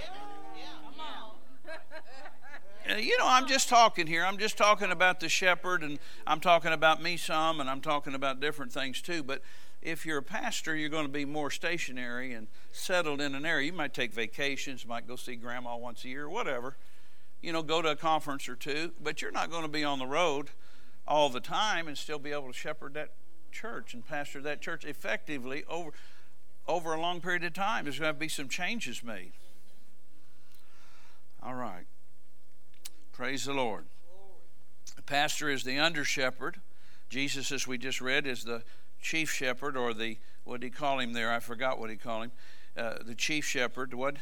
Uh, 2.89 2.95
you 2.95 3.17
know, 3.19 3.27
I'm 3.27 3.47
just 3.47 3.69
talking 3.69 4.07
here. 4.07 4.25
I'm 4.25 4.39
just 4.39 4.57
talking 4.57 4.91
about 4.91 5.21
the 5.21 5.29
shepherd, 5.29 5.83
and 5.83 5.99
I'm 6.27 6.41
talking 6.41 6.73
about 6.73 7.03
me 7.03 7.17
some, 7.17 7.61
and 7.61 7.69
I'm 7.69 7.81
talking 7.81 8.15
about 8.15 8.41
different 8.41 8.73
things 8.73 9.03
too. 9.03 9.23
But 9.23 9.43
if 9.83 10.07
you're 10.07 10.19
a 10.19 10.23
pastor, 10.23 10.75
you're 10.75 10.89
going 10.89 11.07
to 11.07 11.13
be 11.13 11.25
more 11.25 11.51
stationary 11.51 12.33
and 12.33 12.47
settled 12.73 13.21
in 13.21 13.35
an 13.35 13.45
area. 13.45 13.67
You 13.67 13.73
might 13.73 13.93
take 13.93 14.13
vacations, 14.13 14.87
might 14.87 15.07
go 15.07 15.17
see 15.17 15.37
grandma 15.37 15.77
once 15.77 16.05
a 16.05 16.09
year, 16.09 16.29
whatever. 16.29 16.77
You 17.43 17.53
know, 17.53 17.63
go 17.63 17.83
to 17.83 17.91
a 17.91 17.97
conference 17.97 18.49
or 18.49 18.57
two, 18.57 18.93
but 19.03 19.23
you're 19.23 19.31
not 19.31 19.51
going 19.51 19.63
to 19.63 19.69
be 19.69 19.85
on 19.85 19.99
the 19.99 20.07
road 20.07 20.51
all 21.07 21.29
the 21.29 21.41
time 21.41 21.89
and 21.89 21.97
still 21.97 22.19
be 22.19 22.33
able 22.33 22.49
to 22.49 22.53
shepherd 22.53 22.95
that 22.95 23.11
church 23.51 23.95
and 23.95 24.07
pastor 24.07 24.41
that 24.43 24.61
church 24.61 24.85
effectively 24.85 25.65
over 25.69 25.91
over 26.69 26.93
a 26.93 27.01
long 27.01 27.21
period 27.21 27.43
of 27.43 27.53
time. 27.53 27.85
There's 27.85 27.99
going 27.99 28.15
to 28.15 28.19
be 28.19 28.29
some 28.29 28.49
changes 28.49 29.03
made. 29.03 29.33
All 31.43 31.55
right. 31.55 31.87
Praise 33.21 33.45
the 33.45 33.53
Lord. 33.53 33.85
The 34.97 35.03
pastor 35.03 35.51
is 35.51 35.63
the 35.63 35.79
under 35.79 36.07
shepherd. 36.07 36.63
Jesus, 37.11 37.53
as 37.53 37.67
we 37.67 37.77
just 37.77 38.01
read, 38.01 38.27
is 38.27 38.45
the 38.45 38.63
chief 39.03 39.31
shepherd, 39.31 39.77
or 39.77 39.93
the, 39.93 40.17
what 40.45 40.63
did 40.63 40.69
he 40.69 40.71
call 40.71 41.01
him 41.01 41.13
there? 41.13 41.31
I 41.31 41.39
forgot 41.39 41.79
what 41.79 41.91
he 41.91 41.97
called 41.97 42.25
him. 42.25 42.33
Uh, 42.75 42.95
the 43.05 43.15
chief 43.15 43.45
shepherd, 43.45 43.93
what? 43.93 44.17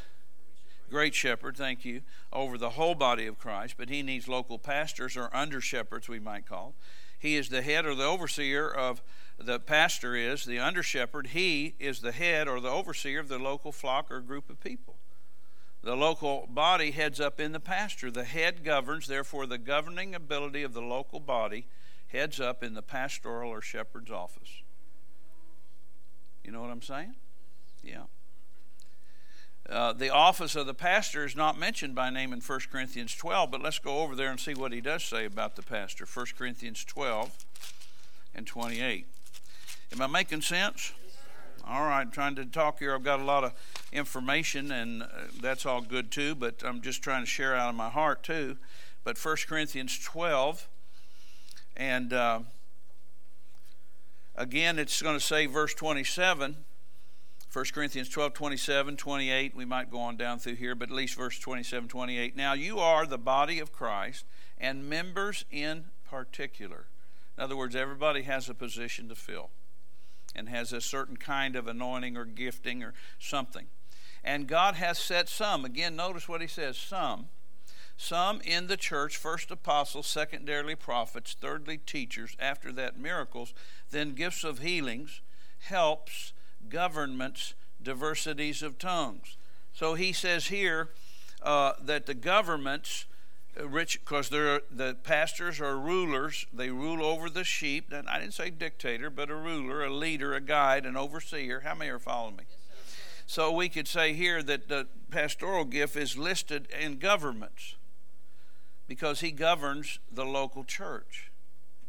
Great 0.91 1.15
shepherd, 1.15 1.57
thank 1.57 1.85
you, 1.85 2.03
over 2.33 2.59
the 2.59 2.71
whole 2.71 2.97
body 2.97 3.29
of 3.29 3.39
Christ, 3.39 3.77
but 3.79 3.89
he 3.89 4.03
needs 4.03 4.27
local 4.27 4.59
pastors 4.59 5.17
or 5.17 5.31
under 5.33 5.61
shepherds, 5.61 6.09
we 6.09 6.19
might 6.19 6.45
call. 6.45 6.75
He 7.21 7.37
is 7.37 7.51
the 7.51 7.63
head 7.63 7.87
or 7.87 7.95
the 7.95 8.05
overseer 8.05 8.69
of 8.69 9.01
the 9.39 9.61
pastor 9.61 10.17
is 10.17 10.45
the 10.45 10.59
under 10.59 10.83
shepherd. 10.83 11.29
He 11.29 11.77
is 11.79 12.01
the 12.01 12.11
head 12.11 12.49
or 12.49 12.59
the 12.59 12.69
overseer 12.69 13.21
of 13.21 13.29
the 13.29 13.39
local 13.39 13.71
flock 13.71 14.11
or 14.11 14.19
group 14.19 14.51
of 14.51 14.59
people. 14.59 14.97
The 15.89 15.97
local 15.97 16.47
body 16.51 16.91
heads 16.91 17.19
up 17.19 17.41
in 17.41 17.53
the 17.53 17.61
pasture. 17.61 18.11
The 18.11 18.25
head 18.25 18.63
governs, 18.63 19.07
therefore, 19.07 19.47
the 19.47 19.57
governing 19.57 20.15
ability 20.15 20.63
of 20.63 20.75
the 20.75 20.83
local 20.83 21.19
body 21.19 21.65
heads 22.09 22.39
up 22.39 22.63
in 22.63 22.75
the 22.75 22.83
pastoral 22.83 23.51
or 23.51 23.63
shepherd's 23.63 24.11
office. 24.11 24.61
You 26.45 26.53
know 26.53 26.61
what 26.61 26.69
I'm 26.69 26.83
saying? 26.83 27.15
Yeah. 27.83 28.03
Uh, 29.67 29.95
the 29.95 30.11
office 30.11 30.57
of 30.57 30.67
the 30.67 30.75
pastor 30.75 31.25
is 31.25 31.35
not 31.35 31.59
mentioned 31.59 31.95
by 31.95 32.11
name 32.11 32.35
in 32.35 32.43
1 32.43 32.61
Corinthians 32.71 33.15
12, 33.15 33.51
but 33.51 33.63
let's 33.63 33.79
go 33.79 34.01
over 34.01 34.15
there 34.15 34.31
and 34.31 34.39
see 34.39 34.53
what 34.53 34.73
he 34.73 34.83
does 34.83 35.03
say 35.03 35.25
about 35.25 35.57
the 35.57 35.63
pastor. 35.63 36.05
1 36.05 36.27
Corinthians 36.37 36.85
12 36.85 37.31
and 38.35 38.47
28. 38.47 39.07
Am 39.93 40.03
I 40.03 40.07
making 40.07 40.43
sense? 40.43 40.93
All 41.71 41.85
right, 41.85 42.11
trying 42.11 42.35
to 42.37 42.47
talk 42.47 42.79
here. 42.79 42.95
I've 42.95 43.05
got 43.05 43.21
a 43.21 43.25
lot 43.25 43.45
of 43.45 43.53
information, 43.93 44.73
and 44.73 45.03
uh, 45.03 45.07
that's 45.39 45.67
all 45.67 45.83
good 45.83 46.11
too, 46.11 46.35
but 46.35 46.63
I'm 46.65 46.81
just 46.81 47.03
trying 47.03 47.23
to 47.23 47.27
share 47.27 47.55
out 47.55 47.69
of 47.69 47.75
my 47.75 47.91
heart 47.91 48.23
too. 48.23 48.57
But 49.05 49.19
1 49.23 49.37
Corinthians 49.47 49.99
12, 49.99 50.67
and 51.77 52.15
uh, 52.15 52.41
again, 54.35 54.79
it's 54.79 55.03
going 55.03 55.19
to 55.19 55.25
say 55.25 55.45
verse 55.45 55.75
27. 55.75 56.57
1 57.53 57.65
Corinthians 57.75 58.09
12, 58.09 58.33
27, 58.33 58.97
28. 58.97 59.55
We 59.55 59.67
might 59.67 59.91
go 59.91 59.99
on 60.01 60.17
down 60.17 60.39
through 60.39 60.55
here, 60.55 60.75
but 60.75 60.89
at 60.89 60.95
least 60.95 61.17
verse 61.17 61.39
27, 61.39 61.87
28. 61.91 62.35
Now 62.35 62.55
you 62.55 62.79
are 62.79 63.05
the 63.05 63.19
body 63.19 63.59
of 63.59 63.75
Christ 63.75 64.25
and 64.57 64.89
members 64.89 65.45
in 65.51 65.85
particular. 66.09 66.87
In 67.37 67.45
other 67.45 67.57
words, 67.57 67.77
everybody 67.77 68.23
has 68.23 68.49
a 68.49 68.55
position 68.55 69.11
to 69.11 69.15
fill 69.15 69.51
and 70.39 70.49
has 70.49 70.73
a 70.73 70.81
certain 70.81 71.17
kind 71.17 71.57
of 71.57 71.67
anointing 71.67 72.17
or 72.17 72.25
gifting 72.25 72.83
or 72.83 72.95
something. 73.19 73.67
And 74.25 74.47
God 74.47 74.75
has 74.75 74.99
set 74.99 75.29
some, 75.29 75.65
again, 75.65 75.97
notice 75.97 76.29
what 76.29 76.41
he 76.41 76.47
says 76.47 76.77
some, 76.77 77.27
some 77.97 78.41
in 78.43 78.69
the 78.69 78.77
church, 78.77 79.17
first 79.17 79.51
apostles, 79.51 80.07
secondarily 80.07 80.77
prophets, 80.77 81.37
thirdly 81.39 81.79
teachers, 81.79 82.37
after 82.39 82.73
that 82.73 82.99
miracles, 82.99 83.53
then 83.91 84.15
gifts 84.15 84.45
of 84.45 84.61
healings, 84.61 85.21
helps, 85.59 86.33
governments, 86.69 87.55
diversities 87.83 88.63
of 88.63 88.79
tongues. 88.79 89.37
So 89.73 89.95
he 89.95 90.13
says 90.13 90.47
here 90.47 90.91
uh, 91.43 91.73
that 91.83 92.07
the 92.07 92.15
governments 92.15 93.07
rich 93.65 94.01
because 94.01 94.29
they're 94.29 94.61
the 94.71 94.97
pastors 95.03 95.61
are 95.61 95.79
rulers. 95.79 96.47
They 96.53 96.71
rule 96.71 97.05
over 97.05 97.29
the 97.29 97.45
sheep. 97.45 97.93
And 97.93 98.09
i 98.09 98.19
didn't 98.19 98.35
say 98.35 98.51
dictator 98.51 99.11
but 99.11 99.31
a 99.31 99.35
ruler 99.35 99.85
a 99.85 99.93
leader 99.93 100.35
a 100.35 100.41
guide 100.41 100.87
an 100.87 100.97
overseer. 100.97 101.61
How 101.61 101.75
many 101.75 101.91
are 101.91 101.99
following 101.99 102.37
me? 102.37 102.45
So 103.27 103.53
we 103.53 103.69
could 103.69 103.87
say 103.87 104.15
here 104.15 104.43
that 104.43 104.69
the 104.69 104.87
pastoral 105.11 105.65
gift 105.65 105.97
is 105.97 106.17
listed 106.17 106.69
in 106.81 106.99
governments 106.99 107.77
because 108.87 109.21
he 109.21 109.31
governs 109.31 109.99
the 110.11 110.25
local 110.25 110.65
church. 110.65 111.31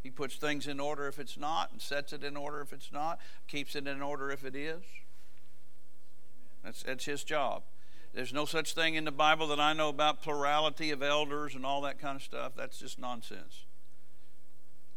He 0.02 0.10
puts 0.10 0.36
things 0.36 0.66
in 0.66 0.80
order 0.80 1.08
if 1.08 1.18
it's 1.18 1.38
not 1.38 1.72
and 1.72 1.80
sets 1.80 2.12
it 2.12 2.24
in 2.24 2.36
order 2.36 2.60
if 2.60 2.72
it's 2.72 2.92
not 2.92 3.18
keeps 3.48 3.74
it 3.74 3.86
in 3.86 4.02
order 4.02 4.30
if 4.30 4.44
it 4.44 4.54
is. 4.54 4.82
That's, 6.62 6.82
that's 6.82 7.06
his 7.06 7.24
job 7.24 7.62
there's 8.12 8.32
no 8.32 8.44
such 8.44 8.74
thing 8.74 8.96
in 8.96 9.04
the 9.04 9.12
Bible 9.12 9.46
that 9.48 9.60
I 9.60 9.72
know 9.72 9.88
about 9.88 10.22
plurality 10.22 10.90
of 10.90 11.02
elders 11.02 11.54
and 11.54 11.64
all 11.64 11.80
that 11.82 12.00
kind 12.00 12.16
of 12.16 12.22
stuff. 12.22 12.52
That's 12.56 12.78
just 12.78 12.98
nonsense. 12.98 13.64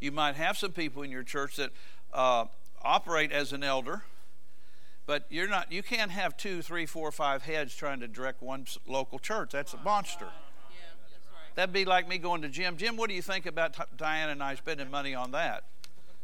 You 0.00 0.10
might 0.10 0.34
have 0.34 0.58
some 0.58 0.72
people 0.72 1.02
in 1.02 1.10
your 1.10 1.22
church 1.22 1.56
that 1.56 1.70
uh, 2.12 2.46
operate 2.82 3.30
as 3.30 3.52
an 3.52 3.62
elder, 3.62 4.02
but 5.06 5.26
you're 5.30 5.48
not. 5.48 5.70
You 5.70 5.82
can't 5.82 6.10
have 6.10 6.36
two, 6.36 6.60
three, 6.60 6.86
four, 6.86 7.12
five 7.12 7.42
heads 7.42 7.74
trying 7.74 8.00
to 8.00 8.08
direct 8.08 8.42
one 8.42 8.66
local 8.86 9.18
church. 9.18 9.52
That's 9.52 9.74
a 9.74 9.78
monster. 9.78 10.28
That'd 11.54 11.72
be 11.72 11.84
like 11.84 12.08
me 12.08 12.18
going 12.18 12.42
to 12.42 12.48
Jim. 12.48 12.76
Jim, 12.76 12.96
what 12.96 13.08
do 13.08 13.14
you 13.14 13.22
think 13.22 13.46
about 13.46 13.96
Diane 13.96 14.28
and 14.28 14.42
I 14.42 14.56
spending 14.56 14.90
money 14.90 15.14
on 15.14 15.30
that? 15.30 15.64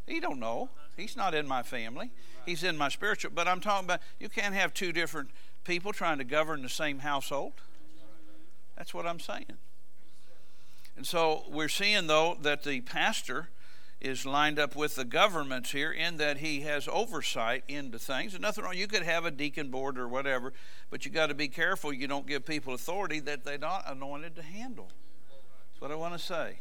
He 0.06 0.18
don't 0.18 0.40
know. 0.40 0.70
He's 0.96 1.16
not 1.16 1.36
in 1.36 1.46
my 1.46 1.62
family. 1.62 2.10
He's 2.44 2.64
in 2.64 2.76
my 2.76 2.88
spiritual. 2.88 3.30
But 3.32 3.46
I'm 3.46 3.60
talking 3.60 3.86
about 3.86 4.00
you 4.18 4.28
can't 4.28 4.54
have 4.54 4.74
two 4.74 4.92
different 4.92 5.30
people 5.64 5.92
trying 5.92 6.18
to 6.18 6.24
govern 6.24 6.62
the 6.62 6.68
same 6.68 7.00
household. 7.00 7.52
That's 8.76 8.94
what 8.94 9.06
I'm 9.06 9.20
saying. 9.20 9.58
And 10.96 11.06
so 11.06 11.44
we're 11.50 11.68
seeing, 11.68 12.06
though, 12.06 12.36
that 12.42 12.62
the 12.62 12.80
pastor 12.80 13.48
is 14.00 14.24
lined 14.24 14.58
up 14.58 14.74
with 14.74 14.96
the 14.96 15.04
governments 15.04 15.72
here 15.72 15.92
in 15.92 16.16
that 16.16 16.38
he 16.38 16.62
has 16.62 16.88
oversight 16.88 17.62
into 17.68 17.98
things. 17.98 18.32
And 18.32 18.42
nothing 18.42 18.64
wrong. 18.64 18.74
You 18.74 18.86
could 18.86 19.02
have 19.02 19.26
a 19.26 19.30
deacon 19.30 19.70
board 19.70 19.98
or 19.98 20.08
whatever, 20.08 20.52
but 20.88 21.04
you 21.04 21.10
got 21.10 21.26
to 21.26 21.34
be 21.34 21.48
careful 21.48 21.92
you 21.92 22.08
don't 22.08 22.26
give 22.26 22.46
people 22.46 22.72
authority 22.72 23.20
that 23.20 23.44
they're 23.44 23.58
not 23.58 23.84
anointed 23.86 24.36
to 24.36 24.42
handle. 24.42 24.88
That's 25.72 25.80
what 25.80 25.90
I 25.90 25.96
want 25.96 26.14
to 26.14 26.18
say. 26.18 26.60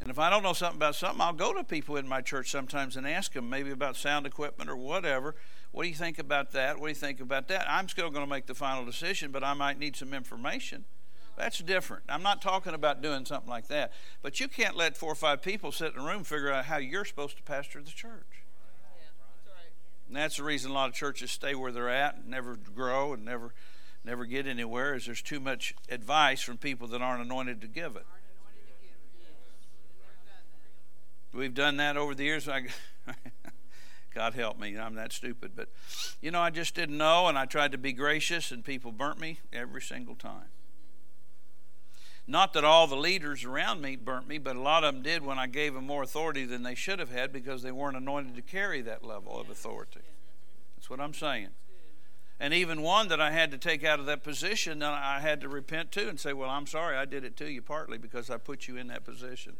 And 0.00 0.10
if 0.10 0.18
I 0.18 0.28
don't 0.28 0.42
know 0.42 0.52
something 0.52 0.76
about 0.76 0.96
something, 0.96 1.20
I'll 1.20 1.32
go 1.32 1.52
to 1.54 1.62
people 1.62 1.96
in 1.96 2.08
my 2.08 2.20
church 2.20 2.50
sometimes 2.50 2.96
and 2.96 3.06
ask 3.06 3.32
them 3.32 3.48
maybe 3.48 3.70
about 3.70 3.96
sound 3.96 4.26
equipment 4.26 4.68
or 4.68 4.76
whatever. 4.76 5.36
What 5.74 5.82
do 5.82 5.88
you 5.88 5.96
think 5.96 6.20
about 6.20 6.52
that? 6.52 6.78
What 6.78 6.86
do 6.86 6.90
you 6.90 6.94
think 6.94 7.18
about 7.18 7.48
that? 7.48 7.68
I'm 7.68 7.88
still 7.88 8.08
going 8.08 8.24
to 8.24 8.30
make 8.30 8.46
the 8.46 8.54
final 8.54 8.84
decision, 8.84 9.32
but 9.32 9.42
I 9.42 9.54
might 9.54 9.76
need 9.76 9.96
some 9.96 10.14
information. 10.14 10.84
That's 11.36 11.58
different. 11.58 12.04
I'm 12.08 12.22
not 12.22 12.40
talking 12.40 12.74
about 12.74 13.02
doing 13.02 13.26
something 13.26 13.50
like 13.50 13.66
that. 13.66 13.90
But 14.22 14.38
you 14.38 14.46
can't 14.46 14.76
let 14.76 14.96
four 14.96 15.10
or 15.10 15.16
five 15.16 15.42
people 15.42 15.72
sit 15.72 15.92
in 15.92 16.00
a 16.00 16.04
room 16.04 16.22
figure 16.22 16.52
out 16.52 16.66
how 16.66 16.76
you're 16.76 17.04
supposed 17.04 17.38
to 17.38 17.42
pastor 17.42 17.82
the 17.82 17.90
church. 17.90 18.44
And 20.06 20.16
that's 20.16 20.36
the 20.36 20.44
reason 20.44 20.70
a 20.70 20.74
lot 20.74 20.90
of 20.90 20.94
churches 20.94 21.32
stay 21.32 21.56
where 21.56 21.72
they're 21.72 21.88
at 21.88 22.18
and 22.18 22.28
never 22.28 22.54
grow 22.54 23.12
and 23.12 23.24
never 23.24 23.52
never 24.04 24.26
get 24.26 24.46
anywhere 24.46 24.94
is 24.94 25.06
there's 25.06 25.22
too 25.22 25.40
much 25.40 25.74
advice 25.88 26.40
from 26.40 26.56
people 26.56 26.86
that 26.86 27.02
aren't 27.02 27.24
anointed 27.24 27.60
to 27.62 27.66
give 27.66 27.96
it. 27.96 28.06
We've 31.32 31.54
done 31.54 31.78
that 31.78 31.96
over 31.96 32.14
the 32.14 32.22
years. 32.22 32.48
God 34.14 34.34
help 34.34 34.58
me, 34.58 34.78
I'm 34.78 34.94
that 34.94 35.12
stupid. 35.12 35.52
But, 35.56 35.68
you 36.20 36.30
know, 36.30 36.40
I 36.40 36.50
just 36.50 36.74
didn't 36.74 36.96
know, 36.96 37.26
and 37.26 37.36
I 37.36 37.46
tried 37.46 37.72
to 37.72 37.78
be 37.78 37.92
gracious, 37.92 38.50
and 38.50 38.64
people 38.64 38.92
burnt 38.92 39.18
me 39.18 39.40
every 39.52 39.82
single 39.82 40.14
time. 40.14 40.48
Not 42.26 42.54
that 42.54 42.64
all 42.64 42.86
the 42.86 42.96
leaders 42.96 43.44
around 43.44 43.82
me 43.82 43.96
burnt 43.96 44.26
me, 44.26 44.38
but 44.38 44.56
a 44.56 44.60
lot 44.60 44.82
of 44.82 44.94
them 44.94 45.02
did 45.02 45.24
when 45.24 45.38
I 45.38 45.46
gave 45.46 45.74
them 45.74 45.86
more 45.86 46.02
authority 46.02 46.46
than 46.46 46.62
they 46.62 46.74
should 46.74 46.98
have 46.98 47.10
had 47.10 47.32
because 47.32 47.62
they 47.62 47.72
weren't 47.72 47.96
anointed 47.96 48.34
to 48.36 48.42
carry 48.42 48.80
that 48.82 49.04
level 49.04 49.38
of 49.38 49.50
authority. 49.50 50.00
That's 50.76 50.88
what 50.88 51.00
I'm 51.00 51.12
saying. 51.12 51.48
And 52.40 52.54
even 52.54 52.82
one 52.82 53.08
that 53.08 53.20
I 53.20 53.30
had 53.30 53.50
to 53.50 53.58
take 53.58 53.84
out 53.84 54.00
of 54.00 54.06
that 54.06 54.24
position, 54.24 54.82
I 54.82 55.20
had 55.20 55.40
to 55.42 55.48
repent 55.48 55.92
to 55.92 56.08
and 56.08 56.18
say, 56.18 56.32
Well, 56.32 56.50
I'm 56.50 56.66
sorry, 56.66 56.96
I 56.96 57.04
did 57.04 57.24
it 57.24 57.36
to 57.36 57.50
you 57.50 57.62
partly 57.62 57.98
because 57.98 58.30
I 58.30 58.38
put 58.38 58.66
you 58.66 58.76
in 58.76 58.88
that 58.88 59.04
position. 59.04 59.56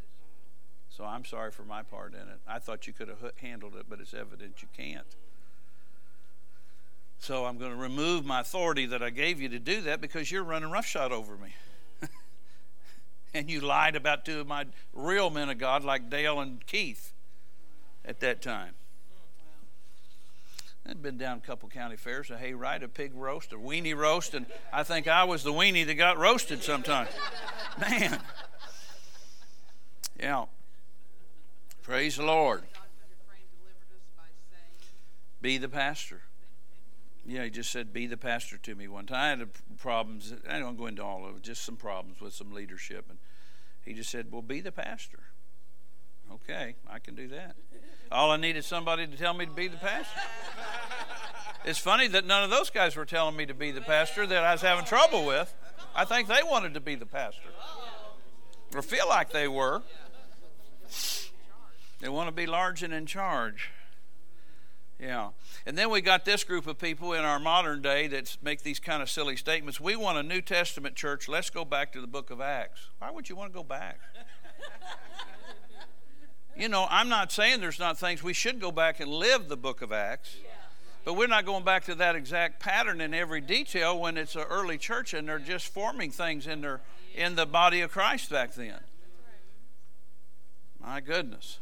So 0.96 1.04
I'm 1.04 1.24
sorry 1.24 1.50
for 1.50 1.64
my 1.64 1.82
part 1.82 2.14
in 2.14 2.20
it. 2.20 2.38
I 2.46 2.60
thought 2.60 2.86
you 2.86 2.92
could 2.92 3.08
have 3.08 3.18
handled 3.38 3.74
it, 3.74 3.86
but 3.88 4.00
it's 4.00 4.14
evident 4.14 4.62
you 4.62 4.68
can't. 4.76 5.06
So 7.18 7.46
I'm 7.46 7.58
going 7.58 7.72
to 7.72 7.76
remove 7.76 8.24
my 8.24 8.40
authority 8.40 8.86
that 8.86 9.02
I 9.02 9.10
gave 9.10 9.40
you 9.40 9.48
to 9.48 9.58
do 9.58 9.80
that 9.82 10.00
because 10.00 10.30
you're 10.30 10.44
running 10.44 10.70
roughshod 10.70 11.10
over 11.10 11.36
me. 11.36 11.54
and 13.34 13.50
you 13.50 13.60
lied 13.60 13.96
about 13.96 14.24
two 14.24 14.40
of 14.40 14.46
my 14.46 14.66
real 14.92 15.30
men 15.30 15.48
of 15.48 15.58
God, 15.58 15.82
like 15.82 16.10
Dale 16.10 16.38
and 16.38 16.64
Keith, 16.64 17.12
at 18.04 18.20
that 18.20 18.40
time. 18.40 18.74
I'd 20.88 21.02
been 21.02 21.18
down 21.18 21.38
a 21.38 21.40
couple 21.40 21.68
county 21.70 21.96
fairs, 21.96 22.30
a 22.30 22.36
hayride, 22.36 22.84
a 22.84 22.88
pig 22.88 23.12
roast, 23.14 23.52
a 23.52 23.56
weenie 23.56 23.96
roast, 23.96 24.34
and 24.34 24.46
I 24.72 24.84
think 24.84 25.08
I 25.08 25.24
was 25.24 25.42
the 25.42 25.52
weenie 25.52 25.86
that 25.86 25.94
got 25.94 26.18
roasted 26.18 26.62
sometimes. 26.62 27.10
Man. 27.80 28.20
Yeah. 30.20 30.44
Praise 31.84 32.16
the 32.16 32.24
Lord. 32.24 32.62
Be 35.42 35.58
the 35.58 35.68
pastor. 35.68 36.22
Yeah, 37.26 37.44
he 37.44 37.50
just 37.50 37.70
said, 37.70 37.92
Be 37.92 38.06
the 38.06 38.16
pastor 38.16 38.56
to 38.56 38.74
me 38.74 38.88
one 38.88 39.04
time. 39.04 39.36
I 39.36 39.40
had 39.40 39.48
problems. 39.78 40.32
I 40.48 40.58
don't 40.58 40.78
go 40.78 40.86
into 40.86 41.04
all 41.04 41.26
of 41.26 41.36
it, 41.36 41.42
just 41.42 41.62
some 41.62 41.76
problems 41.76 42.22
with 42.22 42.32
some 42.32 42.52
leadership. 42.52 43.04
And 43.10 43.18
he 43.84 43.92
just 43.92 44.08
said, 44.08 44.32
Well, 44.32 44.40
be 44.40 44.62
the 44.62 44.72
pastor. 44.72 45.24
Okay, 46.32 46.74
I 46.88 47.00
can 47.00 47.14
do 47.14 47.28
that. 47.28 47.54
All 48.10 48.30
I 48.30 48.38
need 48.38 48.56
is 48.56 48.64
somebody 48.64 49.06
to 49.06 49.16
tell 49.18 49.34
me 49.34 49.44
to 49.44 49.52
be 49.52 49.68
the 49.68 49.76
pastor. 49.76 50.20
It's 51.66 51.78
funny 51.78 52.08
that 52.08 52.24
none 52.24 52.44
of 52.44 52.50
those 52.50 52.70
guys 52.70 52.96
were 52.96 53.04
telling 53.04 53.36
me 53.36 53.44
to 53.44 53.54
be 53.54 53.72
the 53.72 53.82
pastor 53.82 54.26
that 54.26 54.42
I 54.42 54.52
was 54.52 54.62
having 54.62 54.86
trouble 54.86 55.26
with. 55.26 55.54
I 55.94 56.06
think 56.06 56.28
they 56.28 56.42
wanted 56.42 56.72
to 56.74 56.80
be 56.80 56.94
the 56.94 57.06
pastor, 57.06 57.50
or 58.74 58.80
feel 58.80 59.06
like 59.06 59.32
they 59.32 59.48
were. 59.48 59.82
They 62.04 62.10
want 62.10 62.28
to 62.28 62.34
be 62.34 62.44
large 62.44 62.82
and 62.82 62.92
in 62.92 63.06
charge. 63.06 63.70
Yeah. 65.00 65.30
And 65.64 65.78
then 65.78 65.88
we 65.88 66.02
got 66.02 66.26
this 66.26 66.44
group 66.44 66.66
of 66.66 66.78
people 66.78 67.14
in 67.14 67.24
our 67.24 67.38
modern 67.38 67.80
day 67.80 68.08
that 68.08 68.36
make 68.42 68.62
these 68.62 68.78
kind 68.78 69.00
of 69.00 69.08
silly 69.08 69.36
statements. 69.36 69.80
We 69.80 69.96
want 69.96 70.18
a 70.18 70.22
New 70.22 70.42
Testament 70.42 70.96
church. 70.96 71.30
Let's 71.30 71.48
go 71.48 71.64
back 71.64 71.94
to 71.94 72.02
the 72.02 72.06
book 72.06 72.30
of 72.30 72.42
Acts. 72.42 72.88
Why 72.98 73.10
would 73.10 73.30
you 73.30 73.36
want 73.36 73.54
to 73.54 73.56
go 73.56 73.64
back? 73.64 74.00
you 76.58 76.68
know, 76.68 76.86
I'm 76.90 77.08
not 77.08 77.32
saying 77.32 77.62
there's 77.62 77.78
not 77.78 77.96
things 77.96 78.22
we 78.22 78.34
should 78.34 78.60
go 78.60 78.70
back 78.70 79.00
and 79.00 79.10
live 79.10 79.48
the 79.48 79.56
book 79.56 79.80
of 79.80 79.90
Acts. 79.90 80.36
But 81.06 81.14
we're 81.14 81.26
not 81.26 81.46
going 81.46 81.64
back 81.64 81.84
to 81.84 81.94
that 81.94 82.16
exact 82.16 82.60
pattern 82.60 83.00
in 83.00 83.14
every 83.14 83.40
detail 83.40 83.98
when 83.98 84.18
it's 84.18 84.36
an 84.36 84.44
early 84.50 84.76
church 84.76 85.14
and 85.14 85.26
they're 85.26 85.38
just 85.38 85.68
forming 85.68 86.10
things 86.10 86.46
in 86.46 86.60
their 86.60 86.82
in 87.14 87.34
the 87.34 87.46
body 87.46 87.80
of 87.80 87.90
Christ 87.90 88.28
back 88.28 88.52
then. 88.52 88.80
My 90.78 91.00
goodness. 91.00 91.60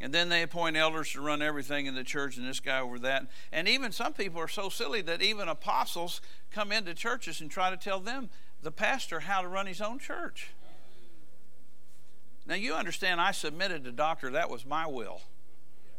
And 0.00 0.12
then 0.12 0.28
they 0.28 0.42
appoint 0.42 0.76
elders 0.76 1.12
to 1.12 1.20
run 1.20 1.40
everything 1.40 1.86
in 1.86 1.94
the 1.94 2.04
church, 2.04 2.36
and 2.36 2.46
this 2.46 2.60
guy 2.60 2.80
over 2.80 2.98
that. 2.98 3.26
And 3.52 3.68
even 3.68 3.92
some 3.92 4.12
people 4.12 4.40
are 4.40 4.48
so 4.48 4.68
silly 4.68 5.00
that 5.02 5.22
even 5.22 5.48
apostles 5.48 6.20
come 6.50 6.72
into 6.72 6.94
churches 6.94 7.40
and 7.40 7.50
try 7.50 7.70
to 7.70 7.76
tell 7.76 8.00
them, 8.00 8.28
the 8.62 8.72
pastor, 8.72 9.20
how 9.20 9.42
to 9.42 9.48
run 9.48 9.66
his 9.66 9.80
own 9.80 9.98
church. 9.98 10.50
Now, 12.46 12.54
you 12.56 12.74
understand, 12.74 13.20
I 13.20 13.30
submitted 13.30 13.84
to 13.84 13.92
doctor, 13.92 14.30
that 14.30 14.50
was 14.50 14.66
my 14.66 14.86
will. 14.86 15.22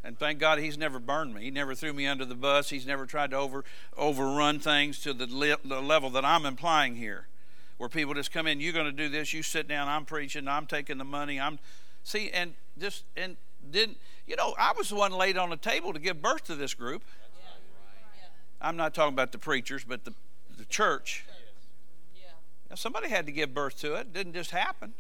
And 0.03 0.19
thank 0.19 0.37
God 0.37 0.59
he's 0.59 0.77
never 0.77 0.99
burned 0.99 1.33
me. 1.33 1.43
He 1.43 1.51
never 1.51 1.73
threw 1.73 1.91
me 1.91 2.05
under 2.05 2.25
the 2.25 2.35
bus. 2.35 2.69
He's 2.69 2.85
never 2.85 3.07
tried 3.07 3.31
to 3.31 3.37
over, 3.37 3.63
overrun 3.97 4.59
things 4.59 4.99
to 4.99 5.13
the, 5.13 5.25
li- 5.25 5.55
the 5.65 5.81
level 5.81 6.11
that 6.11 6.23
I'm 6.23 6.45
implying 6.45 6.95
here, 6.95 7.27
where 7.77 7.89
people 7.89 8.13
just 8.13 8.31
come 8.31 8.45
in, 8.45 8.59
you're 8.59 8.73
going 8.73 8.85
to 8.85 8.91
do 8.91 9.09
this, 9.09 9.33
you 9.33 9.41
sit 9.41 9.67
down, 9.67 9.87
I'm 9.87 10.05
preaching, 10.05 10.47
I'm 10.47 10.67
taking 10.67 10.99
the 10.99 11.03
money, 11.03 11.39
I'm. 11.39 11.57
See, 12.03 12.29
and 12.29 12.53
just, 12.77 13.03
and 13.17 13.35
didn't 13.71 13.97
you 14.25 14.35
know 14.35 14.53
i 14.57 14.73
was 14.77 14.89
the 14.89 14.95
one 14.95 15.11
laid 15.11 15.37
on 15.37 15.49
the 15.49 15.57
table 15.57 15.93
to 15.93 15.99
give 15.99 16.21
birth 16.21 16.43
to 16.45 16.55
this 16.55 16.73
group. 16.73 17.03
I'm 18.61 18.77
not 18.77 18.93
talking 18.93 19.13
about 19.13 19.31
the 19.31 19.37
preachers 19.37 19.83
but 19.83 20.05
the, 20.05 20.13
the 20.57 20.65
church. 20.65 21.25
Now, 22.69 22.75
somebody 22.75 23.09
had 23.09 23.27
to 23.27 23.31
give 23.31 23.53
birth 23.53 23.79
to 23.81 23.95
it. 23.95 24.01
it 24.01 24.13
didn't 24.13 24.33
just 24.33 24.51
happen. 24.51 24.93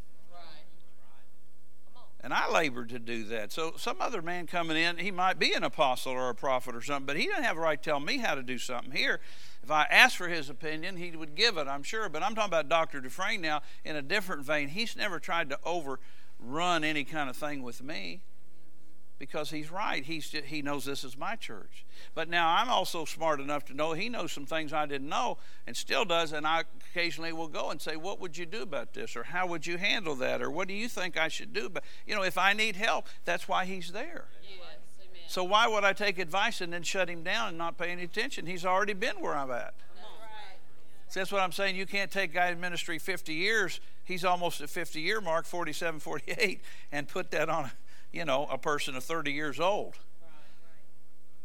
And 2.21 2.33
i 2.33 2.49
labored 2.49 2.89
to 2.89 2.97
do 2.97 3.23
that. 3.25 3.51
So 3.51 3.73
some 3.77 3.97
other 3.99 4.21
man 4.21 4.47
coming 4.47 4.77
in 4.77 4.97
he 4.97 5.11
might 5.11 5.37
be 5.37 5.53
an 5.53 5.63
apostle 5.63 6.13
or 6.13 6.29
a 6.29 6.35
prophet 6.35 6.75
or 6.75 6.81
something 6.81 7.05
but 7.05 7.17
he 7.17 7.27
doesn't 7.27 7.43
have 7.43 7.57
a 7.57 7.61
right 7.61 7.81
to 7.81 7.89
tell 7.89 7.99
me 7.99 8.17
how 8.17 8.33
to 8.33 8.41
do 8.41 8.57
something 8.57 8.91
here. 8.91 9.19
If 9.63 9.69
i 9.69 9.83
asked 9.83 10.17
for 10.17 10.27
his 10.27 10.49
opinion 10.49 10.97
he 10.97 11.15
would 11.15 11.35
give 11.35 11.57
it 11.57 11.67
i'm 11.67 11.83
sure. 11.83 12.09
But 12.09 12.23
i'm 12.23 12.33
talking 12.33 12.49
about 12.49 12.67
dr 12.67 12.99
dufresne 12.99 13.41
now 13.41 13.61
in 13.83 13.95
a 13.95 14.01
different 14.01 14.43
vein. 14.43 14.69
He's 14.69 14.95
never 14.95 15.19
tried 15.19 15.49
to 15.49 15.59
overrun 15.63 16.83
any 16.83 17.03
kind 17.03 17.29
of 17.29 17.35
thing 17.35 17.61
with 17.61 17.83
me 17.83 18.21
because 19.17 19.49
he's 19.49 19.71
right. 19.71 20.03
He's 20.03 20.29
he 20.45 20.61
knows 20.61 20.85
this 20.85 21.03
is 21.03 21.17
my 21.17 21.35
church. 21.35 21.85
But 22.13 22.29
now 22.29 22.49
I'm 22.49 22.69
also 22.69 23.05
smart 23.05 23.39
enough 23.39 23.65
to 23.65 23.73
know 23.73 23.93
he 23.93 24.09
knows 24.09 24.31
some 24.31 24.45
things 24.45 24.73
I 24.73 24.85
didn't 24.85 25.09
know 25.09 25.37
and 25.65 25.75
still 25.75 26.05
does. 26.05 26.33
And 26.33 26.45
I 26.45 26.63
occasionally 26.91 27.31
will 27.33 27.47
go 27.47 27.69
and 27.69 27.81
say, 27.81 27.95
What 27.95 28.19
would 28.19 28.37
you 28.37 28.45
do 28.45 28.61
about 28.61 28.93
this? 28.93 29.15
Or 29.15 29.23
how 29.23 29.47
would 29.47 29.65
you 29.65 29.77
handle 29.77 30.15
that? 30.15 30.41
Or 30.41 30.51
what 30.51 30.67
do 30.67 30.73
you 30.73 30.87
think 30.87 31.17
I 31.17 31.27
should 31.27 31.53
do? 31.53 31.69
But, 31.69 31.83
you 32.05 32.15
know, 32.15 32.23
if 32.23 32.37
I 32.37 32.53
need 32.53 32.75
help, 32.75 33.07
that's 33.23 33.47
why 33.47 33.65
he's 33.65 33.91
there. 33.91 34.25
Yes, 34.43 34.59
so 35.27 35.43
why 35.43 35.67
would 35.67 35.83
I 35.83 35.93
take 35.93 36.19
advice 36.19 36.61
and 36.61 36.71
then 36.71 36.83
shut 36.83 37.09
him 37.09 37.23
down 37.23 37.49
and 37.49 37.57
not 37.57 37.77
pay 37.77 37.91
any 37.91 38.03
attention? 38.03 38.45
He's 38.45 38.65
already 38.65 38.93
been 38.93 39.15
where 39.19 39.35
I'm 39.35 39.51
at. 39.51 39.73
So 41.07 41.19
that's 41.19 41.31
what 41.31 41.41
I'm 41.41 41.51
saying. 41.51 41.75
You 41.75 41.85
can't 41.85 42.11
take 42.11 42.33
guy 42.33 42.49
in 42.49 42.59
ministry 42.59 42.99
50 42.99 43.33
years. 43.33 43.79
He's 44.03 44.25
almost 44.25 44.59
at 44.61 44.69
50 44.69 44.99
year 44.99 45.21
mark, 45.21 45.45
47, 45.45 45.99
48, 45.99 46.61
and 46.91 47.07
put 47.07 47.31
that 47.31 47.47
on 47.47 47.65
a 47.65 47.71
you 48.15 48.23
know, 48.23 48.47
a 48.49 48.57
person 48.57 48.95
of 48.95 49.03
30 49.03 49.33
years 49.33 49.59
old. 49.59 49.95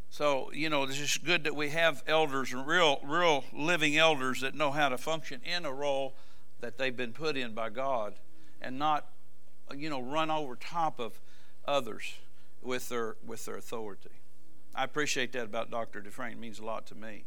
So, 0.08 0.50
you 0.52 0.70
know, 0.70 0.84
it's 0.84 0.96
just 0.96 1.24
good 1.24 1.44
that 1.44 1.56
we 1.56 1.70
have 1.70 2.02
elders 2.06 2.52
and 2.52 2.66
real, 2.66 3.00
real 3.04 3.44
living 3.52 3.96
elders 3.96 4.40
that 4.40 4.54
know 4.54 4.70
how 4.70 4.88
to 4.88 4.96
function 4.96 5.40
in 5.44 5.64
a 5.64 5.72
role 5.72 6.14
that 6.60 6.78
they've 6.78 6.96
been 6.96 7.12
put 7.12 7.36
in 7.36 7.54
by 7.54 7.70
God 7.70 8.14
and 8.62 8.78
not, 8.78 9.06
you 9.76 9.90
know, 9.90 10.00
run 10.00 10.30
over 10.30 10.54
top 10.54 11.00
of 11.00 11.20
others 11.66 12.14
with 12.62 12.88
their, 12.88 13.16
with 13.26 13.44
their 13.46 13.56
authority. 13.56 14.10
I 14.74 14.84
appreciate 14.84 15.32
that 15.32 15.44
about 15.44 15.70
Dr. 15.70 16.00
Dufresne. 16.00 16.32
It 16.32 16.38
means 16.38 16.60
a 16.60 16.64
lot 16.64 16.86
to 16.86 16.94
me. 16.94 17.24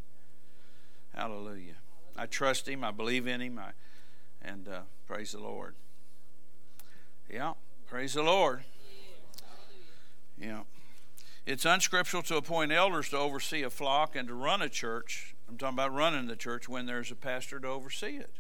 Hallelujah. 1.14 1.76
I 2.18 2.28
trust 2.28 2.68
him. 2.68 2.84
I 2.84 2.92
believe 2.92 3.28
in 3.28 3.42
him. 3.42 3.60
I, 3.60 3.72
and 4.42 4.68
uh, 4.68 4.82
praise 5.06 5.34
the 5.34 5.40
Lord. 5.40 5.76
Yeah, 7.30 7.54
praise 7.88 8.14
the 8.14 8.24
Lord. 8.24 8.64
Yeah. 10.38 10.62
It's 11.46 11.66
unscriptural 11.66 12.24
to 12.24 12.38
appoint 12.38 12.72
elders 12.72 13.10
to 13.10 13.18
oversee 13.18 13.64
a 13.64 13.70
flock 13.70 14.16
and 14.16 14.28
to 14.30 14.34
run 14.34 14.62
a 14.62 14.70
church. 14.70 15.36
I'm 15.50 15.58
talking 15.58 15.76
about 15.76 15.94
running 15.94 16.28
the 16.28 16.36
church 16.36 16.70
when 16.70 16.86
there's 16.86 17.12
a 17.12 17.16
pastor 17.16 17.60
to 17.60 17.68
oversee 17.68 18.18
it. 18.18 18.36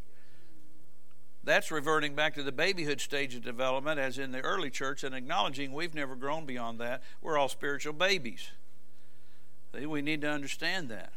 That's 1.43 1.71
reverting 1.71 2.15
back 2.15 2.35
to 2.35 2.43
the 2.43 2.53
babyhood 2.53 3.01
stage 3.01 3.35
of 3.35 3.43
development, 3.43 3.99
as 3.99 4.17
in 4.17 4.31
the 4.31 4.39
early 4.39 4.69
church, 4.69 5.03
and 5.03 5.13
acknowledging 5.13 5.73
we've 5.73 5.93
never 5.93 6.15
grown 6.15 6.45
beyond 6.45 6.79
that. 6.79 7.03
We're 7.21 7.37
all 7.37 7.49
spiritual 7.49 7.91
babies. 7.91 8.51
We 9.73 10.01
need 10.01 10.21
to 10.21 10.29
understand 10.29 10.87
that. 10.89 11.11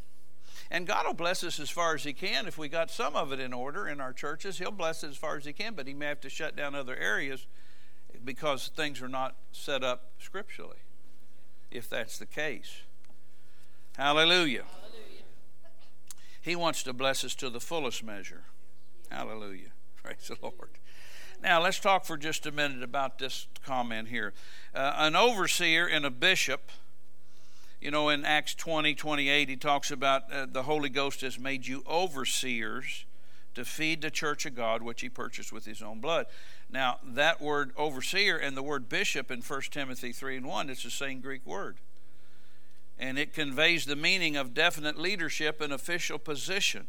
And 0.69 0.85
God 0.85 1.05
will 1.05 1.13
bless 1.13 1.45
us 1.45 1.59
as 1.59 1.69
far 1.69 1.95
as 1.95 2.03
He 2.03 2.11
can. 2.11 2.45
If 2.45 2.57
we 2.57 2.67
got 2.67 2.91
some 2.91 3.15
of 3.15 3.31
it 3.31 3.39
in 3.39 3.53
order 3.53 3.87
in 3.87 4.01
our 4.01 4.11
churches, 4.11 4.57
He'll 4.57 4.71
bless 4.71 5.03
it 5.03 5.09
as 5.09 5.17
far 5.17 5.37
as 5.37 5.45
He 5.45 5.53
can, 5.53 5.75
but 5.75 5.87
He 5.87 5.93
may 5.93 6.07
have 6.07 6.19
to 6.21 6.29
shut 6.29 6.57
down 6.57 6.75
other 6.75 6.97
areas 6.97 7.47
because 8.27 8.67
things 8.67 9.01
are 9.01 9.07
not 9.07 9.35
set 9.53 9.83
up 9.83 10.11
scripturally, 10.19 10.77
if 11.71 11.89
that's 11.89 12.19
the 12.19 12.25
case. 12.25 12.81
Hallelujah. 13.97 14.65
Hallelujah. 14.69 15.23
He 16.41 16.55
wants 16.55 16.83
to 16.83 16.93
bless 16.93 17.23
us 17.23 17.33
to 17.35 17.49
the 17.49 17.61
fullest 17.61 18.03
measure. 18.03 18.43
Hallelujah. 19.09 19.69
Praise 20.03 20.27
the 20.27 20.37
Lord. 20.41 20.77
Now, 21.41 21.61
let's 21.61 21.79
talk 21.79 22.03
for 22.03 22.17
just 22.17 22.45
a 22.45 22.51
minute 22.51 22.83
about 22.83 23.17
this 23.17 23.47
comment 23.63 24.09
here. 24.09 24.33
Uh, 24.75 24.93
an 24.97 25.15
overseer 25.15 25.87
and 25.87 26.05
a 26.05 26.11
bishop, 26.11 26.71
you 27.79 27.91
know, 27.91 28.09
in 28.09 28.25
Acts 28.25 28.53
20 28.55 28.93
28, 28.93 29.49
he 29.49 29.55
talks 29.55 29.89
about 29.89 30.31
uh, 30.31 30.45
the 30.51 30.63
Holy 30.63 30.89
Ghost 30.89 31.21
has 31.21 31.39
made 31.39 31.65
you 31.65 31.81
overseers 31.87 33.05
to 33.57 33.65
feed 33.65 34.03
the 34.03 34.11
church 34.11 34.45
of 34.45 34.55
God, 34.55 34.83
which 34.83 35.01
he 35.01 35.09
purchased 35.09 35.51
with 35.51 35.65
his 35.65 35.81
own 35.81 35.99
blood. 35.99 36.27
Now, 36.69 36.99
that 37.03 37.41
word 37.41 37.71
overseer 37.75 38.37
and 38.37 38.55
the 38.55 38.61
word 38.61 38.87
bishop 38.87 39.31
in 39.31 39.41
1 39.41 39.61
Timothy 39.71 40.11
3 40.11 40.37
and 40.37 40.45
1, 40.45 40.69
it's 40.69 40.83
the 40.83 40.91
same 40.91 41.21
Greek 41.21 41.43
word. 41.43 41.77
And 42.99 43.17
it 43.17 43.33
conveys 43.33 43.85
the 43.85 43.95
meaning 43.95 44.35
of 44.35 44.53
definite 44.53 44.99
leadership 44.99 45.59
and 45.59 45.73
official 45.73 46.19
position. 46.19 46.85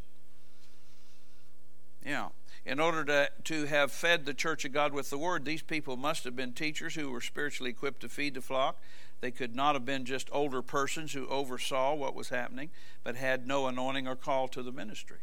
Yeah. 2.04 2.28
In 2.66 2.80
order 2.80 3.02
to, 3.06 3.30
to 3.44 3.64
have 3.64 3.90
fed 3.90 4.26
the 4.26 4.34
church 4.34 4.66
of 4.66 4.72
God 4.72 4.92
with 4.92 5.08
the 5.08 5.16
word, 5.16 5.46
these 5.46 5.62
people 5.62 5.96
must 5.96 6.24
have 6.24 6.36
been 6.36 6.52
teachers 6.52 6.96
who 6.96 7.10
were 7.10 7.22
spiritually 7.22 7.70
equipped 7.70 8.00
to 8.00 8.10
feed 8.10 8.34
the 8.34 8.42
flock. 8.42 8.78
They 9.22 9.30
could 9.30 9.56
not 9.56 9.74
have 9.74 9.86
been 9.86 10.04
just 10.04 10.28
older 10.32 10.60
persons 10.60 11.14
who 11.14 11.26
oversaw 11.28 11.94
what 11.94 12.14
was 12.14 12.28
happening, 12.28 12.68
but 13.04 13.16
had 13.16 13.46
no 13.46 13.68
anointing 13.68 14.06
or 14.06 14.16
call 14.16 14.48
to 14.48 14.62
the 14.62 14.70
ministry. 14.70 15.20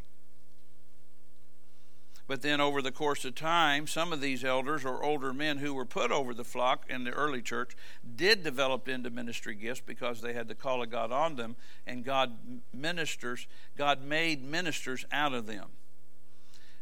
But 2.28 2.42
then, 2.42 2.60
over 2.60 2.82
the 2.82 2.92
course 2.92 3.24
of 3.24 3.36
time, 3.36 3.86
some 3.86 4.12
of 4.12 4.20
these 4.20 4.44
elders 4.44 4.84
or 4.84 5.04
older 5.04 5.32
men 5.32 5.60
who 5.60 5.76
were 5.76 5.86
put 5.86 6.12
over 6.12 6.34
the 6.34 6.44
flock 6.44 6.86
in 6.90 7.04
the 7.04 7.12
early 7.12 7.42
church 7.42 7.76
did 8.16 8.44
develop 8.44 8.88
into 8.88 9.12
ministry 9.12 9.54
gifts 9.54 9.82
because 9.86 10.22
they 10.22 10.34
had 10.34 10.48
the 10.48 10.56
call 10.56 10.82
of 10.82 10.90
God 10.90 11.12
on 11.12 11.36
them, 11.36 11.56
and 11.86 12.04
God 12.04 12.32
ministers, 12.74 13.46
God 13.78 14.04
made 14.04 14.44
ministers 14.44 15.06
out 15.12 15.34
of 15.34 15.46
them. 15.46 15.68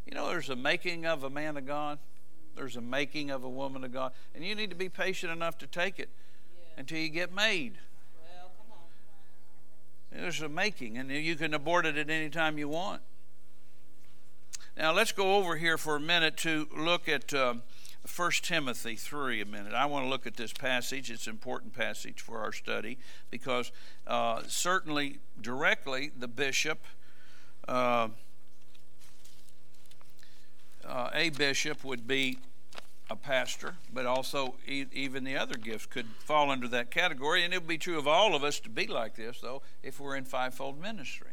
You 0.06 0.14
know, 0.14 0.30
there's 0.30 0.50
a 0.50 0.56
making 0.56 1.06
of 1.06 1.26
a 1.26 1.30
man 1.30 1.58
of 1.58 1.66
God, 1.66 2.00
there's 2.56 2.78
a 2.78 2.82
making 2.82 3.30
of 3.30 3.44
a 3.44 3.50
woman 3.50 3.84
of 3.84 3.92
God, 3.92 4.14
and 4.34 4.46
you 4.46 4.56
need 4.56 4.70
to 4.70 4.78
be 4.78 4.88
patient 4.88 5.32
enough 5.32 5.58
to 5.58 5.68
take 5.68 6.00
it 6.00 6.10
yeah. 6.56 6.80
until 6.80 7.00
you 7.00 7.10
get 7.10 7.34
made. 7.34 7.80
Well, 8.24 10.22
there's 10.22 10.42
a 10.42 10.48
making, 10.48 10.98
and 10.98 11.12
you 11.12 11.36
can 11.36 11.54
abort 11.54 11.86
it 11.86 11.98
at 11.98 12.10
any 12.10 12.30
time 12.30 12.58
you 12.58 12.70
want. 12.70 13.02
Now, 14.76 14.92
let's 14.92 15.12
go 15.12 15.36
over 15.36 15.56
here 15.56 15.78
for 15.78 15.96
a 15.96 16.00
minute 16.00 16.36
to 16.38 16.68
look 16.76 17.08
at 17.08 17.32
uh, 17.32 17.56
1 18.16 18.32
Timothy 18.42 18.96
3 18.96 19.42
a 19.42 19.46
minute. 19.46 19.74
I 19.76 19.86
want 19.86 20.06
to 20.06 20.10
look 20.10 20.26
at 20.26 20.36
this 20.36 20.52
passage. 20.52 21.12
It's 21.12 21.28
an 21.28 21.32
important 21.32 21.74
passage 21.74 22.22
for 22.22 22.40
our 22.40 22.52
study 22.52 22.98
because 23.30 23.72
uh, 24.08 24.42
certainly, 24.48 25.20
directly, 25.40 26.10
the 26.18 26.28
bishop, 26.28 26.80
uh, 27.68 28.08
uh, 30.84 31.10
a 31.14 31.30
bishop 31.30 31.84
would 31.84 32.08
be 32.08 32.40
a 33.12 33.16
pastor, 33.16 33.76
but 33.94 34.08
also 34.08 34.56
e- 34.68 34.86
even 34.92 35.24
the 35.24 35.38
other 35.38 35.56
gifts 35.56 35.86
could 35.86 36.08
fall 36.26 36.50
under 36.50 36.68
that 36.70 36.90
category. 36.90 37.44
And 37.44 37.54
it 37.54 37.60
would 37.60 37.68
be 37.68 37.78
true 37.78 38.00
of 38.00 38.08
all 38.08 38.34
of 38.34 38.44
us 38.44 38.60
to 38.62 38.70
be 38.70 38.88
like 38.88 39.16
this, 39.18 39.40
though, 39.40 39.62
if 39.84 40.00
we're 40.00 40.16
in 40.16 40.26
fivefold 40.26 40.82
ministry 40.82 41.33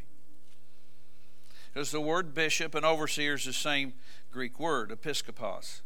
because 1.73 1.91
the 1.91 2.01
word 2.01 2.33
bishop 2.33 2.75
and 2.75 2.85
overseer 2.85 3.35
is 3.35 3.45
the 3.45 3.53
same 3.53 3.93
Greek 4.31 4.59
word, 4.59 4.89
episkopos. 4.89 5.81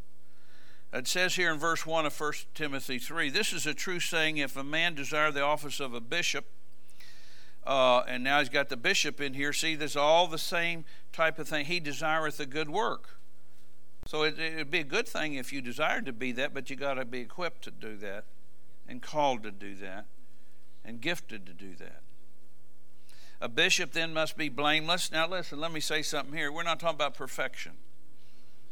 It 0.93 1.07
says 1.07 1.35
here 1.35 1.51
in 1.51 1.59
verse 1.59 1.85
1 1.85 2.05
of 2.05 2.19
1 2.19 2.33
Timothy 2.53 2.99
3 2.99 3.29
this 3.29 3.51
is 3.51 3.67
a 3.67 3.73
true 3.73 3.99
saying 3.99 4.37
if 4.37 4.55
a 4.55 4.63
man 4.63 4.95
desire 4.95 5.31
the 5.31 5.41
office 5.41 5.79
of 5.79 5.93
a 5.93 5.99
bishop, 5.99 6.45
uh, 7.65 8.03
and 8.07 8.23
now 8.23 8.39
he's 8.39 8.49
got 8.49 8.69
the 8.69 8.77
bishop 8.77 9.19
in 9.19 9.33
here, 9.33 9.51
see, 9.51 9.75
there's 9.75 9.95
all 9.95 10.27
the 10.27 10.37
same 10.37 10.85
type 11.11 11.39
of 11.39 11.47
thing. 11.47 11.65
He 11.65 11.79
desireth 11.79 12.39
a 12.39 12.45
good 12.45 12.69
work. 12.69 13.19
So 14.07 14.21
it, 14.23 14.37
would 14.55 14.69
be 14.69 14.79
a 14.79 14.85
good 14.85 15.07
thing 15.07 15.33
if 15.33 15.51
you 15.51 15.61
desired 15.61 16.05
to 16.05 16.13
be 16.13 16.31
that, 16.33 16.53
but 16.53 16.69
you 16.69 16.75
got 16.75 16.93
to 16.95 17.05
be 17.05 17.21
equipped 17.21 17.63
to 17.63 17.71
do 17.71 17.97
that, 17.97 18.25
and 18.87 19.01
called 19.01 19.41
to 19.43 19.51
do 19.51 19.73
that, 19.75 20.05
and 20.83 21.01
gifted 21.01 21.47
to 21.47 21.53
do 21.53 21.75
that. 21.75 22.04
A 23.45 23.47
bishop 23.47 23.91
then 23.91 24.11
must 24.11 24.37
be 24.37 24.49
blameless. 24.49 25.11
Now, 25.11 25.27
listen, 25.27 25.59
let 25.59 25.71
me 25.71 25.79
say 25.79 26.01
something 26.01 26.35
here. 26.35 26.51
We're 26.51 26.63
not 26.63 26.79
talking 26.79 26.95
about 26.95 27.13
perfection. 27.13 27.73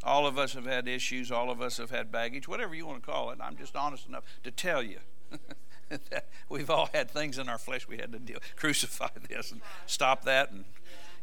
All 0.02 0.26
of 0.26 0.40
us 0.40 0.54
have 0.54 0.66
had 0.66 0.88
issues, 0.88 1.32
all 1.32 1.52
of 1.52 1.62
us 1.62 1.78
have 1.78 1.92
had 1.92 2.12
baggage, 2.12 2.48
whatever 2.48 2.74
you 2.74 2.88
want 2.88 3.04
to 3.04 3.06
call 3.06 3.30
it. 3.30 3.38
I'm 3.40 3.56
just 3.56 3.76
honest 3.76 4.08
enough 4.08 4.24
to 4.44 4.50
tell 4.50 4.82
you. 4.82 4.98
that 6.10 6.26
we've 6.50 6.72
all 6.72 6.90
had 6.92 7.12
things 7.12 7.38
in 7.38 7.48
our 7.48 7.60
flesh 7.60 7.88
we 7.88 7.98
had 7.98 8.12
to 8.12 8.18
deal 8.18 8.40
crucify 8.56 9.10
this 9.30 9.52
and 9.52 9.62
stop 9.86 10.24
that 10.24 10.50
and 10.50 10.66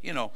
you 0.01 0.13
know 0.13 0.31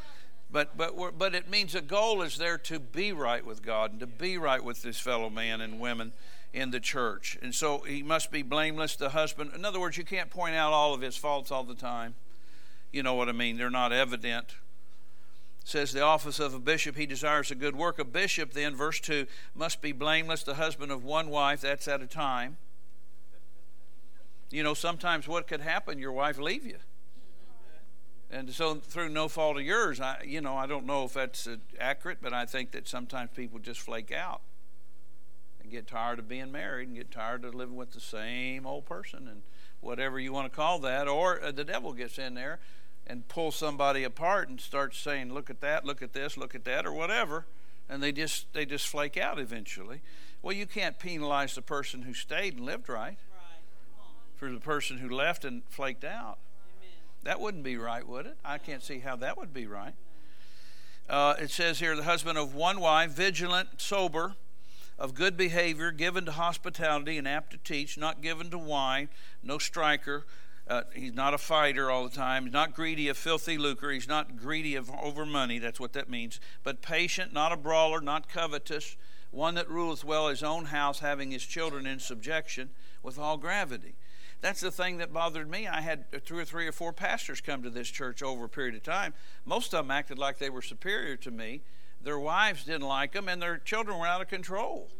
but 0.50 0.76
but 0.76 1.16
but 1.16 1.36
it 1.36 1.48
means 1.48 1.72
a 1.76 1.80
goal 1.80 2.20
is 2.20 2.36
there 2.36 2.58
to 2.58 2.80
be 2.80 3.12
right 3.12 3.46
with 3.46 3.62
God 3.62 3.92
and 3.92 4.00
to 4.00 4.08
be 4.08 4.36
right 4.36 4.64
with 4.64 4.82
this 4.82 4.98
fellow 4.98 5.30
man 5.30 5.60
and 5.60 5.78
women 5.78 6.12
in 6.52 6.72
the 6.72 6.80
church 6.80 7.38
and 7.42 7.54
so 7.54 7.78
he 7.80 8.02
must 8.02 8.32
be 8.32 8.42
blameless 8.42 8.96
the 8.96 9.10
husband 9.10 9.52
in 9.54 9.64
other 9.64 9.78
words 9.78 9.96
you 9.96 10.04
can't 10.04 10.30
point 10.30 10.56
out 10.56 10.72
all 10.72 10.94
of 10.94 11.00
his 11.00 11.16
faults 11.16 11.52
all 11.52 11.62
the 11.62 11.76
time 11.76 12.16
you 12.94 13.02
know 13.02 13.14
what 13.14 13.28
I 13.28 13.32
mean, 13.32 13.56
they're 13.56 13.70
not 13.70 13.92
evident. 13.92 14.54
It 15.60 15.68
says 15.68 15.92
the 15.92 16.02
office 16.02 16.38
of 16.38 16.54
a 16.54 16.60
bishop, 16.60 16.96
he 16.96 17.06
desires 17.06 17.50
a 17.50 17.56
good 17.56 17.74
work. 17.74 17.98
A 17.98 18.04
bishop, 18.04 18.52
then, 18.52 18.76
verse 18.76 19.00
2, 19.00 19.26
must 19.54 19.82
be 19.82 19.90
blameless, 19.90 20.44
the 20.44 20.54
husband 20.54 20.92
of 20.92 21.04
one 21.04 21.28
wife, 21.28 21.62
that's 21.62 21.88
at 21.88 22.00
a 22.00 22.06
time. 22.06 22.56
You 24.50 24.62
know, 24.62 24.74
sometimes 24.74 25.26
what 25.26 25.48
could 25.48 25.60
happen, 25.60 25.98
your 25.98 26.12
wife 26.12 26.38
leave 26.38 26.64
you. 26.64 26.76
And 28.30 28.50
so, 28.50 28.76
through 28.76 29.08
no 29.08 29.26
fault 29.26 29.56
of 29.56 29.62
yours, 29.62 30.00
I, 30.00 30.22
you 30.24 30.40
know, 30.40 30.56
I 30.56 30.66
don't 30.66 30.86
know 30.86 31.04
if 31.04 31.14
that's 31.14 31.46
uh, 31.48 31.56
accurate, 31.80 32.18
but 32.22 32.32
I 32.32 32.46
think 32.46 32.70
that 32.72 32.86
sometimes 32.86 33.30
people 33.34 33.58
just 33.58 33.80
flake 33.80 34.12
out 34.12 34.40
and 35.60 35.70
get 35.70 35.88
tired 35.88 36.20
of 36.20 36.28
being 36.28 36.52
married 36.52 36.88
and 36.88 36.96
get 36.96 37.10
tired 37.10 37.44
of 37.44 37.54
living 37.54 37.76
with 37.76 37.92
the 37.92 38.00
same 38.00 38.66
old 38.66 38.86
person 38.86 39.26
and 39.28 39.42
whatever 39.80 40.18
you 40.18 40.32
want 40.32 40.50
to 40.50 40.54
call 40.54 40.78
that. 40.80 41.08
Or 41.08 41.42
uh, 41.42 41.52
the 41.52 41.64
devil 41.64 41.92
gets 41.92 42.18
in 42.18 42.34
there 42.34 42.60
and 43.06 43.26
pull 43.28 43.50
somebody 43.50 44.04
apart 44.04 44.48
and 44.48 44.60
start 44.60 44.94
saying, 44.94 45.32
"Look 45.32 45.50
at 45.50 45.60
that, 45.60 45.84
look 45.84 46.02
at 46.02 46.12
this, 46.12 46.36
look 46.36 46.54
at 46.54 46.64
that," 46.64 46.86
or 46.86 46.92
whatever, 46.92 47.46
and 47.88 48.02
they 48.02 48.12
just 48.12 48.52
they 48.52 48.64
just 48.64 48.86
flake 48.86 49.16
out 49.16 49.38
eventually. 49.38 50.00
Well, 50.42 50.54
you 50.54 50.66
can't 50.66 50.98
penalize 50.98 51.54
the 51.54 51.62
person 51.62 52.02
who 52.02 52.12
stayed 52.12 52.56
and 52.56 52.66
lived 52.66 52.88
right, 52.88 53.16
right. 53.16 53.16
for 54.36 54.50
the 54.50 54.60
person 54.60 54.98
who 54.98 55.08
left 55.08 55.44
and 55.44 55.62
flaked 55.70 56.04
out. 56.04 56.38
Amen. 56.78 56.92
That 57.22 57.40
wouldn't 57.40 57.64
be 57.64 57.76
right, 57.76 58.06
would 58.06 58.26
it? 58.26 58.36
I 58.44 58.58
can't 58.58 58.82
see 58.82 58.98
how 58.98 59.16
that 59.16 59.38
would 59.38 59.54
be 59.54 59.66
right. 59.66 59.94
Uh, 61.08 61.34
it 61.38 61.50
says 61.50 61.80
here, 61.80 61.96
the 61.96 62.04
husband 62.04 62.38
of 62.38 62.54
one 62.54 62.80
wife, 62.80 63.10
vigilant, 63.10 63.68
sober, 63.78 64.36
of 64.98 65.14
good 65.14 65.36
behavior, 65.36 65.90
given 65.90 66.24
to 66.24 66.32
hospitality, 66.32 67.18
and 67.18 67.28
apt 67.28 67.50
to 67.50 67.58
teach, 67.58 67.98
not 67.98 68.22
given 68.22 68.50
to 68.50 68.58
wine, 68.58 69.08
no 69.42 69.58
striker 69.58 70.24
uh, 70.66 70.82
he's 70.94 71.12
not 71.12 71.34
a 71.34 71.38
fighter 71.38 71.90
all 71.90 72.04
the 72.04 72.14
time. 72.14 72.44
He's 72.44 72.52
not 72.52 72.74
greedy 72.74 73.08
of 73.08 73.18
filthy 73.18 73.58
lucre. 73.58 73.90
He's 73.90 74.08
not 74.08 74.36
greedy 74.36 74.74
of 74.74 74.90
over 75.02 75.26
money. 75.26 75.58
That's 75.58 75.78
what 75.78 75.92
that 75.92 76.08
means. 76.08 76.40
But 76.62 76.80
patient, 76.80 77.32
not 77.32 77.52
a 77.52 77.56
brawler, 77.56 78.00
not 78.00 78.28
covetous, 78.28 78.96
one 79.30 79.54
that 79.56 79.68
ruleth 79.68 80.04
well 80.04 80.28
his 80.28 80.42
own 80.42 80.66
house, 80.66 81.00
having 81.00 81.30
his 81.30 81.44
children 81.44 81.86
in 81.86 81.98
subjection 81.98 82.70
with 83.02 83.18
all 83.18 83.36
gravity. 83.36 83.94
That's 84.40 84.60
the 84.60 84.70
thing 84.70 84.98
that 84.98 85.12
bothered 85.12 85.50
me. 85.50 85.66
I 85.66 85.80
had 85.80 86.04
two 86.24 86.38
or 86.38 86.44
three 86.44 86.66
or 86.66 86.72
four 86.72 86.92
pastors 86.92 87.40
come 87.40 87.62
to 87.62 87.70
this 87.70 87.88
church 87.88 88.22
over 88.22 88.44
a 88.44 88.48
period 88.48 88.74
of 88.74 88.82
time. 88.82 89.14
Most 89.44 89.74
of 89.74 89.84
them 89.84 89.90
acted 89.90 90.18
like 90.18 90.38
they 90.38 90.50
were 90.50 90.62
superior 90.62 91.16
to 91.16 91.30
me. 91.30 91.62
Their 92.02 92.18
wives 92.18 92.64
didn't 92.64 92.86
like 92.86 93.12
them, 93.12 93.28
and 93.28 93.40
their 93.40 93.58
children 93.58 93.98
were 93.98 94.06
out 94.06 94.20
of 94.20 94.28
control 94.28 94.90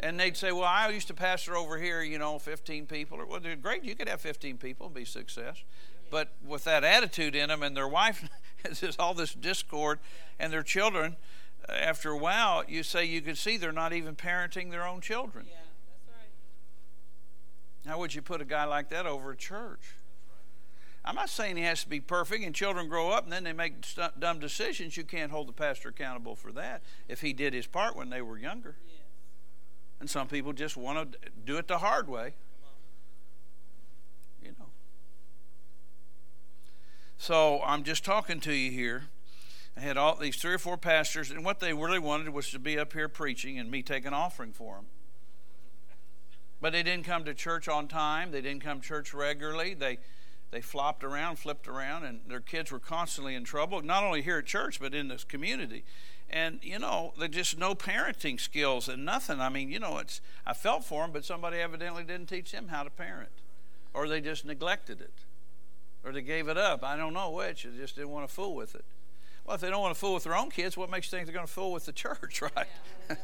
and 0.00 0.18
they'd 0.18 0.36
say, 0.36 0.52
"Well, 0.52 0.64
I 0.64 0.88
used 0.88 1.08
to 1.08 1.14
pastor 1.14 1.56
over 1.56 1.78
here, 1.78 2.02
you 2.02 2.18
know, 2.18 2.38
15 2.38 2.86
people." 2.86 3.20
Or, 3.20 3.26
well, 3.26 3.40
great, 3.60 3.84
you 3.84 3.94
could 3.94 4.08
have 4.08 4.20
15 4.20 4.58
people 4.58 4.86
and 4.86 4.94
be 4.94 5.04
success, 5.04 5.62
but 6.10 6.32
with 6.44 6.64
that 6.64 6.84
attitude 6.84 7.34
in 7.34 7.48
them, 7.48 7.62
and 7.62 7.76
their 7.76 7.88
wife 7.88 8.28
has 8.64 8.96
all 8.98 9.14
this 9.14 9.34
discord, 9.34 9.98
and 10.38 10.52
their 10.52 10.62
children, 10.62 11.16
after 11.68 12.10
a 12.10 12.16
while, 12.16 12.64
you 12.66 12.82
say 12.82 13.04
you 13.04 13.20
can 13.20 13.36
see 13.36 13.56
they're 13.56 13.72
not 13.72 13.92
even 13.92 14.16
parenting 14.16 14.70
their 14.70 14.86
own 14.86 15.00
children. 15.00 15.46
Yeah, 15.48 15.56
that's 15.86 16.18
right. 17.84 17.90
How 17.90 17.98
would 17.98 18.14
you 18.14 18.22
put 18.22 18.40
a 18.40 18.44
guy 18.44 18.64
like 18.64 18.88
that 18.90 19.06
over 19.06 19.30
a 19.30 19.36
church? 19.36 19.94
I'm 21.04 21.14
not 21.14 21.30
saying 21.30 21.56
he 21.56 21.62
has 21.62 21.82
to 21.82 21.88
be 21.88 22.00
perfect 22.00 22.44
and 22.44 22.54
children 22.54 22.88
grow 22.88 23.10
up 23.10 23.24
and 23.24 23.32
then 23.32 23.44
they 23.44 23.54
make 23.54 23.74
dumb 24.18 24.38
decisions. 24.38 24.96
You 24.96 25.04
can't 25.04 25.30
hold 25.30 25.48
the 25.48 25.52
pastor 25.52 25.88
accountable 25.88 26.36
for 26.36 26.52
that 26.52 26.82
if 27.08 27.22
he 27.22 27.32
did 27.32 27.54
his 27.54 27.66
part 27.66 27.96
when 27.96 28.10
they 28.10 28.20
were 28.20 28.36
younger. 28.36 28.76
Yeah. 28.86 28.89
And 30.00 30.08
some 30.08 30.26
people 30.26 30.52
just 30.52 30.76
want 30.76 31.12
to 31.12 31.18
do 31.44 31.58
it 31.58 31.68
the 31.68 31.78
hard 31.78 32.08
way. 32.08 32.34
You 34.42 34.54
know. 34.58 34.66
So 37.18 37.60
I'm 37.64 37.84
just 37.84 38.04
talking 38.04 38.40
to 38.40 38.52
you 38.52 38.70
here. 38.70 39.04
I 39.76 39.80
had 39.80 39.96
all 39.96 40.16
these 40.16 40.36
three 40.36 40.54
or 40.54 40.58
four 40.58 40.76
pastors, 40.76 41.30
and 41.30 41.44
what 41.44 41.60
they 41.60 41.72
really 41.72 41.98
wanted 41.98 42.30
was 42.30 42.50
to 42.50 42.58
be 42.58 42.78
up 42.78 42.92
here 42.92 43.08
preaching 43.08 43.58
and 43.58 43.70
me 43.70 43.82
take 43.82 44.04
an 44.04 44.14
offering 44.14 44.52
for 44.52 44.76
them. 44.76 44.86
But 46.60 46.72
they 46.72 46.82
didn't 46.82 47.04
come 47.04 47.24
to 47.24 47.34
church 47.34 47.68
on 47.68 47.88
time. 47.88 48.32
They 48.32 48.40
didn't 48.40 48.62
come 48.62 48.80
to 48.80 48.86
church 48.86 49.14
regularly. 49.14 49.74
They 49.74 49.98
they 50.50 50.60
flopped 50.60 51.04
around, 51.04 51.36
flipped 51.36 51.68
around, 51.68 52.04
and 52.04 52.20
their 52.26 52.40
kids 52.40 52.72
were 52.72 52.80
constantly 52.80 53.34
in 53.34 53.44
trouble, 53.44 53.82
not 53.82 54.02
only 54.02 54.20
here 54.20 54.38
at 54.38 54.46
church, 54.46 54.80
but 54.80 54.94
in 54.94 55.06
this 55.06 55.22
community. 55.22 55.84
And 56.32 56.60
you 56.62 56.78
know 56.78 57.12
they 57.18 57.28
just 57.28 57.58
no 57.58 57.74
parenting 57.74 58.40
skills 58.40 58.88
and 58.88 59.04
nothing. 59.04 59.40
I 59.40 59.48
mean 59.48 59.70
you 59.70 59.78
know 59.78 59.98
it's 59.98 60.20
i 60.46 60.52
felt 60.52 60.84
for 60.84 61.02
them 61.02 61.12
but 61.12 61.24
somebody 61.24 61.58
evidently 61.58 62.04
didn't 62.04 62.28
teach 62.28 62.52
them 62.52 62.68
how 62.68 62.82
to 62.82 62.90
parent. 62.90 63.30
Or 63.92 64.08
they 64.08 64.20
just 64.20 64.44
neglected 64.44 65.00
it. 65.00 65.12
Or 66.04 66.12
they 66.12 66.22
gave 66.22 66.48
it 66.48 66.56
up. 66.56 66.84
I 66.84 66.96
don't 66.96 67.12
know 67.12 67.30
which. 67.30 67.64
They 67.64 67.76
just 67.76 67.96
didn't 67.96 68.10
want 68.10 68.28
to 68.28 68.32
fool 68.32 68.54
with 68.54 68.74
it. 68.74 68.84
Well 69.44 69.54
if 69.54 69.60
they 69.60 69.70
don't 69.70 69.80
want 69.80 69.94
to 69.94 70.00
fool 70.00 70.14
with 70.14 70.24
their 70.24 70.36
own 70.36 70.50
kids 70.50 70.76
what 70.76 70.90
makes 70.90 71.06
you 71.06 71.16
think 71.16 71.26
they're 71.26 71.34
going 71.34 71.46
to 71.46 71.52
fool 71.52 71.72
with 71.72 71.86
the 71.86 71.92
church 72.04 72.42
right? 72.42 72.68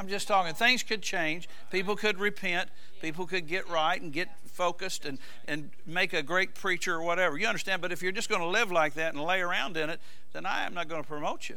I'm 0.00 0.08
just 0.08 0.26
talking 0.26 0.54
things 0.54 0.82
could 0.82 1.02
change. 1.02 1.48
People 1.70 1.94
could 1.94 2.18
repent. 2.18 2.68
People 3.00 3.26
could 3.26 3.46
get 3.46 3.68
right 3.68 4.00
and 4.00 4.12
get 4.12 4.28
focused 4.44 5.04
and, 5.04 5.18
and 5.46 5.70
make 5.86 6.12
a 6.12 6.22
great 6.22 6.54
preacher 6.54 6.94
or 6.94 7.02
whatever. 7.02 7.38
You 7.38 7.46
understand 7.46 7.82
but 7.82 7.92
if 7.92 8.02
you're 8.02 8.12
just 8.12 8.28
going 8.28 8.40
to 8.40 8.48
live 8.48 8.72
like 8.72 8.94
that 8.94 9.14
and 9.14 9.22
lay 9.22 9.40
around 9.40 9.76
in 9.76 9.90
it 9.90 10.00
then 10.34 10.44
i 10.44 10.66
am 10.66 10.74
not 10.74 10.88
going 10.88 11.02
to 11.02 11.08
promote 11.08 11.48
you 11.48 11.56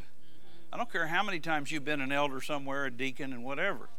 I 0.78 0.80
don't 0.80 0.92
care 0.92 1.08
how 1.08 1.24
many 1.24 1.40
times 1.40 1.72
you've 1.72 1.86
been 1.86 2.02
an 2.02 2.12
elder 2.12 2.40
somewhere, 2.40 2.86
a 2.86 2.92
deacon, 2.92 3.34
and 3.34 3.44
whatever. 3.44 3.90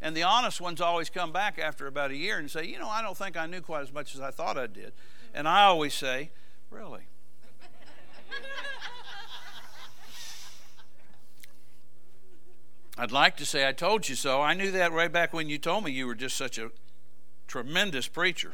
And 0.00 0.16
the 0.16 0.22
honest 0.22 0.60
ones 0.60 0.80
always 0.80 1.10
come 1.10 1.32
back 1.32 1.58
after 1.58 1.88
about 1.88 2.12
a 2.12 2.14
year 2.14 2.38
and 2.38 2.48
say, 2.48 2.64
You 2.64 2.78
know, 2.78 2.88
I 2.88 3.02
don't 3.02 3.16
think 3.16 3.36
I 3.36 3.46
knew 3.46 3.60
quite 3.60 3.82
as 3.82 3.92
much 3.92 4.14
as 4.14 4.20
I 4.20 4.30
thought 4.30 4.56
I 4.56 4.68
did. 4.68 4.92
And 5.34 5.48
I 5.48 5.64
always 5.64 5.94
say, 5.94 6.30
Really? 6.70 7.00
I'd 12.96 13.10
like 13.10 13.36
to 13.38 13.44
say 13.44 13.66
I 13.66 13.72
told 13.72 14.08
you 14.08 14.14
so. 14.14 14.40
I 14.40 14.54
knew 14.54 14.70
that 14.70 14.92
right 14.92 15.12
back 15.12 15.32
when 15.32 15.48
you 15.48 15.58
told 15.58 15.82
me 15.82 15.90
you 15.90 16.06
were 16.06 16.14
just 16.14 16.36
such 16.36 16.56
a 16.56 16.70
tremendous 17.48 18.06
preacher. 18.06 18.52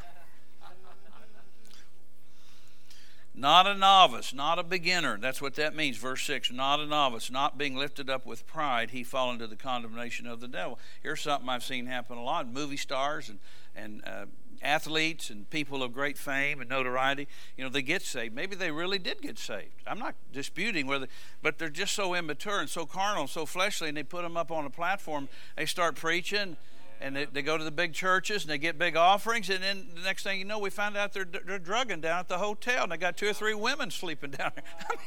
Not 3.35 3.65
a 3.65 3.73
novice, 3.73 4.31
not 4.31 4.59
a 4.59 4.63
beginner. 4.63 5.17
That's 5.17 5.41
what 5.41 5.55
that 5.55 5.75
means. 5.75 5.97
Verse 5.97 6.23
6 6.23 6.51
Not 6.51 6.79
a 6.79 6.85
novice, 6.85 7.31
not 7.31 7.57
being 7.57 7.75
lifted 7.75 8.09
up 8.09 8.25
with 8.25 8.45
pride, 8.45 8.91
he 8.91 9.03
fall 9.03 9.31
into 9.31 9.47
the 9.47 9.55
condemnation 9.55 10.27
of 10.27 10.39
the 10.39 10.47
devil. 10.47 10.77
Here's 11.01 11.21
something 11.21 11.49
I've 11.49 11.63
seen 11.63 11.87
happen 11.87 12.17
a 12.17 12.23
lot 12.23 12.47
movie 12.47 12.77
stars 12.77 13.29
and, 13.29 13.39
and 13.75 14.03
uh, 14.05 14.25
athletes 14.61 15.31
and 15.31 15.49
people 15.49 15.81
of 15.81 15.93
great 15.93 16.17
fame 16.17 16.61
and 16.61 16.69
notoriety. 16.69 17.27
You 17.57 17.63
know, 17.63 17.69
they 17.69 17.81
get 17.81 18.03
saved. 18.03 18.35
Maybe 18.35 18.55
they 18.55 18.69
really 18.69 18.99
did 18.99 19.21
get 19.21 19.39
saved. 19.39 19.81
I'm 19.87 19.99
not 19.99 20.13
disputing 20.31 20.85
whether, 20.85 21.07
but 21.41 21.57
they're 21.57 21.69
just 21.69 21.93
so 21.95 22.13
immature 22.13 22.59
and 22.59 22.69
so 22.69 22.85
carnal 22.85 23.21
and 23.21 23.29
so 23.29 23.47
fleshly, 23.47 23.89
and 23.89 23.97
they 23.97 24.03
put 24.03 24.21
them 24.21 24.37
up 24.37 24.51
on 24.51 24.65
a 24.65 24.69
platform. 24.69 25.27
They 25.57 25.65
start 25.65 25.95
preaching 25.95 26.55
and 27.03 27.15
they, 27.15 27.25
they, 27.25 27.41
go 27.41 27.57
to 27.57 27.63
the 27.63 27.71
big 27.71 27.93
churches 27.93 28.43
and 28.43 28.51
they 28.51 28.57
get 28.57 28.79
big 28.79 28.95
offerings. 28.95 29.49
And 29.49 29.61
then 29.61 29.87
the 29.93 30.01
next 30.01 30.23
thing 30.23 30.39
you 30.39 30.45
know 30.45 30.57
we 30.57 30.69
find 30.69 30.95
out 30.95 31.11
they're, 31.13 31.25
they're 31.25 31.59
drugging 31.59 32.01
down 32.01 32.19
at 32.19 32.29
the 32.29 32.37
hotel. 32.37 32.83
And 32.83 32.91
they 32.91 32.97
got 32.97 33.17
two 33.17 33.27
or 33.27 33.33
three 33.33 33.53
women 33.53 33.91
sleeping 33.91 34.31
down 34.31 34.51
there. 34.55 34.63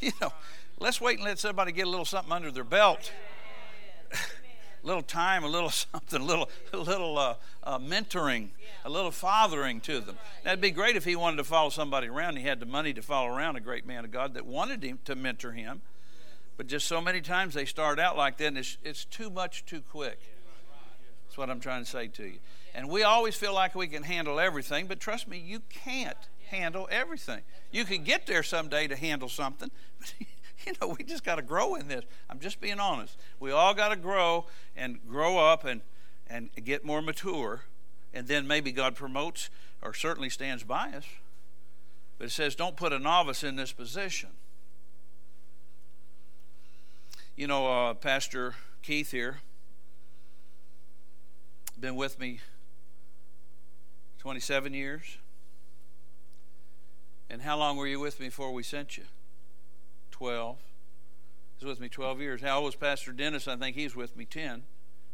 You 0.00 0.10
know 0.20 0.32
let's 0.78 1.00
wait 1.00 1.18
and 1.18 1.24
let 1.24 1.38
somebody 1.38 1.72
get 1.72 1.86
a 1.86 1.90
little 1.90 2.04
something 2.04 2.32
under 2.32 2.50
their 2.50 2.64
belt. 2.64 3.12
A 4.12 4.16
little 4.86 5.02
time 5.02 5.44
a 5.44 5.48
little 5.48 5.70
something 5.92 6.20
a 6.20 6.24
little 6.24 6.50
a 6.72 6.76
little 6.76 7.18
uh, 7.18 7.34
uh, 7.62 7.78
mentoring 7.78 8.48
a 8.84 8.90
little 8.90 9.10
fathering 9.10 9.80
to 9.80 10.00
them. 10.00 10.16
That'd 10.42 10.60
be 10.60 10.70
great 10.70 10.96
if 10.96 11.04
he 11.04 11.16
wanted 11.16 11.38
to 11.38 11.44
follow 11.44 11.70
somebody 11.70 12.08
around. 12.08 12.36
He 12.36 12.44
had 12.44 12.60
the 12.60 12.66
money 12.66 12.92
to 12.92 13.02
follow 13.02 13.28
around 13.28 13.56
a 13.56 13.60
great 13.60 13.86
man 13.86 14.04
of 14.04 14.10
god 14.10 14.34
that 14.34 14.44
wanted 14.44 14.82
him 14.82 14.98
to 15.06 15.14
mentor 15.14 15.52
him. 15.52 15.82
But 16.56 16.66
just 16.66 16.86
so 16.86 17.00
many 17.00 17.20
times 17.20 17.54
they 17.54 17.64
start 17.64 17.98
out 17.98 18.16
like 18.16 18.36
that 18.38 18.46
and 18.46 18.58
it's, 18.58 18.76
it's 18.84 19.04
too 19.04 19.30
much 19.30 19.64
too 19.64 19.80
quick 19.80 20.20
that's 21.34 21.38
what 21.38 21.50
I'm 21.50 21.58
trying 21.58 21.82
to 21.82 21.90
say 21.90 22.06
to 22.06 22.22
you. 22.22 22.38
And 22.76 22.88
we 22.88 23.02
always 23.02 23.34
feel 23.34 23.52
like 23.52 23.74
we 23.74 23.88
can 23.88 24.04
handle 24.04 24.38
everything, 24.38 24.86
but 24.86 25.00
trust 25.00 25.26
me, 25.26 25.36
you 25.36 25.62
can't 25.68 26.16
handle 26.46 26.86
everything. 26.92 27.40
You 27.72 27.84
can 27.84 28.04
get 28.04 28.28
there 28.28 28.44
someday 28.44 28.86
to 28.86 28.94
handle 28.94 29.28
something, 29.28 29.68
but 29.98 30.14
you 30.64 30.74
know, 30.80 30.94
we 30.96 31.02
just 31.02 31.24
got 31.24 31.36
to 31.36 31.42
grow 31.42 31.74
in 31.74 31.88
this. 31.88 32.04
I'm 32.30 32.38
just 32.38 32.60
being 32.60 32.78
honest. 32.78 33.16
We 33.40 33.50
all 33.50 33.74
got 33.74 33.88
to 33.88 33.96
grow 33.96 34.46
and 34.76 35.00
grow 35.08 35.38
up 35.38 35.64
and, 35.64 35.80
and 36.28 36.50
get 36.62 36.84
more 36.84 37.02
mature, 37.02 37.62
and 38.12 38.28
then 38.28 38.46
maybe 38.46 38.70
God 38.70 38.94
promotes 38.94 39.50
or 39.82 39.92
certainly 39.92 40.30
stands 40.30 40.62
by 40.62 40.90
us. 40.90 41.04
But 42.16 42.26
it 42.26 42.30
says, 42.30 42.54
don't 42.54 42.76
put 42.76 42.92
a 42.92 43.00
novice 43.00 43.42
in 43.42 43.56
this 43.56 43.72
position. 43.72 44.30
You 47.34 47.48
know, 47.48 47.66
uh, 47.66 47.94
Pastor 47.94 48.54
Keith 48.84 49.10
here 49.10 49.38
been 51.80 51.96
with 51.96 52.18
me 52.18 52.40
27 54.18 54.72
years. 54.74 55.18
And 57.28 57.42
how 57.42 57.58
long 57.58 57.76
were 57.76 57.86
you 57.86 58.00
with 58.00 58.20
me 58.20 58.26
before 58.26 58.52
we 58.52 58.62
sent 58.62 58.96
you? 58.96 59.04
12. 60.12 60.56
He 61.58 61.64
was 61.64 61.72
with 61.72 61.80
me 61.80 61.88
12 61.88 62.20
years. 62.20 62.40
How 62.40 62.56
old 62.56 62.66
was 62.66 62.74
Pastor 62.74 63.12
Dennis? 63.12 63.48
I 63.48 63.56
think 63.56 63.76
he's 63.76 63.96
with 63.96 64.16
me 64.16 64.24
10 64.24 64.62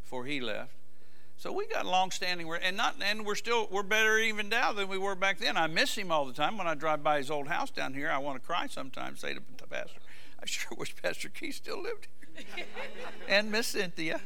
before 0.03 0.27
he 0.27 0.41
left. 0.41 0.73
So 1.37 1.51
we 1.51 1.67
got 1.67 1.87
long 1.87 2.11
standing 2.11 2.53
and 2.63 2.77
not 2.77 2.97
and 3.03 3.25
we're 3.25 3.35
still 3.35 3.67
we're 3.71 3.83
better 3.83 4.19
even 4.19 4.51
now 4.51 4.75
than 4.75 4.89
we 4.89 4.99
were 4.99 5.15
back 5.15 5.39
then. 5.39 5.57
I 5.57 5.69
miss 5.69 5.97
him 5.97 6.13
all 6.13 6.27
the 6.27 6.35
time. 6.35 6.59
When 6.59 6.67
I 6.67 6.75
drive 6.75 7.03
by 7.03 7.17
his 7.17 7.31
old 7.31 7.49
house 7.49 7.71
down 7.71 7.95
here, 7.95 8.11
I 8.11 8.19
want 8.19 8.41
to 8.41 8.47
cry 8.47 8.67
sometimes, 8.67 9.21
say 9.21 9.33
to 9.33 9.41
the 9.57 9.67
pastor, 9.67 10.01
I 10.43 10.45
sure 10.45 10.77
wish 10.77 10.95
Pastor 10.95 11.31
Keith 11.31 11.55
still 11.55 11.81
lived 11.83 12.09
here. 12.55 12.67
and 13.29 13.51
Miss 13.51 13.69
Cynthia 13.69 14.21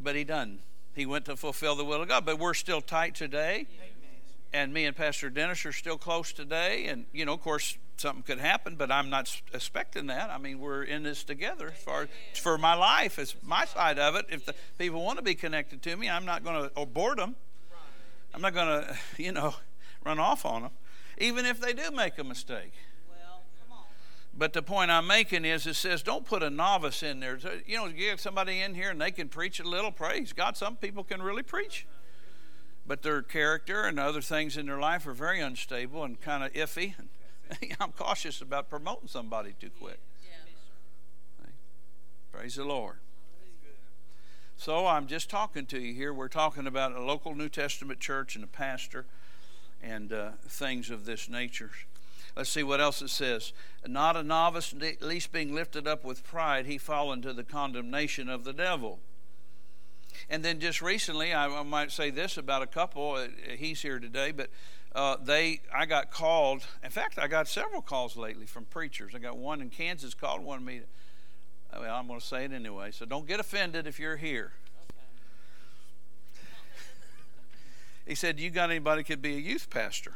but 0.00 0.16
he 0.16 0.24
done. 0.24 0.60
He 0.94 1.06
went 1.06 1.26
to 1.26 1.36
fulfill 1.36 1.76
the 1.76 1.84
will 1.84 2.02
of 2.02 2.08
God. 2.08 2.24
But 2.24 2.38
we're 2.38 2.54
still 2.54 2.80
tight 2.80 3.14
today. 3.14 3.66
And 4.52 4.72
me 4.72 4.84
and 4.86 4.96
Pastor 4.96 5.30
Dennis 5.30 5.64
are 5.64 5.72
still 5.72 5.98
close 5.98 6.32
today. 6.32 6.86
And, 6.86 7.06
you 7.12 7.24
know, 7.24 7.34
of 7.34 7.40
course, 7.40 7.78
something 7.96 8.22
could 8.22 8.38
happen, 8.38 8.76
but 8.76 8.90
I'm 8.90 9.10
not 9.10 9.40
expecting 9.52 10.06
that. 10.06 10.30
I 10.30 10.38
mean, 10.38 10.58
we're 10.58 10.82
in 10.82 11.02
this 11.02 11.22
together 11.22 11.68
as 11.68 11.82
far 11.82 12.08
as 12.32 12.38
for 12.38 12.58
my 12.58 12.74
life, 12.74 13.18
it's 13.18 13.36
my 13.42 13.66
side 13.66 13.98
of 13.98 14.16
it. 14.16 14.26
If 14.30 14.46
the 14.46 14.54
people 14.78 15.04
want 15.04 15.18
to 15.18 15.22
be 15.22 15.34
connected 15.34 15.82
to 15.82 15.96
me, 15.96 16.08
I'm 16.08 16.24
not 16.24 16.42
going 16.42 16.68
to 16.68 16.80
abort 16.80 17.18
them. 17.18 17.36
I'm 18.34 18.40
not 18.40 18.54
going 18.54 18.66
to, 18.66 18.96
you 19.22 19.32
know, 19.32 19.54
run 20.04 20.18
off 20.18 20.46
on 20.46 20.62
them, 20.62 20.70
even 21.18 21.44
if 21.44 21.60
they 21.60 21.72
do 21.72 21.90
make 21.90 22.18
a 22.18 22.24
mistake. 22.24 22.72
But 24.32 24.52
the 24.52 24.62
point 24.62 24.90
I'm 24.90 25.06
making 25.06 25.44
is 25.44 25.66
it 25.66 25.74
says 25.74 26.02
don't 26.02 26.24
put 26.24 26.42
a 26.42 26.50
novice 26.50 27.02
in 27.02 27.20
there. 27.20 27.38
You 27.66 27.76
know, 27.76 27.86
you 27.86 27.94
get 27.94 28.20
somebody 28.20 28.60
in 28.60 28.74
here 28.74 28.90
and 28.90 29.00
they 29.00 29.10
can 29.10 29.28
preach 29.28 29.60
a 29.60 29.64
little. 29.64 29.90
Praise 29.90 30.32
God. 30.32 30.56
Some 30.56 30.76
people 30.76 31.04
can 31.04 31.20
really 31.20 31.42
preach. 31.42 31.86
But 32.86 33.02
their 33.02 33.22
character 33.22 33.84
and 33.84 34.00
other 34.00 34.20
things 34.20 34.56
in 34.56 34.66
their 34.66 34.80
life 34.80 35.06
are 35.06 35.12
very 35.12 35.40
unstable 35.40 36.04
and 36.04 36.20
kind 36.20 36.42
of 36.42 36.52
iffy. 36.52 36.94
I'm 37.80 37.92
cautious 37.92 38.40
about 38.40 38.70
promoting 38.70 39.08
somebody 39.08 39.54
too 39.60 39.70
quick. 39.78 40.00
Praise 42.32 42.54
the 42.54 42.64
Lord. 42.64 42.96
So 44.56 44.86
I'm 44.86 45.06
just 45.06 45.30
talking 45.30 45.66
to 45.66 45.80
you 45.80 45.94
here. 45.94 46.12
We're 46.12 46.28
talking 46.28 46.66
about 46.66 46.92
a 46.92 47.02
local 47.02 47.34
New 47.34 47.48
Testament 47.48 47.98
church 47.98 48.34
and 48.34 48.44
a 48.44 48.46
pastor 48.46 49.06
and 49.82 50.12
uh, 50.12 50.30
things 50.46 50.90
of 50.90 51.06
this 51.06 51.28
nature. 51.28 51.70
Let's 52.36 52.50
see 52.50 52.62
what 52.62 52.80
else 52.80 53.02
it 53.02 53.10
says. 53.10 53.52
Not 53.86 54.16
a 54.16 54.22
novice, 54.22 54.74
at 54.80 55.02
least 55.02 55.32
being 55.32 55.54
lifted 55.54 55.86
up 55.86 56.04
with 56.04 56.24
pride, 56.24 56.66
he 56.66 56.78
fall 56.78 57.12
into 57.12 57.32
the 57.32 57.44
condemnation 57.44 58.28
of 58.28 58.44
the 58.44 58.52
devil. 58.52 59.00
And 60.28 60.44
then 60.44 60.60
just 60.60 60.82
recently, 60.82 61.32
I, 61.32 61.62
might 61.62 61.90
say 61.92 62.10
this 62.10 62.36
about 62.36 62.62
a 62.62 62.66
couple. 62.66 63.12
Uh, 63.12 63.28
he's 63.56 63.80
here 63.82 63.98
today, 63.98 64.32
but 64.32 64.50
uh, 64.94 65.16
they, 65.22 65.60
I 65.74 65.86
got 65.86 66.10
called. 66.10 66.62
In 66.84 66.90
fact, 66.90 67.18
I 67.18 67.26
got 67.26 67.48
several 67.48 67.82
calls 67.82 68.16
lately 68.16 68.46
from 68.46 68.64
preachers. 68.64 69.14
I 69.14 69.18
got 69.18 69.36
one 69.36 69.60
in 69.60 69.70
Kansas 69.70 70.14
called, 70.14 70.44
wanted 70.44 70.64
me. 70.64 70.80
To, 70.80 71.80
well, 71.80 71.94
I'm 71.94 72.06
going 72.06 72.20
to 72.20 72.26
say 72.26 72.44
it 72.44 72.52
anyway. 72.52 72.90
So 72.90 73.06
don't 73.06 73.26
get 73.26 73.40
offended 73.40 73.86
if 73.86 73.98
you're 73.98 74.16
here. 74.16 74.52
he 78.06 78.14
said, 78.14 78.40
"You 78.40 78.50
got 78.50 78.70
anybody 78.70 79.04
could 79.04 79.22
be 79.22 79.36
a 79.36 79.40
youth 79.40 79.70
pastor?" 79.70 80.14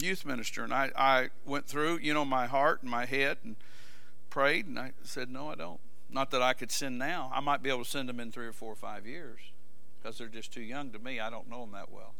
Youth 0.00 0.24
minister. 0.24 0.64
And 0.64 0.72
I, 0.72 0.90
I 0.96 1.28
went 1.44 1.66
through, 1.66 1.98
you 1.98 2.14
know, 2.14 2.24
my 2.24 2.46
heart 2.46 2.82
and 2.82 2.90
my 2.90 3.04
head 3.04 3.38
and 3.44 3.56
prayed, 4.28 4.66
and 4.66 4.78
I 4.78 4.92
said, 5.02 5.30
No, 5.30 5.50
I 5.50 5.54
don't. 5.54 5.80
Not 6.08 6.30
that 6.32 6.42
I 6.42 6.54
could 6.54 6.72
send 6.72 6.98
now. 6.98 7.30
I 7.32 7.40
might 7.40 7.62
be 7.62 7.70
able 7.70 7.84
to 7.84 7.90
send 7.90 8.08
them 8.08 8.18
in 8.18 8.32
three 8.32 8.46
or 8.46 8.52
four 8.52 8.72
or 8.72 8.76
five 8.76 9.06
years 9.06 9.38
because 10.02 10.18
they're 10.18 10.28
just 10.28 10.52
too 10.52 10.62
young 10.62 10.90
to 10.90 10.98
me. 10.98 11.20
I 11.20 11.30
don't 11.30 11.48
know 11.48 11.60
them 11.60 11.72
that 11.72 11.92
well. 11.92 12.14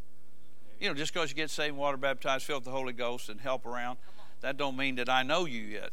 You 0.78 0.89
know, 0.89 0.95
just 0.95 1.12
because 1.12 1.31
you 1.31 1.37
get 1.37 1.51
saved, 1.51 1.76
water 1.76 1.97
baptized, 1.97 2.45
filled 2.45 2.61
with 2.61 2.66
the 2.66 2.70
Holy 2.70 2.93
Ghost, 2.93 3.28
and 3.28 3.41
help 3.41 3.66
around, 3.66 3.99
that 4.41 4.57
don't 4.57 4.76
mean 4.76 4.95
that 4.97 5.09
I 5.09 5.22
know 5.22 5.45
you 5.45 5.61
yet. 5.61 5.93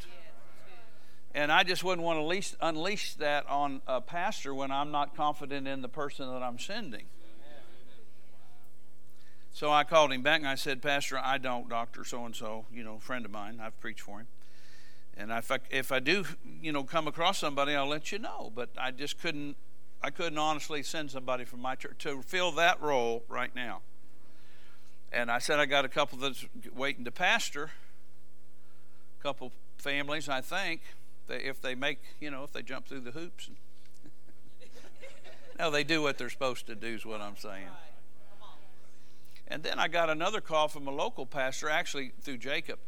And 1.36 1.52
I 1.52 1.64
just 1.64 1.84
wouldn't 1.84 2.06
want 2.06 2.18
to 2.18 2.22
unleash, 2.22 2.56
unleash 2.62 3.14
that 3.16 3.48
on 3.48 3.82
a 3.86 4.00
pastor 4.00 4.56
when 4.56 4.72
I'm 4.72 4.92
not 4.92 5.16
confident 5.16 5.68
in 5.68 5.82
the 5.82 5.90
person 5.90 6.28
that 6.32 6.42
I'm 6.42 6.58
sending. 6.58 7.06
So 9.58 9.72
I 9.72 9.86
called 9.86 10.14
him 10.14 10.22
back 10.22 10.42
and 10.42 10.48
I 10.48 10.54
said, 10.54 10.84
Pastor, 10.84 11.18
I 11.18 11.40
don't, 11.40 11.68
Doctor 11.68 12.04
so 12.04 12.24
and 12.26 12.36
so, 12.36 12.66
you 12.72 12.84
know, 12.84 13.00
friend 13.00 13.26
of 13.26 13.32
mine. 13.32 13.60
I've 13.60 13.80
preached 13.80 14.02
for 14.02 14.20
him. 14.20 14.28
And 15.18 15.32
if 15.32 15.52
I, 15.52 15.58
if 15.72 15.92
I 15.92 15.98
do, 16.00 16.26
you 16.62 16.72
know, 16.72 16.84
come 16.84 17.08
across 17.08 17.40
somebody, 17.40 17.74
I'll 17.74 17.88
let 17.88 18.12
you 18.12 18.20
know. 18.20 18.52
But 18.54 18.70
I 18.80 18.92
just 18.92 19.20
couldn't, 19.20 19.56
I 20.00 20.12
couldn't 20.12 20.38
honestly 20.38 20.84
send 20.84 21.10
somebody 21.10 21.44
from 21.44 21.60
my 21.60 21.74
church 21.74 21.96
to 22.04 22.22
fill 22.22 22.52
that 22.52 22.80
role 22.84 23.24
right 23.28 23.50
now. 23.56 23.82
And 25.12 25.32
I 25.32 25.40
said 25.40 25.58
I 25.58 25.66
got 25.66 25.86
a 25.86 25.90
couple 25.90 26.20
that's 26.20 26.46
waiting 26.76 27.04
to 27.06 27.12
pastor, 27.12 27.72
a 29.20 29.24
couple 29.24 29.52
families, 29.80 30.30
I 30.30 30.42
think, 30.42 30.82
they, 31.28 31.38
if 31.38 31.60
they 31.64 31.74
make, 31.74 31.98
you 32.20 32.30
know, 32.30 32.44
if 32.44 32.54
they 32.54 32.62
jump 32.62 32.86
through 32.88 33.00
the 33.00 33.12
hoops. 33.12 33.50
no, 35.60 35.72
they 35.72 35.84
do 35.84 36.04
what 36.04 36.20
they're 36.20 36.30
supposed 36.30 36.68
to 36.68 36.76
do, 36.76 36.94
is 36.94 37.08
what 37.08 37.22
I'm 37.22 37.38
saying. 37.38 37.70
And 39.48 39.64
then 39.64 39.80
I 39.80 39.88
got 39.88 40.10
another 40.10 40.42
call 40.42 40.68
from 40.68 40.88
a 40.88 40.92
local 40.92 41.26
pastor, 41.26 41.70
actually 41.70 42.12
through 42.22 42.38
Jacob, 42.38 42.80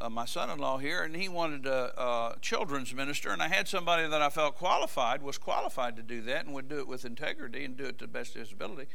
uh, 0.00 0.08
my 0.08 0.24
son 0.24 0.48
in 0.50 0.58
law 0.58 0.78
here, 0.78 1.02
and 1.02 1.14
he 1.14 1.28
wanted 1.28 1.66
a, 1.66 2.00
a, 2.00 2.36
children's 2.40 2.94
minister. 2.94 3.30
And 3.30 3.42
I 3.42 3.48
had 3.48 3.68
somebody 3.68 4.08
that 4.08 4.22
I 4.22 4.30
felt 4.30 4.56
qualified, 4.56 5.22
was 5.22 5.38
qualified 5.38 5.96
to 5.96 6.02
do 6.02 6.22
that, 6.22 6.46
and 6.46 6.54
would 6.54 6.68
do 6.68 6.78
it 6.78 6.88
with 6.88 7.04
integrity 7.04 7.64
and 7.64 7.76
do 7.76 7.84
it 7.84 7.98
to 7.98 8.06
the 8.06 8.12
best 8.12 8.34
of 8.34 8.40
his 8.40 8.52
ability. 8.52 8.88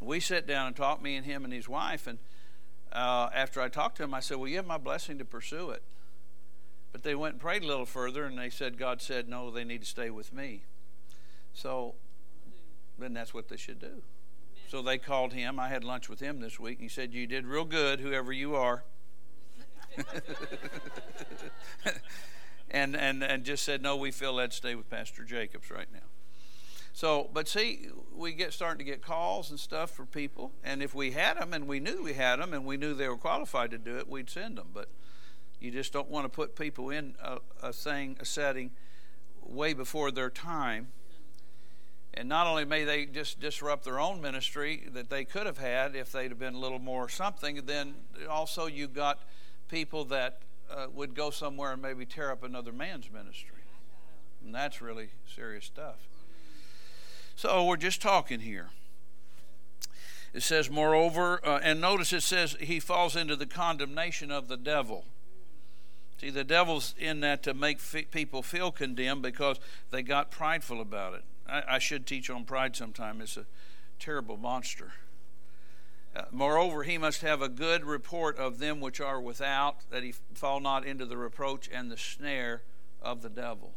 And 0.00 0.08
we 0.08 0.18
sat 0.18 0.46
down 0.46 0.66
and 0.66 0.76
talked, 0.76 1.02
me 1.02 1.16
and 1.16 1.24
him 1.24 1.44
and 1.44 1.52
his 1.52 1.68
wife. 1.68 2.06
And 2.06 2.18
uh, 2.92 3.30
after 3.32 3.60
I 3.60 3.68
talked 3.68 3.96
to 3.98 4.02
him, 4.02 4.12
I 4.12 4.20
said, 4.20 4.38
Well, 4.38 4.48
you 4.48 4.56
have 4.56 4.66
my 4.66 4.78
blessing 4.78 5.18
to 5.18 5.24
pursue 5.24 5.70
it. 5.70 5.82
But 6.92 7.04
they 7.04 7.14
went 7.14 7.34
and 7.34 7.40
prayed 7.40 7.62
a 7.62 7.66
little 7.66 7.86
further, 7.86 8.24
and 8.24 8.36
they 8.36 8.50
said, 8.50 8.76
God 8.76 9.00
said, 9.00 9.28
No, 9.28 9.50
they 9.50 9.64
need 9.64 9.82
to 9.82 9.88
stay 9.88 10.10
with 10.10 10.32
me. 10.32 10.64
So 11.54 11.94
then 12.98 13.14
that's 13.14 13.32
what 13.32 13.48
they 13.48 13.56
should 13.56 13.78
do. 13.78 14.02
So 14.70 14.82
they 14.82 14.98
called 14.98 15.32
him. 15.32 15.58
I 15.58 15.68
had 15.68 15.82
lunch 15.82 16.08
with 16.08 16.20
him 16.20 16.38
this 16.38 16.60
week, 16.60 16.78
and 16.78 16.84
he 16.84 16.88
said, 16.88 17.12
You 17.12 17.26
did 17.26 17.44
real 17.44 17.64
good, 17.64 17.98
whoever 17.98 18.32
you 18.32 18.54
are. 18.54 18.84
and, 22.70 22.94
and, 22.94 23.24
and 23.24 23.42
just 23.42 23.64
said, 23.64 23.82
No, 23.82 23.96
we 23.96 24.12
feel 24.12 24.34
led 24.34 24.52
to 24.52 24.56
stay 24.56 24.76
with 24.76 24.88
Pastor 24.88 25.24
Jacobs 25.24 25.72
right 25.72 25.88
now. 25.92 26.06
So, 26.92 27.30
but 27.32 27.48
see, 27.48 27.88
we 28.14 28.32
get 28.32 28.52
starting 28.52 28.78
to 28.78 28.84
get 28.84 29.02
calls 29.02 29.50
and 29.50 29.58
stuff 29.58 29.90
for 29.90 30.06
people, 30.06 30.52
and 30.62 30.84
if 30.84 30.94
we 30.94 31.10
had 31.10 31.36
them 31.36 31.52
and 31.52 31.66
we 31.66 31.80
knew 31.80 32.04
we 32.04 32.12
had 32.12 32.36
them 32.36 32.54
and 32.54 32.64
we 32.64 32.76
knew 32.76 32.94
they 32.94 33.08
were 33.08 33.16
qualified 33.16 33.72
to 33.72 33.78
do 33.78 33.96
it, 33.98 34.08
we'd 34.08 34.30
send 34.30 34.56
them. 34.56 34.68
But 34.72 34.88
you 35.58 35.72
just 35.72 35.92
don't 35.92 36.08
want 36.08 36.26
to 36.26 36.28
put 36.28 36.54
people 36.54 36.90
in 36.90 37.16
a, 37.20 37.38
a 37.60 37.72
thing, 37.72 38.18
a 38.20 38.24
setting, 38.24 38.70
way 39.42 39.72
before 39.72 40.12
their 40.12 40.30
time 40.30 40.92
and 42.14 42.28
not 42.28 42.46
only 42.46 42.64
may 42.64 42.84
they 42.84 43.06
just 43.06 43.40
disrupt 43.40 43.84
their 43.84 44.00
own 44.00 44.20
ministry 44.20 44.88
that 44.92 45.10
they 45.10 45.24
could 45.24 45.46
have 45.46 45.58
had 45.58 45.94
if 45.94 46.10
they'd 46.10 46.30
have 46.30 46.38
been 46.38 46.54
a 46.54 46.58
little 46.58 46.78
more 46.78 47.08
something, 47.08 47.62
then 47.66 47.94
also 48.28 48.66
you've 48.66 48.94
got 48.94 49.20
people 49.68 50.04
that 50.06 50.40
uh, 50.70 50.86
would 50.92 51.14
go 51.14 51.30
somewhere 51.30 51.72
and 51.72 51.82
maybe 51.82 52.04
tear 52.04 52.30
up 52.30 52.42
another 52.42 52.72
man's 52.72 53.10
ministry. 53.10 53.58
And 54.44 54.54
that's 54.54 54.80
really 54.80 55.10
serious 55.34 55.64
stuff. 55.64 55.96
So 57.36 57.64
we're 57.64 57.76
just 57.76 58.02
talking 58.02 58.40
here. 58.40 58.70
It 60.32 60.42
says, 60.42 60.70
moreover, 60.70 61.40
uh, 61.44 61.60
and 61.62 61.80
notice 61.80 62.12
it 62.12 62.22
says 62.22 62.56
he 62.60 62.78
falls 62.78 63.16
into 63.16 63.34
the 63.34 63.46
condemnation 63.46 64.30
of 64.30 64.48
the 64.48 64.56
devil. 64.56 65.04
See, 66.20 66.30
the 66.30 66.44
devil's 66.44 66.94
in 66.98 67.20
that 67.20 67.42
to 67.44 67.54
make 67.54 67.80
people 68.10 68.42
feel 68.42 68.70
condemned 68.70 69.22
because 69.22 69.58
they 69.90 70.02
got 70.02 70.30
prideful 70.30 70.80
about 70.80 71.14
it. 71.14 71.24
I, 71.50 71.62
I 71.68 71.78
should 71.78 72.06
teach 72.06 72.30
on 72.30 72.44
pride 72.44 72.76
sometime. 72.76 73.20
It's 73.20 73.36
a 73.36 73.46
terrible 73.98 74.36
monster. 74.36 74.92
Uh, 76.14 76.22
moreover, 76.32 76.82
he 76.82 76.98
must 76.98 77.20
have 77.22 77.40
a 77.40 77.48
good 77.48 77.84
report 77.84 78.36
of 78.36 78.58
them 78.58 78.80
which 78.80 79.00
are 79.00 79.20
without, 79.20 79.88
that 79.90 80.02
he 80.02 80.12
fall 80.34 80.60
not 80.60 80.84
into 80.84 81.06
the 81.06 81.16
reproach 81.16 81.68
and 81.72 81.90
the 81.90 81.96
snare 81.96 82.62
of 83.00 83.22
the 83.22 83.28
devil. 83.28 83.74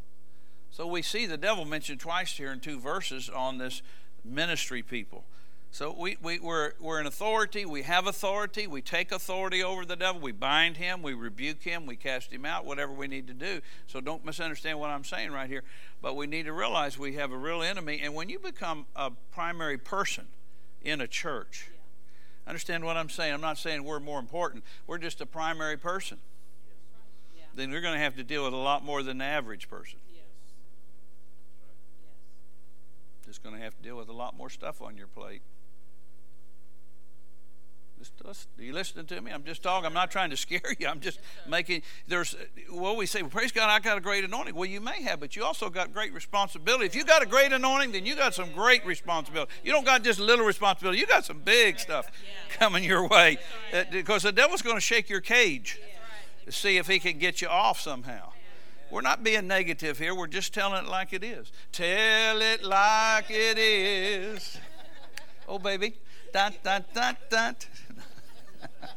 So 0.71 0.87
we 0.87 1.03
see 1.03 1.27
the 1.27 1.37
devil 1.37 1.65
mentioned 1.65 1.99
twice 1.99 2.37
here 2.37 2.51
in 2.51 2.59
two 2.59 2.79
verses 2.79 3.29
on 3.29 3.59
this 3.59 3.83
ministry 4.25 4.81
people. 4.81 5.25
So 5.73 5.91
we, 5.97 6.17
we, 6.21 6.37
we're, 6.37 6.73
we're 6.79 6.99
in 6.99 7.07
authority. 7.07 7.65
We 7.65 7.81
have 7.81 8.05
authority. 8.05 8.67
We 8.67 8.83
take 8.83 9.11
authority 9.11 9.63
over 9.63 9.85
the 9.85 9.95
devil. 9.95 10.21
We 10.21 10.31
bind 10.31 10.77
him. 10.77 11.01
We 11.01 11.15
rebuke 11.15 11.63
him. 11.63 11.87
We 11.87 11.95
cast 11.95 12.31
him 12.31 12.45
out, 12.45 12.63
whatever 12.63 12.93
we 12.93 13.07
need 13.07 13.25
to 13.25 13.33
do. 13.33 13.59
So 13.87 13.99
don't 13.99 14.23
misunderstand 14.23 14.79
what 14.79 14.91
I'm 14.91 15.03
saying 15.03 15.31
right 15.31 15.49
here. 15.49 15.63
But 15.99 16.15
we 16.15 16.27
need 16.27 16.43
to 16.43 16.53
realize 16.53 16.99
we 16.99 17.15
have 17.15 17.31
a 17.31 17.37
real 17.37 17.63
enemy. 17.63 18.01
And 18.03 18.13
when 18.13 18.29
you 18.29 18.37
become 18.37 18.85
a 18.95 19.09
primary 19.31 19.79
person 19.79 20.27
in 20.83 21.01
a 21.01 21.07
church, 21.07 21.71
yeah. 21.71 22.49
understand 22.51 22.85
what 22.85 22.95
I'm 22.95 23.09
saying. 23.09 23.33
I'm 23.33 23.41
not 23.41 23.57
saying 23.57 23.83
we're 23.83 23.99
more 23.99 24.19
important, 24.19 24.63
we're 24.85 24.99
just 24.99 25.21
a 25.21 25.25
primary 25.25 25.77
person. 25.77 26.19
Yeah. 27.35 27.45
Then 27.55 27.71
you're 27.71 27.81
going 27.81 27.95
to 27.95 27.99
have 27.99 28.15
to 28.17 28.23
deal 28.23 28.43
with 28.43 28.53
a 28.53 28.57
lot 28.57 28.85
more 28.85 29.01
than 29.01 29.17
the 29.17 29.25
average 29.25 29.71
person. 29.71 29.97
Yes. 30.13 30.21
Just 33.25 33.41
going 33.41 33.55
to 33.55 33.61
have 33.63 33.75
to 33.75 33.81
deal 33.81 33.97
with 33.97 34.09
a 34.09 34.13
lot 34.13 34.37
more 34.37 34.51
stuff 34.51 34.79
on 34.79 34.95
your 34.97 35.07
plate. 35.07 35.41
Are 38.25 38.63
you 38.63 38.73
listening 38.73 39.05
to 39.07 39.21
me? 39.21 39.31
I'm 39.31 39.43
just 39.43 39.63
talking. 39.63 39.85
I'm 39.85 39.93
not 39.93 40.11
trying 40.11 40.29
to 40.29 40.37
scare 40.43 40.61
you. 40.79 40.87
I'm 40.87 40.99
just 40.99 41.19
making. 41.47 41.83
There's. 42.07 42.35
Well, 42.71 42.95
we 42.95 43.05
say, 43.05 43.21
well, 43.21 43.31
praise 43.31 43.51
God, 43.51 43.69
I 43.69 43.79
got 43.79 43.97
a 43.97 44.01
great 44.01 44.23
anointing. 44.23 44.55
Well, 44.55 44.69
you 44.69 44.81
may 44.81 45.01
have, 45.03 45.19
but 45.19 45.35
you 45.35 45.43
also 45.43 45.69
got 45.69 45.93
great 45.93 46.13
responsibility. 46.13 46.85
If 46.85 46.95
you 46.95 47.03
got 47.03 47.21
a 47.21 47.25
great 47.25 47.53
anointing, 47.53 47.91
then 47.91 48.05
you 48.05 48.15
got 48.15 48.33
some 48.33 48.51
great 48.51 48.85
responsibility. 48.85 49.51
You 49.63 49.71
don't 49.71 49.85
got 49.85 50.03
just 50.03 50.19
a 50.19 50.23
little 50.23 50.45
responsibility. 50.45 50.99
You 50.99 51.07
got 51.07 51.25
some 51.25 51.39
big 51.39 51.79
stuff 51.79 52.11
coming 52.51 52.83
your 52.83 53.07
way, 53.07 53.37
uh, 53.73 53.83
because 53.91 54.23
the 54.23 54.31
devil's 54.31 54.61
going 54.61 54.77
to 54.77 54.81
shake 54.81 55.09
your 55.09 55.21
cage 55.21 55.79
to 56.45 56.51
see 56.51 56.77
if 56.77 56.87
he 56.87 56.99
can 56.99 57.17
get 57.17 57.41
you 57.41 57.47
off 57.47 57.79
somehow. 57.79 58.31
We're 58.93 59.01
not 59.01 59.23
being 59.23 59.47
negative 59.47 59.97
here. 59.97 60.13
We're 60.13 60.27
just 60.27 60.53
telling 60.53 60.85
it 60.85 60.87
like 60.87 61.13
it 61.13 61.23
is. 61.23 61.51
Tell 61.71 62.41
it 62.41 62.63
like 62.63 63.25
it 63.29 63.57
is. 63.57 64.59
Oh, 65.47 65.57
baby. 65.57 65.95
Dun, 66.31 66.53
dun, 66.63 66.85
dun, 66.93 67.17
dun. 67.29 67.55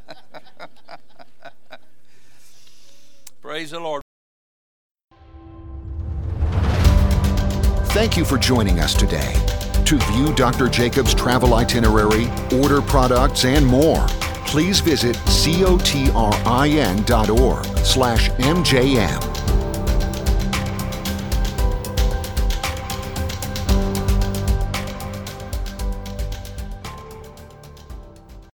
Praise 3.42 3.70
the 3.70 3.80
Lord. 3.80 4.02
Thank 7.90 8.16
you 8.16 8.24
for 8.24 8.36
joining 8.36 8.80
us 8.80 8.94
today. 8.94 9.34
To 9.86 9.96
view 9.96 10.34
Dr. 10.34 10.68
Jacobs' 10.68 11.14
travel 11.14 11.54
itinerary, 11.54 12.28
order 12.60 12.82
products, 12.82 13.44
and 13.44 13.64
more, 13.64 14.04
please 14.46 14.80
visit 14.80 15.14
cotrin.org 15.16 16.96
slash 17.78 18.30
mjm. 18.30 19.45